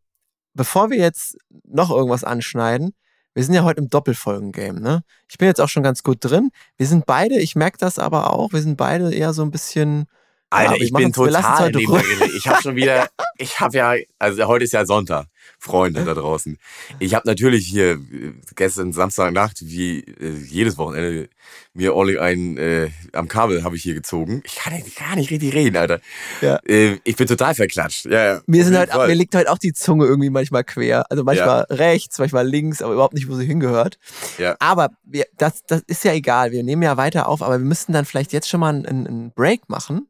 bevor 0.55 0.88
wir 0.88 0.97
jetzt 0.97 1.37
noch 1.64 1.91
irgendwas 1.91 2.25
anschneiden, 2.25 2.95
wir 3.35 3.45
sind 3.45 3.53
ja 3.53 3.64
heute 3.64 3.83
im 3.83 3.91
Doppelfolgen-Game, 3.91 4.77
ne? 4.77 5.03
Ich 5.29 5.37
bin 5.37 5.47
jetzt 5.47 5.61
auch 5.61 5.69
schon 5.69 5.83
ganz 5.83 6.03
gut 6.03 6.17
drin. 6.21 6.51
Wir 6.79 6.87
sind 6.87 7.05
beide, 7.05 7.38
ich 7.38 7.55
merke 7.55 7.77
das 7.79 7.99
aber 7.99 8.33
auch, 8.33 8.53
wir 8.55 8.62
sind 8.62 8.79
beide 8.79 9.12
eher 9.14 9.35
so 9.35 9.43
ein 9.43 9.51
bisschen. 9.51 10.07
Alter, 10.50 10.72
Ja, 10.72 10.78
wir 10.78 10.87
ich 10.87 10.92
bin 10.92 11.12
total 11.12 11.70
neben 11.72 11.92
der. 11.92 12.34
Ich 12.34 12.48
habe 12.48 12.62
schon 12.62 12.74
wieder, 12.74 13.08
ich 13.37 13.61
habe 13.61 13.76
ja, 13.76 13.94
also 14.18 14.46
heute 14.46 14.64
ist 14.64 14.72
ja 14.72 14.87
Sonntag, 14.87 15.26
Freunde 15.58 16.04
da 16.04 16.14
draußen. 16.14 16.58
Ich 16.98 17.14
habe 17.14 17.28
natürlich 17.28 17.66
hier 17.66 17.92
äh, 17.92 18.32
gestern 18.56 18.92
Samstagnacht, 18.94 19.58
wie 19.61 20.00
äh, 20.00 20.32
jedes 20.48 20.78
Wochenende, 20.78 21.28
mir 21.74 21.94
ordentlich 21.94 22.20
einen 22.20 22.56
äh, 22.56 22.90
am 23.12 23.28
Kabel 23.28 23.62
habe 23.62 23.76
ich 23.76 23.82
hier 23.82 23.94
gezogen. 23.94 24.42
Ich 24.44 24.56
kann 24.56 24.72
ja 24.72 24.80
gar 24.98 25.16
nicht 25.16 25.30
richtig 25.30 25.54
reden, 25.54 25.76
Alter. 25.76 26.00
Ja. 26.40 26.58
Äh, 26.66 26.98
ich 27.04 27.16
bin 27.16 27.26
total 27.26 27.54
verklatscht. 27.54 28.06
Ja, 28.06 28.24
ja, 28.24 28.40
Mir, 28.46 28.64
sind 28.64 28.76
halt, 28.76 28.94
mir 28.94 29.14
liegt 29.14 29.34
heute 29.34 29.50
auch 29.50 29.58
die 29.58 29.74
Zunge 29.74 30.06
irgendwie 30.06 30.30
manchmal 30.30 30.64
quer. 30.64 31.11
Also 31.11 31.24
manchmal 31.24 31.66
rechts, 31.70 32.18
manchmal 32.18 32.48
links, 32.48 32.80
aber 32.80 32.94
überhaupt 32.94 33.14
nicht, 33.14 33.28
wo 33.28 33.34
sie 33.34 33.44
hingehört. 33.46 33.98
Ja. 34.38 34.56
Aber 34.61 34.90
wir, 35.04 35.26
das, 35.37 35.64
das 35.66 35.82
ist 35.87 36.04
ja 36.04 36.12
egal. 36.14 36.52
Wir 36.52 36.62
nehmen 36.62 36.82
ja 36.82 36.96
weiter 36.96 37.28
auf, 37.28 37.42
aber 37.42 37.58
wir 37.58 37.66
müssten 37.66 37.92
dann 37.92 38.06
vielleicht 38.06 38.32
jetzt 38.32 38.48
schon 38.48 38.61
mal 38.61 38.74
einen, 38.74 39.06
einen 39.06 39.32
Break 39.32 39.68
machen. 39.68 40.08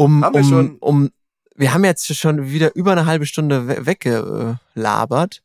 Um, 0.00 0.24
Haben 0.24 0.34
wir 0.34 0.40
um, 0.40 0.48
schon. 0.48 0.76
um, 0.78 1.10
wir 1.56 1.74
haben 1.74 1.84
jetzt 1.84 2.14
schon 2.16 2.50
wieder 2.50 2.74
über 2.74 2.92
eine 2.92 3.04
halbe 3.04 3.26
Stunde 3.26 3.68
we 3.68 3.84
weggelabert. 3.84 5.42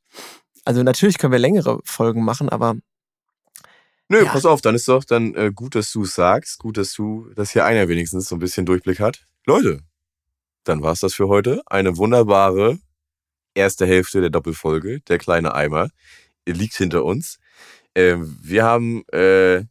Also 0.63 0.81
natürlich 0.81 1.17
können 1.17 1.33
wir 1.33 1.39
längere 1.39 1.81
Folgen 1.83 2.23
machen, 2.23 2.47
aber 2.47 2.77
Nö, 4.07 4.23
Ja. 4.23 4.31
pass 4.31 4.45
auf, 4.45 4.61
dann 4.61 4.75
ist 4.75 4.87
doch 4.87 5.03
dann 5.03 5.33
äh, 5.35 5.51
gut, 5.53 5.75
dass 5.75 5.91
du 5.91 6.03
es 6.03 6.15
sagst. 6.15 6.59
Gut, 6.59 6.77
dass 6.77 6.93
du, 6.93 7.27
dass 7.35 7.49
hier 7.51 7.65
einer 7.65 7.89
wenigstens 7.89 8.29
so 8.29 8.35
ein 8.37 8.39
bisschen 8.39 8.65
Durchblick 8.65 9.01
hat. 9.01 9.25
Leute, 9.45 9.81
dann 10.63 10.81
war's 10.81 11.01
das 11.01 11.13
für 11.15 11.27
heute. 11.27 11.61
Eine 11.65 11.97
wunderbare 11.97 12.79
erste 13.55 13.85
Hälfte 13.85 14.21
der 14.21 14.29
Doppelfolge, 14.29 15.01
der 15.01 15.17
kleine 15.17 15.53
Eimer, 15.53 15.89
liegt 16.47 16.75
hinter 16.75 17.03
uns. 17.03 17.39
Ähm, 17.93 18.37
wir 18.41 18.63
haben 18.63 19.03
äh, 19.09 19.65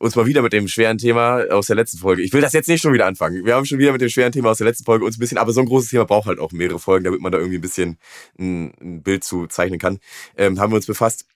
uns 0.00 0.16
mal 0.16 0.26
wieder 0.26 0.40
mit 0.40 0.52
dem 0.54 0.66
schweren 0.66 0.96
Thema 0.96 1.44
aus 1.50 1.66
der 1.66 1.76
letzten 1.76 1.98
Folge. 1.98 2.22
Ich 2.22 2.32
will 2.32 2.40
das 2.40 2.54
jetzt 2.54 2.68
nicht 2.68 2.80
schon 2.80 2.94
wieder 2.94 3.06
anfangen. 3.06 3.44
Wir 3.44 3.54
haben 3.54 3.66
schon 3.66 3.78
wieder 3.78 3.92
mit 3.92 4.00
dem 4.00 4.08
schweren 4.08 4.32
Thema 4.32 4.50
aus 4.50 4.58
der 4.58 4.66
letzten 4.66 4.84
Folge 4.84 5.04
uns 5.04 5.18
ein 5.18 5.20
bisschen, 5.20 5.36
aber 5.36 5.52
so 5.52 5.60
ein 5.60 5.66
großes 5.66 5.90
Thema 5.90 6.06
braucht 6.06 6.26
halt 6.26 6.38
auch 6.38 6.52
mehrere 6.52 6.78
Folgen, 6.78 7.04
damit 7.04 7.20
man 7.20 7.30
da 7.30 7.38
irgendwie 7.38 7.58
ein 7.58 7.60
bisschen 7.60 7.98
ein, 8.38 8.72
ein 8.80 9.02
Bild 9.02 9.24
zu 9.24 9.46
zeichnen 9.46 9.78
kann. 9.78 9.98
Ähm, 10.36 10.58
haben 10.58 10.72
wir 10.72 10.76
uns 10.76 10.86
befasst. 10.86 11.26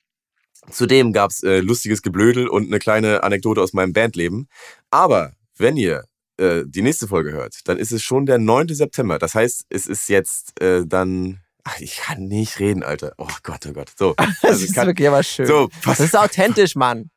Zudem 0.71 1.13
gab's 1.13 1.43
äh, 1.43 1.61
lustiges 1.61 2.01
Geblödel 2.01 2.49
und 2.49 2.67
eine 2.67 2.79
kleine 2.79 3.23
Anekdote 3.23 3.61
aus 3.61 3.75
meinem 3.75 3.93
Bandleben. 3.93 4.49
Aber 4.91 5.35
wenn 5.59 5.77
ihr 5.77 6.05
äh, 6.39 6.63
die 6.65 6.81
nächste 6.81 7.07
Folge 7.07 7.33
hört, 7.33 7.69
dann 7.69 7.77
ist 7.77 7.93
es 7.93 8.03
schon 8.03 8.25
der 8.25 8.39
9. 8.39 8.69
September. 8.69 9.19
Das 9.19 9.35
heißt, 9.35 9.67
es 9.69 9.87
ist 9.87 10.09
jetzt 10.09 10.59
äh, 10.63 10.87
dann. 10.87 11.41
Ach, 11.65 11.79
ich 11.81 11.97
kann 11.97 12.29
nicht 12.29 12.61
reden, 12.61 12.83
Alter. 12.83 13.13
Oh 13.19 13.29
Gott, 13.43 13.67
oh 13.69 13.73
Gott. 13.75 13.91
So, 13.99 14.15
das 14.17 14.43
also, 14.43 14.65
ist 14.65 14.75
kann, 14.75 14.87
wirklich 14.87 15.09
aber 15.09 15.23
schön. 15.23 15.47
so 15.47 15.69
Das 15.85 16.01
ist 16.01 16.17
authentisch, 16.17 16.77
Mann. 16.77 17.11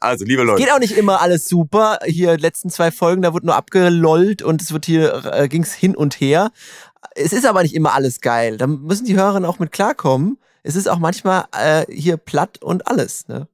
Also 0.00 0.24
liebe 0.24 0.42
Leute. 0.42 0.62
Geht 0.62 0.72
auch 0.72 0.78
nicht 0.78 0.96
immer 0.96 1.20
alles 1.20 1.48
super. 1.48 1.98
Hier 2.04 2.36
letzten 2.38 2.70
zwei 2.70 2.90
Folgen, 2.90 3.22
da 3.22 3.32
wurde 3.32 3.46
nur 3.46 3.56
abgelollt 3.56 4.42
und 4.42 4.60
es 4.60 4.72
wird 4.72 4.86
hier 4.86 5.24
äh, 5.32 5.48
ging's 5.48 5.72
hin 5.72 5.96
und 5.96 6.20
her. 6.20 6.50
Es 7.14 7.32
ist 7.32 7.46
aber 7.46 7.62
nicht 7.62 7.74
immer 7.74 7.94
alles 7.94 8.20
geil. 8.20 8.56
Da 8.56 8.66
müssen 8.66 9.06
die 9.06 9.16
Hörerinnen 9.16 9.48
auch 9.48 9.58
mit 9.58 9.72
klarkommen. 9.72 10.38
Es 10.62 10.76
ist 10.76 10.88
auch 10.88 10.98
manchmal 10.98 11.44
äh, 11.52 11.86
hier 11.90 12.16
platt 12.16 12.62
und 12.62 12.86
alles. 12.86 13.26
Ne? 13.28 13.48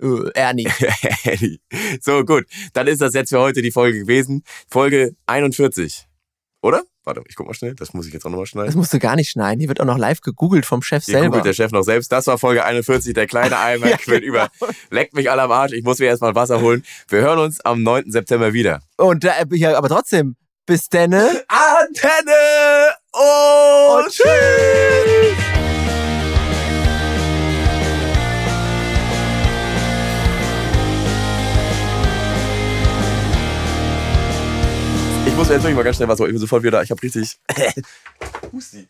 Äh, 0.00 0.30
Ernie. 0.34 0.68
so, 2.00 2.24
gut. 2.24 2.44
Dann 2.72 2.86
ist 2.86 3.00
das 3.00 3.14
jetzt 3.14 3.30
für 3.30 3.40
heute 3.40 3.62
die 3.62 3.72
Folge 3.72 4.00
gewesen. 4.00 4.44
Folge 4.68 5.16
41. 5.26 6.06
Oder? 6.62 6.84
Warte, 7.04 7.22
ich 7.28 7.34
guck 7.34 7.46
mal 7.48 7.54
schnell. 7.54 7.74
Das 7.74 7.94
muss 7.94 8.06
ich 8.06 8.12
jetzt 8.12 8.24
auch 8.24 8.30
nochmal 8.30 8.44
Das 8.44 8.50
schneiden. 8.50 8.76
musst 8.76 8.92
du 8.92 8.98
gar 9.00 9.16
nicht 9.16 9.30
schneiden. 9.30 9.58
Hier 9.58 9.68
wird 9.68 9.80
auch 9.80 9.84
noch 9.84 9.98
live 9.98 10.20
gegoogelt 10.20 10.64
vom 10.64 10.82
Chef 10.82 11.04
Hier 11.04 11.14
selber. 11.14 11.28
googelt 11.28 11.46
der 11.46 11.52
Chef 11.54 11.72
noch 11.72 11.82
selbst. 11.82 12.12
Das 12.12 12.28
war 12.28 12.38
Folge 12.38 12.64
41, 12.64 13.12
der 13.14 13.26
kleine 13.26 13.58
Eimer 13.58 13.88
Ja, 13.88 13.96
quillt 13.96 14.22
über. 14.22 14.48
Leckt 14.90 15.12
mich 15.14 15.30
alle 15.30 15.42
am 15.42 15.50
Arsch. 15.50 15.72
Ich 15.72 15.82
muss 15.82 15.98
mir 15.98 16.06
erstmal 16.06 16.34
Wasser 16.36 16.60
holen. 16.60 16.84
Wir 17.08 17.20
hören 17.22 17.40
uns 17.40 17.60
am 17.64 17.82
9. 17.82 18.10
September 18.12 18.52
wieder. 18.52 18.80
Und 18.98 19.24
äh, 19.24 19.30
ja, 19.50 19.76
aber 19.76 19.88
trotzdem, 19.88 20.36
bis 20.64 20.88
denne. 20.88 21.42
Antenne 21.48 22.94
und, 23.12 24.04
Und 24.04 24.10
tschüss. 24.12 25.41
Ich 35.32 35.38
muss 35.38 35.48
jetzt 35.48 35.62
wirklich 35.62 35.76
mal 35.76 35.82
ganz 35.82 35.96
schnell 35.96 36.08
was 36.08 36.20
holen. 36.20 36.28
Ich 36.28 36.34
bin 36.34 36.40
sofort 36.40 36.62
wieder 36.62 36.72
da. 36.72 36.82
Ich 36.82 36.90
habe 36.90 37.02
richtig. 37.02 37.38
Husti. 38.52 38.86